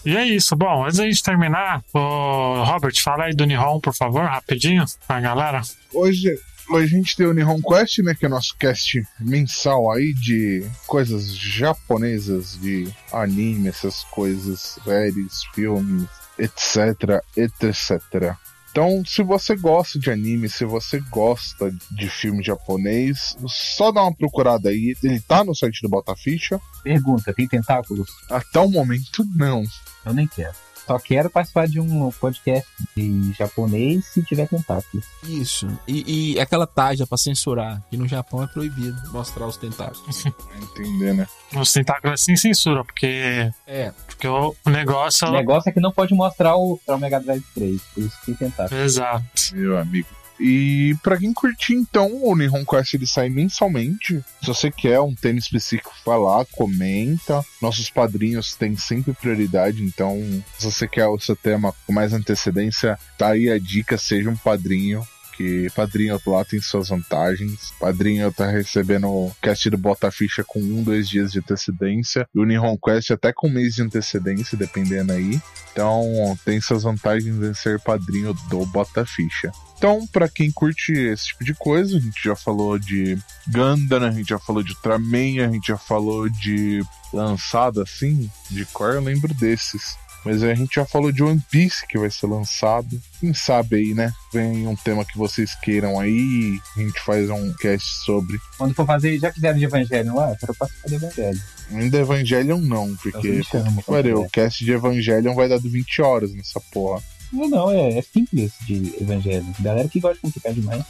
E 0.06 0.16
é 0.18 0.26
isso. 0.26 0.56
Bom, 0.56 0.84
antes 0.84 0.98
da 0.98 1.06
gente 1.06 1.24
terminar, 1.24 1.82
ô, 1.94 2.64
Robert, 2.64 2.94
fala 3.02 3.26
aí 3.26 3.34
do 3.34 3.46
Nihon, 3.46 3.80
por 3.80 3.94
favor, 3.94 4.26
rapidinho, 4.26 4.84
pra 5.08 5.22
galera. 5.22 5.62
Hoje, 5.94 6.30
A 6.72 6.86
gente 6.86 7.16
tem 7.16 7.26
o 7.26 7.34
Nihon 7.34 7.62
Quest, 7.62 8.00
né? 8.00 8.16
Que 8.16 8.26
é 8.26 8.30
nosso 8.30 8.56
cast 8.58 9.04
mensal 9.20 9.92
aí 9.92 10.14
de 10.14 10.66
coisas 10.88 11.36
japonesas, 11.36 12.58
de 12.60 12.88
anime, 13.12 13.70
essas 13.70 14.04
coisas, 14.06 14.80
séries, 14.84 15.44
filmes, 15.54 16.08
etc, 16.38 17.24
etc. 17.36 18.36
Então, 18.72 19.04
se 19.06 19.22
você 19.22 19.56
gosta 19.56 20.00
de 20.00 20.10
anime, 20.10 20.50
se 20.50 20.66
você 20.66 21.00
gosta 21.00 21.72
de 21.92 22.10
filme 22.10 22.42
japonês, 22.42 23.38
só 23.48 23.92
dá 23.92 24.02
uma 24.02 24.16
procurada 24.16 24.70
aí. 24.70 24.96
Ele 25.04 25.20
tá 25.20 25.44
no 25.44 25.54
site 25.54 25.80
do 25.84 25.90
Botaficha. 25.90 26.60
Pergunta, 26.84 27.32
tem 27.34 27.48
tentáculos? 27.48 28.10
Até 28.32 28.60
o 28.60 28.68
momento, 28.68 29.24
não. 29.36 29.64
Eu 30.04 30.14
nem 30.16 30.26
quero. 30.26 30.56
Só 30.86 31.00
quero 31.00 31.30
participar 31.30 31.68
de 31.68 31.80
um 31.80 32.12
podcast 32.12 32.68
de 32.96 33.34
japonês 33.34 34.06
se 34.06 34.22
tiver 34.24 34.48
tentáculos. 34.48 35.06
Isso. 35.24 35.68
E, 35.88 36.34
e 36.34 36.40
aquela 36.40 36.68
tarja 36.68 37.08
pra 37.08 37.18
censurar, 37.18 37.82
que 37.90 37.98
no 37.98 38.08
Japão 38.08 38.44
é 38.44 38.48
proibido 38.48 38.96
mostrar 39.12 39.48
os 39.48 39.58
tentáculos. 39.58 40.26
Entender, 40.62 41.14
né? 41.14 41.28
Os 41.56 41.72
tentáculos 41.72 42.22
é 42.22 42.24
sem 42.24 42.36
censura, 42.36 42.84
porque, 42.84 43.52
É, 43.66 43.92
porque 44.08 44.28
o 44.28 44.56
negócio. 44.66 45.28
O 45.28 45.32
negócio 45.32 45.70
é 45.70 45.72
que 45.72 45.80
não 45.80 45.92
pode 45.92 46.14
mostrar 46.14 46.56
o, 46.58 46.80
o 46.86 46.98
Mega 46.98 47.20
Drive 47.20 47.44
3, 47.54 47.82
por 47.94 48.04
isso 48.04 48.18
que 48.26 48.34
tentáculos. 48.34 48.84
Exato. 48.84 49.24
Meu 49.54 49.78
amigo. 49.78 50.08
E 50.46 50.94
pra 51.02 51.18
quem 51.18 51.32
curtir, 51.32 51.74
então, 51.74 52.22
o 52.22 52.36
Nihon 52.36 52.66
Quest 52.66 52.96
ele 52.96 53.08
sai 53.08 53.30
mensalmente. 53.30 54.22
Se 54.42 54.48
você 54.48 54.70
quer 54.70 55.00
um 55.00 55.16
tema 55.16 55.40
específico, 55.40 55.94
vai 56.06 56.20
lá, 56.20 56.44
comenta. 56.52 57.42
Nossos 57.62 57.90
padrinhos 57.90 58.54
têm 58.54 58.76
sempre 58.76 59.14
prioridade, 59.14 59.82
então, 59.82 60.20
se 60.60 60.66
você 60.66 60.86
quer 60.86 61.08
o 61.08 61.18
seu 61.18 61.38
tema 61.38 61.74
com 61.88 61.94
mais 61.94 62.12
antecedência, 62.12 63.00
tá 63.18 63.30
aí 63.30 63.50
a 63.50 63.58
dica, 63.58 63.98
seja 63.98 64.30
um 64.30 64.36
padrinho. 64.36 65.08
Que 65.38 65.70
padrinho 65.72 66.20
lá 66.28 66.46
tem 66.46 66.62
suas 66.62 66.90
vantagens. 66.90 67.72
Padrinho 67.80 68.32
tá 68.32 68.46
recebendo 68.46 69.08
o 69.08 69.32
cast 69.42 69.68
do 69.70 69.78
Bota 69.78 70.12
Ficha 70.12 70.44
com 70.44 70.60
um, 70.60 70.84
dois 70.84 71.10
dias 71.10 71.32
de 71.32 71.40
antecedência. 71.40 72.28
E 72.36 72.40
o 72.40 72.46
Nihon 72.46 72.78
Quest 72.78 73.12
até 73.12 73.34
com 73.34 73.48
um 73.48 73.52
mês 73.52 73.76
de 73.76 73.82
antecedência, 73.82 74.58
dependendo 74.58 75.12
aí. 75.12 75.42
Então 75.72 76.38
tem 76.46 76.62
suas 76.62 76.84
vantagens 76.84 77.36
em 77.42 77.54
ser 77.54 77.80
padrinho 77.80 78.34
do 78.50 78.64
Bota 78.68 79.06
Ficha. 79.06 79.52
Então, 79.84 80.08
pra 80.08 80.30
quem 80.30 80.50
curte 80.50 80.94
esse 80.94 81.26
tipo 81.26 81.44
de 81.44 81.54
coisa, 81.54 81.98
a 81.98 82.00
gente 82.00 82.24
já 82.24 82.38
falou 82.38 82.80
de 82.80 83.18
Gundam, 83.50 84.02
a 84.02 84.12
gente 84.12 84.30
já 84.30 84.40
falou 84.40 84.64
de 84.64 84.72
Ultraman, 84.72 85.46
a 85.46 85.52
gente 85.52 85.68
já 85.68 85.78
falou 85.78 86.30
de 86.30 86.82
lançado 87.12 87.82
assim, 87.82 88.32
de 88.50 88.66
cor, 88.68 88.94
eu 88.94 89.02
lembro 89.02 89.34
desses. 89.34 89.98
Mas 90.24 90.42
a 90.42 90.56
gente 90.56 90.76
já 90.76 90.86
falou 90.86 91.12
de 91.12 91.22
One 91.22 91.44
Piece 91.52 91.86
que 91.86 92.00
vai 92.00 92.10
ser 92.10 92.28
lançado. 92.28 92.98
Quem 93.20 93.34
sabe 93.34 93.76
aí, 93.76 93.94
né? 93.94 94.14
Vem 94.32 94.66
um 94.66 94.76
tema 94.78 95.04
que 95.04 95.18
vocês 95.18 95.54
queiram 95.56 96.00
aí, 96.00 96.58
a 96.78 96.80
gente 96.80 96.98
faz 97.02 97.30
um 97.30 97.52
cast 97.52 98.06
sobre. 98.06 98.40
Quando 98.58 98.74
for 98.74 98.86
fazer, 98.86 99.20
já 99.20 99.34
fizeram 99.34 99.60
de 99.60 99.66
Evangelho 99.66 100.16
lá? 100.16 100.30
Eu 100.32 100.38
quero 100.38 100.56
participar 100.56 100.88
de 100.88 100.96
Evangelho. 100.96 101.42
Ainda 101.72 101.98
Evangelion 101.98 102.62
não, 102.62 102.96
porque. 102.96 103.44
chamo, 103.44 103.84
o 103.86 104.30
cast 104.30 104.64
de 104.64 104.72
Evangelion 104.72 105.36
vai 105.36 105.50
dar 105.50 105.60
do 105.60 105.70
20 105.70 106.02
horas 106.02 106.34
nessa 106.34 106.62
porra. 106.72 107.04
Não, 107.34 107.50
não, 107.50 107.72
é, 107.72 107.98
é 107.98 108.02
simples 108.02 108.54
de 108.62 108.96
Evangelho. 109.02 109.46
Galera 109.60 109.90
que 109.90 110.00
gosta 110.00 110.16
de 110.16 110.22
complicar 110.22 110.54
demais. 110.54 110.84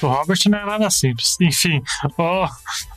O 0.00 0.06
Robert 0.06 0.38
não 0.46 0.58
é 0.58 0.66
nada 0.66 0.88
simples. 0.88 1.36
Enfim, 1.40 1.82
ô 2.16 2.46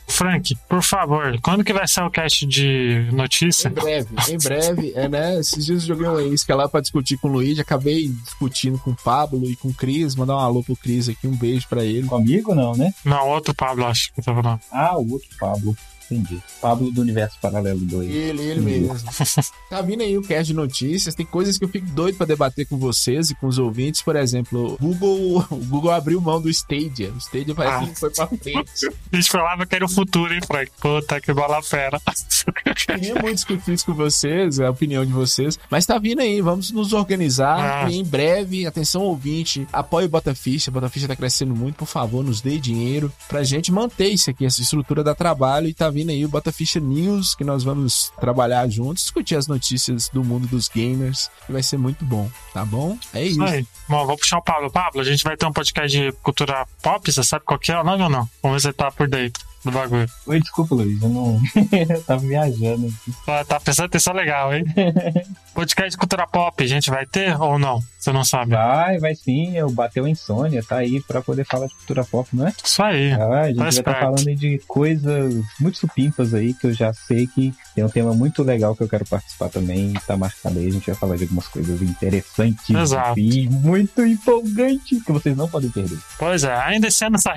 Frank, 0.06 0.56
por 0.68 0.82
favor, 0.82 1.38
quando 1.42 1.64
que 1.64 1.72
vai 1.72 1.88
ser 1.88 2.02
o 2.02 2.10
cast 2.10 2.46
de 2.46 3.08
notícia? 3.12 3.68
em 3.68 3.72
breve, 3.72 4.08
em 4.28 4.38
breve, 4.38 4.92
é, 4.94 5.08
né? 5.08 5.40
Esses 5.40 5.66
dias 5.66 5.82
eu 5.82 5.96
joguei 5.96 6.06
uma 6.06 6.22
isca 6.22 6.54
lá 6.54 6.68
pra 6.68 6.80
discutir 6.80 7.18
com 7.18 7.28
o 7.28 7.32
Luigi, 7.32 7.60
acabei 7.60 8.08
discutindo 8.08 8.78
com 8.78 8.92
o 8.92 8.96
Pablo 8.96 9.44
e 9.50 9.56
com 9.56 9.68
o 9.68 9.74
Cris, 9.74 10.14
mandar 10.14 10.36
um 10.36 10.40
alô 10.40 10.62
pro 10.62 10.76
Cris 10.76 11.08
aqui, 11.08 11.26
um 11.26 11.36
beijo 11.36 11.66
pra 11.68 11.84
ele. 11.84 12.06
Comigo 12.06 12.54
não, 12.54 12.74
né? 12.74 12.94
Não, 13.04 13.28
outro 13.28 13.52
Pablo, 13.54 13.86
acho 13.86 14.12
que 14.12 14.20
eu 14.20 14.24
tava 14.24 14.42
falando. 14.42 14.60
Ah, 14.70 14.96
o 14.96 15.12
outro 15.12 15.28
Pablo. 15.38 15.76
Entendi. 16.10 16.42
Pablo 16.60 16.90
do 16.90 17.00
Universo 17.00 17.38
Paralelo 17.40 17.80
2. 17.80 18.10
Ele, 18.10 18.42
ele 18.42 18.60
mesmo. 18.60 18.94
tá 19.70 19.80
vindo 19.82 20.02
aí 20.02 20.16
o 20.18 20.22
cast 20.22 20.44
de 20.46 20.54
notícias. 20.54 21.14
Tem 21.14 21.24
coisas 21.26 21.56
que 21.58 21.64
eu 21.64 21.68
fico 21.68 21.86
doido 21.88 22.16
pra 22.16 22.26
debater 22.26 22.66
com 22.66 22.76
vocês 22.78 23.30
e 23.30 23.34
com 23.34 23.46
os 23.46 23.58
ouvintes. 23.58 24.02
Por 24.02 24.16
exemplo, 24.16 24.74
o 24.74 24.78
Google, 24.78 25.46
o 25.50 25.56
Google 25.56 25.90
abriu 25.90 26.20
mão 26.20 26.40
do 26.40 26.48
Stadia. 26.50 27.10
O 27.12 27.18
Stadia 27.18 27.54
parece 27.54 27.84
Ah. 27.84 27.88
que 27.88 27.98
foi 28.00 28.10
pra 28.10 28.26
frente. 28.26 28.86
A 29.12 29.16
gente 29.16 29.30
falava 29.30 29.64
que 29.66 29.74
era 29.74 29.84
o 29.84 29.88
futuro, 29.88 30.32
hein, 30.34 30.40
Frank? 30.46 30.70
Puta 30.80 31.20
que 31.20 31.32
bola 31.32 31.62
fera. 31.62 32.00
Queria 32.86 33.14
muito 33.14 33.36
discutir 33.36 33.72
isso 33.72 33.86
com 33.86 33.94
vocês, 33.94 34.60
a 34.60 34.70
opinião 34.70 35.04
de 35.04 35.12
vocês. 35.12 35.58
Mas 35.70 35.86
tá 35.86 35.98
vindo 35.98 36.20
aí, 36.20 36.40
vamos 36.40 36.70
nos 36.70 36.92
organizar. 36.92 37.84
Ah. 37.84 37.90
E 37.90 37.96
em 37.96 38.04
breve, 38.04 38.66
atenção 38.66 39.02
ouvinte, 39.02 39.66
apoie 39.72 40.06
o 40.06 40.08
Botaficha. 40.08 40.70
A 40.70 40.72
Botaficha 40.72 41.08
tá 41.08 41.16
crescendo 41.16 41.54
muito, 41.54 41.76
por 41.76 41.86
favor, 41.86 42.24
nos 42.24 42.40
dê 42.40 42.58
dinheiro 42.58 43.12
pra 43.28 43.42
gente 43.42 43.72
manter 43.72 44.08
isso 44.08 44.30
aqui, 44.30 44.44
essa 44.44 44.60
estrutura 44.60 45.02
da 45.02 45.14
trabalho. 45.14 45.68
E 45.68 45.74
tá 45.74 45.88
vindo 45.90 46.10
aí 46.10 46.24
o 46.24 46.28
Botaficha 46.28 46.80
News, 46.80 47.34
que 47.34 47.44
nós 47.44 47.64
vamos 47.64 48.12
trabalhar 48.20 48.68
juntos, 48.68 49.04
discutir 49.04 49.36
as 49.36 49.46
notícias 49.46 50.08
do 50.08 50.22
mundo 50.22 50.46
dos 50.46 50.68
gamers. 50.68 51.30
E 51.48 51.52
vai 51.52 51.62
ser 51.62 51.78
muito 51.78 52.04
bom, 52.04 52.30
tá 52.52 52.64
bom? 52.64 52.98
É 53.12 53.24
isso. 53.24 53.42
Aí, 53.42 53.66
bom, 53.88 54.06
vou 54.06 54.16
puxar 54.16 54.38
o 54.38 54.42
Pablo. 54.42 54.70
Pablo, 54.70 55.00
a 55.00 55.04
gente 55.04 55.24
vai 55.24 55.36
ter 55.36 55.46
um 55.46 55.52
podcast 55.52 55.96
de 55.96 56.12
cultura 56.22 56.66
pop, 56.82 57.10
você 57.10 57.22
sabe 57.22 57.44
qual 57.44 57.58
que 57.58 57.72
é 57.72 57.80
o 57.80 57.84
nome 57.84 58.02
ou 58.02 58.10
não? 58.10 58.28
Vamos 58.42 58.62
ver 58.62 58.70
se 58.70 58.76
tá 58.76 58.90
por 58.90 59.08
dentro 59.08 59.53
do 59.64 59.70
bagulho. 59.70 60.06
Oi, 60.26 60.40
desculpa, 60.40 60.74
Luiz. 60.74 61.00
Eu 61.02 61.08
não. 61.08 61.40
eu 61.88 62.02
tava 62.04 62.20
viajando 62.26 62.86
aqui. 62.86 63.12
Ah, 63.26 63.44
Tá 63.44 63.58
prestando 63.60 63.86
atenção 63.86 64.14
legal, 64.14 64.54
hein? 64.54 64.64
podcast 65.54 65.90
de 65.92 65.96
cultura 65.96 66.26
pop, 66.26 66.62
a 66.62 66.66
gente 66.66 66.90
vai 66.90 67.06
ter 67.06 67.40
ou 67.40 67.58
não? 67.58 67.80
Você 67.98 68.12
não 68.12 68.24
sabe? 68.24 68.50
Vai, 68.52 68.98
vai 68.98 69.14
sim. 69.14 69.56
Eu 69.56 69.70
bateu 69.70 70.04
a 70.04 70.10
insônia, 70.10 70.62
tá 70.62 70.76
aí 70.76 71.00
pra 71.02 71.22
poder 71.22 71.44
falar 71.46 71.66
de 71.68 71.74
cultura 71.74 72.04
pop, 72.04 72.28
não 72.34 72.46
é? 72.48 72.52
Isso 72.62 72.82
aí. 72.82 73.12
Ah, 73.12 73.40
a 73.42 73.46
gente 73.48 73.56
Tá 73.56 73.62
vai 73.62 73.68
estar 73.68 73.68
esperto. 73.90 74.00
falando 74.00 74.34
de 74.36 74.58
coisas 74.68 75.34
muito 75.58 75.78
supimpas 75.78 76.34
aí, 76.34 76.52
que 76.52 76.66
eu 76.66 76.72
já 76.74 76.92
sei 76.92 77.26
que 77.26 77.54
tem 77.74 77.82
um 77.84 77.88
tema 77.88 78.12
muito 78.12 78.42
legal 78.42 78.76
que 78.76 78.82
eu 78.82 78.88
quero 78.88 79.06
participar 79.06 79.48
também. 79.48 79.94
Tá 80.06 80.16
marcado 80.16 80.58
aí, 80.58 80.66
a 80.68 80.70
gente 80.72 80.86
vai 80.86 80.94
falar 80.94 81.16
de 81.16 81.22
algumas 81.22 81.48
coisas 81.48 81.80
interessantes 81.80 82.68
Exato. 82.68 83.18
e 83.18 83.48
muito 83.48 84.04
empolgantes 84.04 85.02
que 85.02 85.12
vocês 85.12 85.34
não 85.36 85.48
podem 85.48 85.70
perder. 85.70 85.98
Pois 86.18 86.44
é, 86.44 86.54
ainda 86.54 86.88
esse 86.88 87.04
ano 87.04 87.18
sai. 87.18 87.34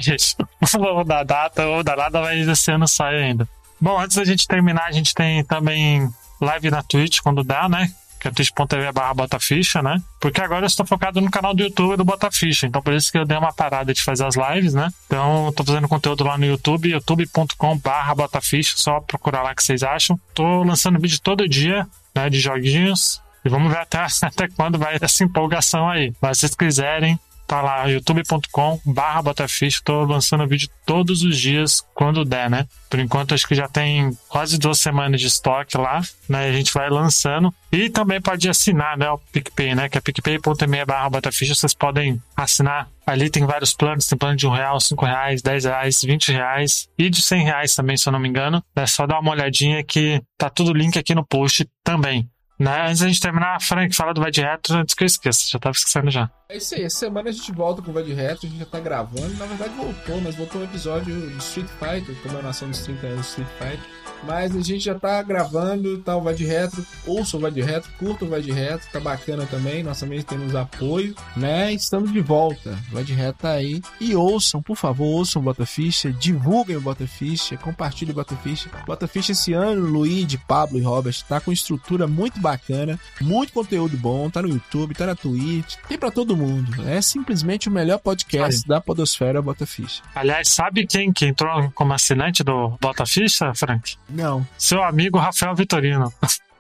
Não 0.74 0.80
vou 0.96 1.04
dar 1.06 1.24
data 1.24 1.66
ou 1.66 1.82
dar 1.84 1.96
nada, 1.98 2.17
esse 2.26 2.72
ano 2.72 2.88
sai 2.88 3.24
ainda. 3.24 3.48
Bom, 3.80 4.00
antes 4.00 4.18
da 4.18 4.26
gente 4.26 4.48
terminar, 4.48 4.86
a 4.86 4.92
gente 4.92 5.14
tem 5.14 5.44
também 5.44 6.10
live 6.42 6.72
na 6.72 6.82
Twitch 6.82 7.20
quando 7.22 7.44
dá, 7.44 7.70
né? 7.70 7.92
Que 8.20 8.28
é 8.28 8.32
twitch.tv 8.32 8.92
barra 8.92 9.14
Botaficha, 9.14 9.82
né? 9.84 10.02
Porque 10.20 10.42
agora 10.42 10.64
eu 10.64 10.68
estou 10.68 10.86
focado 10.86 11.22
no 11.22 11.30
canal 11.30 11.54
do 11.54 11.62
YouTube 11.62 11.96
do 11.98 12.04
Botaficha. 12.04 12.66
Então 12.66 12.82
por 12.82 12.94
isso 12.94 13.12
que 13.12 13.18
eu 13.18 13.26
dei 13.26 13.38
uma 13.38 13.54
parada 13.54 13.94
de 13.94 14.04
fazer 14.04 14.26
as 14.26 14.36
lives, 14.36 14.74
né? 14.74 14.90
Então 15.06 15.54
tô 15.56 15.64
fazendo 15.64 15.88
conteúdo 15.88 16.24
lá 16.24 16.36
no 16.36 16.46
YouTube, 16.46 16.90
youtube.com 16.90 17.78
barra 17.78 18.16
Botaficha. 18.16 18.74
Só 18.76 19.00
procurar 19.02 19.44
lá 19.44 19.54
que 19.54 19.64
vocês 19.64 19.84
acham. 19.84 20.20
Tô 20.34 20.64
lançando 20.64 21.00
vídeo 21.00 21.20
todo 21.22 21.48
dia, 21.48 21.88
né? 22.16 22.28
De 22.28 22.40
joguinhos. 22.40 23.22
E 23.46 23.50
vamos 23.50 23.72
ver 23.72 23.80
até, 23.80 24.00
até 24.24 24.48
quando 24.48 24.80
vai 24.80 24.98
essa 25.00 25.24
empolgação 25.24 25.88
aí. 25.88 26.12
Mas 26.20 26.38
se 26.38 26.42
vocês 26.42 26.56
quiserem, 26.56 27.20
tá 27.48 27.62
lá, 27.62 27.86
youtube.com 27.86 28.80
barra 28.86 29.22
Botaficha, 29.22 29.82
tô 29.84 30.04
lançando 30.04 30.46
vídeo 30.46 30.70
todos 30.86 31.24
os 31.24 31.38
dias, 31.38 31.84
quando 31.96 32.26
der, 32.26 32.50
né? 32.50 32.68
Por 32.90 33.00
enquanto, 33.00 33.34
acho 33.34 33.48
que 33.48 33.56
já 33.56 33.68
tem 33.68 34.16
quase 34.28 34.58
duas 34.58 34.80
semanas 34.80 35.20
de 35.20 35.28
estoque 35.28 35.78
lá, 35.78 36.02
né? 36.28 36.50
A 36.50 36.52
gente 36.52 36.74
vai 36.74 36.90
lançando. 36.90 37.54
E 37.72 37.90
também 37.90 38.22
pode 38.22 38.48
assinar, 38.50 38.98
né? 38.98 39.10
O 39.10 39.18
PicPay, 39.18 39.76
né? 39.76 39.90
Que 39.90 39.98
é 39.98 40.02
picpay.me 40.02 40.86
barra 40.86 41.10
Botaficha, 41.10 41.56
vocês 41.56 41.74
podem 41.74 42.22
assinar. 42.36 42.90
Ali 43.06 43.30
tem 43.30 43.46
vários 43.46 43.74
planos, 43.74 44.06
tem 44.06 44.18
plano 44.18 44.36
de 44.36 44.46
um 44.46 44.52
real, 44.52 44.80
cinco 44.80 45.06
reais, 45.06 45.42
dez 45.42 45.64
reais, 45.64 46.02
vinte 46.02 46.32
reais 46.32 46.90
e 46.98 47.10
de 47.10 47.22
cem 47.22 47.44
reais 47.44 47.74
também, 47.74 47.96
se 47.96 48.08
eu 48.08 48.12
não 48.12 48.20
me 48.20 48.28
engano. 48.28 48.62
É 48.76 48.86
só 48.86 49.08
dar 49.08 49.20
uma 49.20 49.32
olhadinha 49.32 49.84
que 49.84 50.22
tá 50.38 50.50
tudo 50.50 50.74
link 50.74 50.98
aqui 51.00 51.16
no 51.16 51.26
post 51.26 51.66
também. 51.84 52.30
Né? 52.60 52.88
Antes 52.88 53.02
da 53.02 53.08
gente 53.08 53.20
terminar, 53.20 53.62
Frank, 53.62 53.96
fala 53.96 54.14
do 54.14 54.22
Vai 54.22 54.32
de 54.32 54.42
Retro 54.42 54.78
antes 54.78 54.96
que 54.96 55.04
eu 55.04 55.06
esqueça, 55.06 55.46
já 55.52 55.60
tava 55.60 55.76
esquecendo 55.76 56.10
já. 56.10 56.30
É 56.50 56.58
isso 56.58 56.74
aí, 56.74 56.84
essa 56.84 57.00
semana 57.00 57.30
a 57.30 57.32
gente 57.32 57.52
volta 57.52 57.82
com 57.82 57.92
o 57.92 57.94
Vai 57.94 58.04
de 58.04 58.14
Retro, 58.14 58.48
a 58.48 58.50
gente 58.50 58.60
já 58.60 58.66
tá 58.66 58.80
gravando, 58.80 59.34
na 59.38 59.46
verdade 59.46 59.74
voltou, 59.76 60.22
mas 60.22 60.36
voltou 60.36 60.62
um 60.62 60.64
episódio 60.64 61.14
do 61.14 61.38
Street 61.38 61.70
Fighter, 61.80 62.16
comemoração 62.24 62.70
dos 62.70 62.82
30 62.82 63.08
anos 63.08 63.26
do 63.26 63.30
Street 63.30 63.50
Fighter. 63.60 63.90
Mas 64.24 64.56
a 64.56 64.62
gente 64.62 64.80
já 64.80 64.96
tá 64.96 65.22
gravando, 65.22 65.98
tá 66.00 66.16
o 66.16 66.22
Vai 66.22 66.34
de 66.34 66.46
Retro, 66.46 66.86
ouça 67.06 67.38
o 67.38 67.40
Vai 67.40 67.52
de 67.52 67.62
Retro, 67.62 67.92
curta 67.98 68.26
o 68.26 68.30
Vai 68.30 68.42
de 68.42 68.52
Retro, 68.52 68.88
tá 68.92 69.00
bacana 69.00 69.46
também, 69.46 69.84
nós 69.84 70.00
também 70.00 70.22
temos 70.22 70.56
apoio, 70.56 71.16
né? 71.36 71.74
Estamos 71.74 72.12
de 72.12 72.22
volta, 72.22 72.78
Vai 72.92 73.04
de 73.04 73.14
Retro 73.14 73.42
tá 73.42 73.52
aí. 73.52 73.82
E 74.00 74.16
ouçam, 74.16 74.62
por 74.62 74.76
favor, 74.76 75.06
ouçam 75.06 75.42
o 75.42 75.46
Botaficha, 75.46 76.12
divulguem 76.12 76.76
o 76.76 76.82
Botaficha, 76.82 77.58
compartilhem 77.58 78.12
o 78.12 78.16
Botaficha. 78.16 78.70
Botaficha 78.86 79.32
esse 79.32 79.54
ano, 79.54 79.82
Luigi, 79.82 80.38
Pablo 80.38 80.78
e 80.78 80.82
Robert, 80.82 81.16
tá 81.28 81.40
com 81.40 81.52
estrutura 81.52 82.08
muito 82.08 82.40
bacana, 82.40 83.00
muito 83.22 83.54
conteúdo 83.54 83.98
bom, 83.98 84.30
tá 84.30 84.42
no 84.42 84.50
YouTube, 84.50 84.96
tá 84.96 85.06
na 85.06 85.16
Twitch, 85.16 85.76
tem 85.88 85.98
pra 85.98 86.12
todo 86.12 86.36
mundo. 86.36 86.88
É 86.88 87.02
simplesmente 87.02 87.70
o 87.70 87.72
melhor 87.72 88.00
podcast 88.00 88.68
da 88.68 88.82
Podosfera 88.82 89.42
Botaficha. 89.42 90.02
Aliás, 90.16 90.50
sabe 90.50 90.86
quem 90.86 91.12
que 91.12 91.26
entrou 91.26 91.72
como 91.74 91.94
assinante 91.94 92.44
do 92.44 92.78
Bota 92.82 93.06
Ficha, 93.06 93.54
Frank? 93.54 93.96
Não. 94.10 94.46
Seu 94.58 94.84
amigo 94.84 95.18
Rafael 95.18 95.56
Vitorino. 95.56 96.12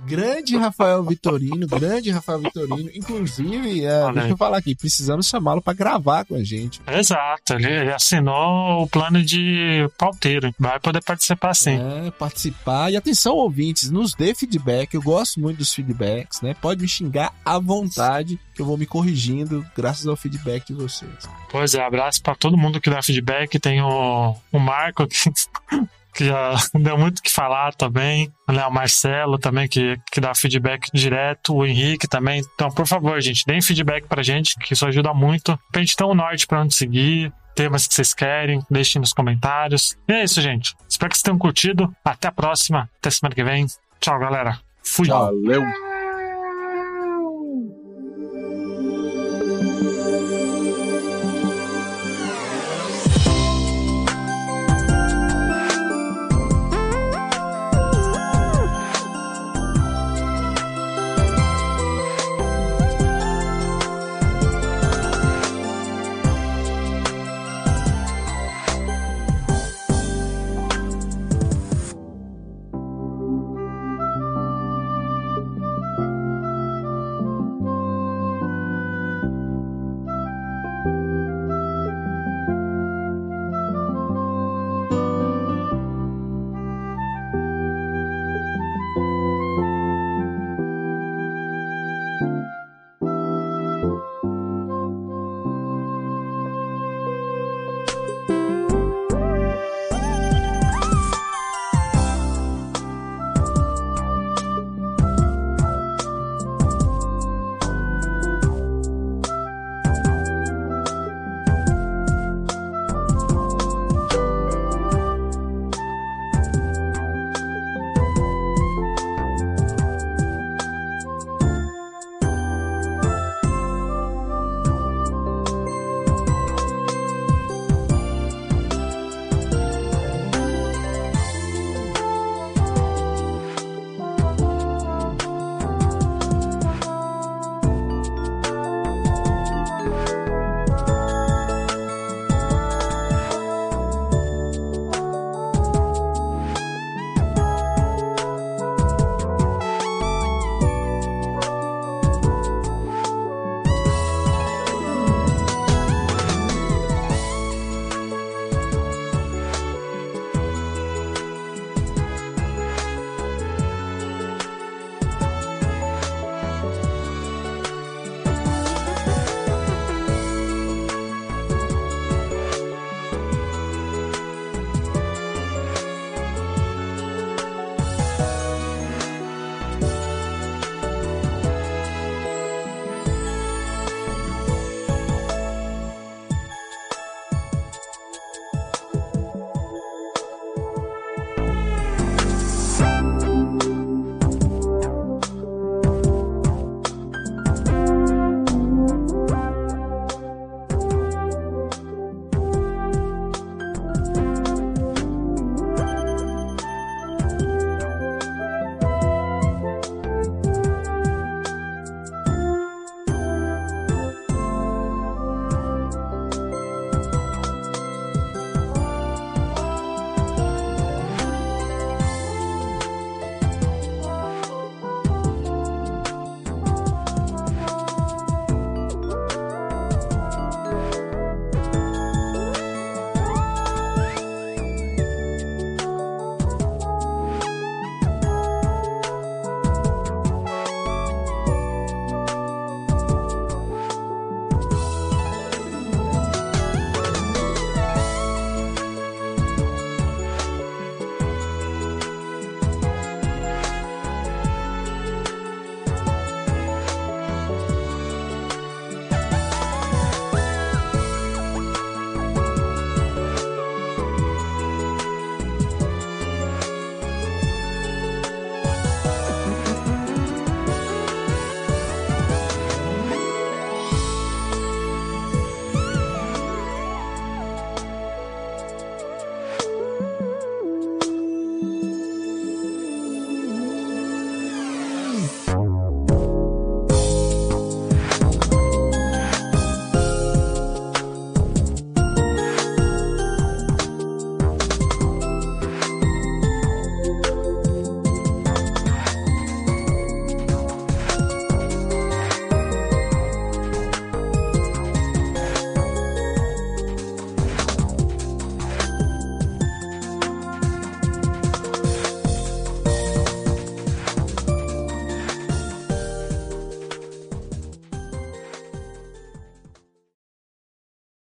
Grande 0.05 0.55
Rafael 0.55 1.03
Vitorino, 1.03 1.67
grande 1.67 2.11
Rafael 2.11 2.39
Vitorino. 2.39 2.89
Inclusive, 2.93 3.83
é, 3.83 4.11
deixa 4.13 4.29
eu 4.29 4.37
falar 4.37 4.59
aqui, 4.59 4.75
precisamos 4.75 5.27
chamá-lo 5.27 5.61
pra 5.61 5.73
gravar 5.73 6.23
com 6.23 6.35
a 6.35 6.43
gente. 6.43 6.79
Exato, 6.87 7.53
ele, 7.53 7.65
ele 7.65 7.91
assinou 7.91 8.83
o 8.83 8.87
plano 8.87 9.23
de 9.23 9.89
pauteiro. 9.97 10.53
Vai 10.59 10.79
poder 10.79 11.03
participar 11.03 11.53
sim. 11.55 11.79
É, 11.79 12.11
participar. 12.11 12.91
E 12.91 12.97
atenção, 12.97 13.33
ouvintes, 13.35 13.89
nos 13.89 14.13
dê 14.13 14.35
feedback. 14.35 14.93
Eu 14.93 15.01
gosto 15.01 15.39
muito 15.39 15.57
dos 15.57 15.73
feedbacks, 15.73 16.41
né? 16.41 16.55
Pode 16.61 16.81
me 16.81 16.87
xingar 16.87 17.33
à 17.43 17.57
vontade, 17.57 18.39
que 18.53 18.61
eu 18.61 18.65
vou 18.65 18.77
me 18.77 18.85
corrigindo 18.85 19.65
graças 19.75 20.05
ao 20.05 20.15
feedback 20.15 20.67
de 20.67 20.73
vocês. 20.73 21.11
Pois 21.49 21.73
é, 21.73 21.83
abraço 21.83 22.21
pra 22.21 22.35
todo 22.35 22.55
mundo 22.55 22.79
que 22.79 22.89
dá 22.89 23.01
feedback. 23.01 23.59
Tem 23.59 23.81
o, 23.81 24.35
o 24.51 24.59
Marco, 24.59 25.07
que, 25.07 25.17
que 26.17 26.25
já 26.25 26.55
deu 26.73 26.97
muito 26.97 27.19
o 27.19 27.21
que 27.21 27.31
falar 27.31 27.73
também. 27.73 28.31
Né? 28.47 28.65
O 28.65 28.71
Marcelo 28.71 29.37
também, 29.37 29.67
que, 29.67 29.97
que 30.11 30.19
dá 30.19 30.33
feedback 30.33 30.89
direto. 30.93 31.55
O 31.55 31.65
Henrique 31.65 32.07
também. 32.07 32.41
Então, 32.55 32.69
por 32.71 32.87
favor, 32.87 33.21
gente, 33.21 33.45
deem 33.45 33.61
feedback 33.61 34.07
pra 34.07 34.23
gente, 34.23 34.57
que 34.57 34.73
isso 34.73 34.85
ajuda 34.85 35.13
muito. 35.13 35.57
Pra 35.71 35.81
gente 35.81 35.95
ter 35.95 36.03
um 36.03 36.15
norte 36.15 36.47
pra 36.47 36.61
onde 36.61 36.75
seguir. 36.75 37.31
Temas 37.55 37.87
que 37.87 37.95
vocês 37.95 38.13
querem, 38.13 38.61
deixem 38.69 38.99
nos 38.99 39.13
comentários. 39.13 39.97
E 40.07 40.13
é 40.13 40.23
isso, 40.23 40.41
gente. 40.41 40.75
Espero 40.87 41.09
que 41.09 41.17
vocês 41.17 41.23
tenham 41.23 41.39
curtido. 41.39 41.91
Até 42.05 42.27
a 42.27 42.31
próxima. 42.31 42.89
Até 42.99 43.09
semana 43.09 43.33
que 43.33 43.43
vem. 43.43 43.65
Tchau, 43.99 44.19
galera. 44.19 44.59
Fui. 44.83 45.07
Valeu! 45.07 45.86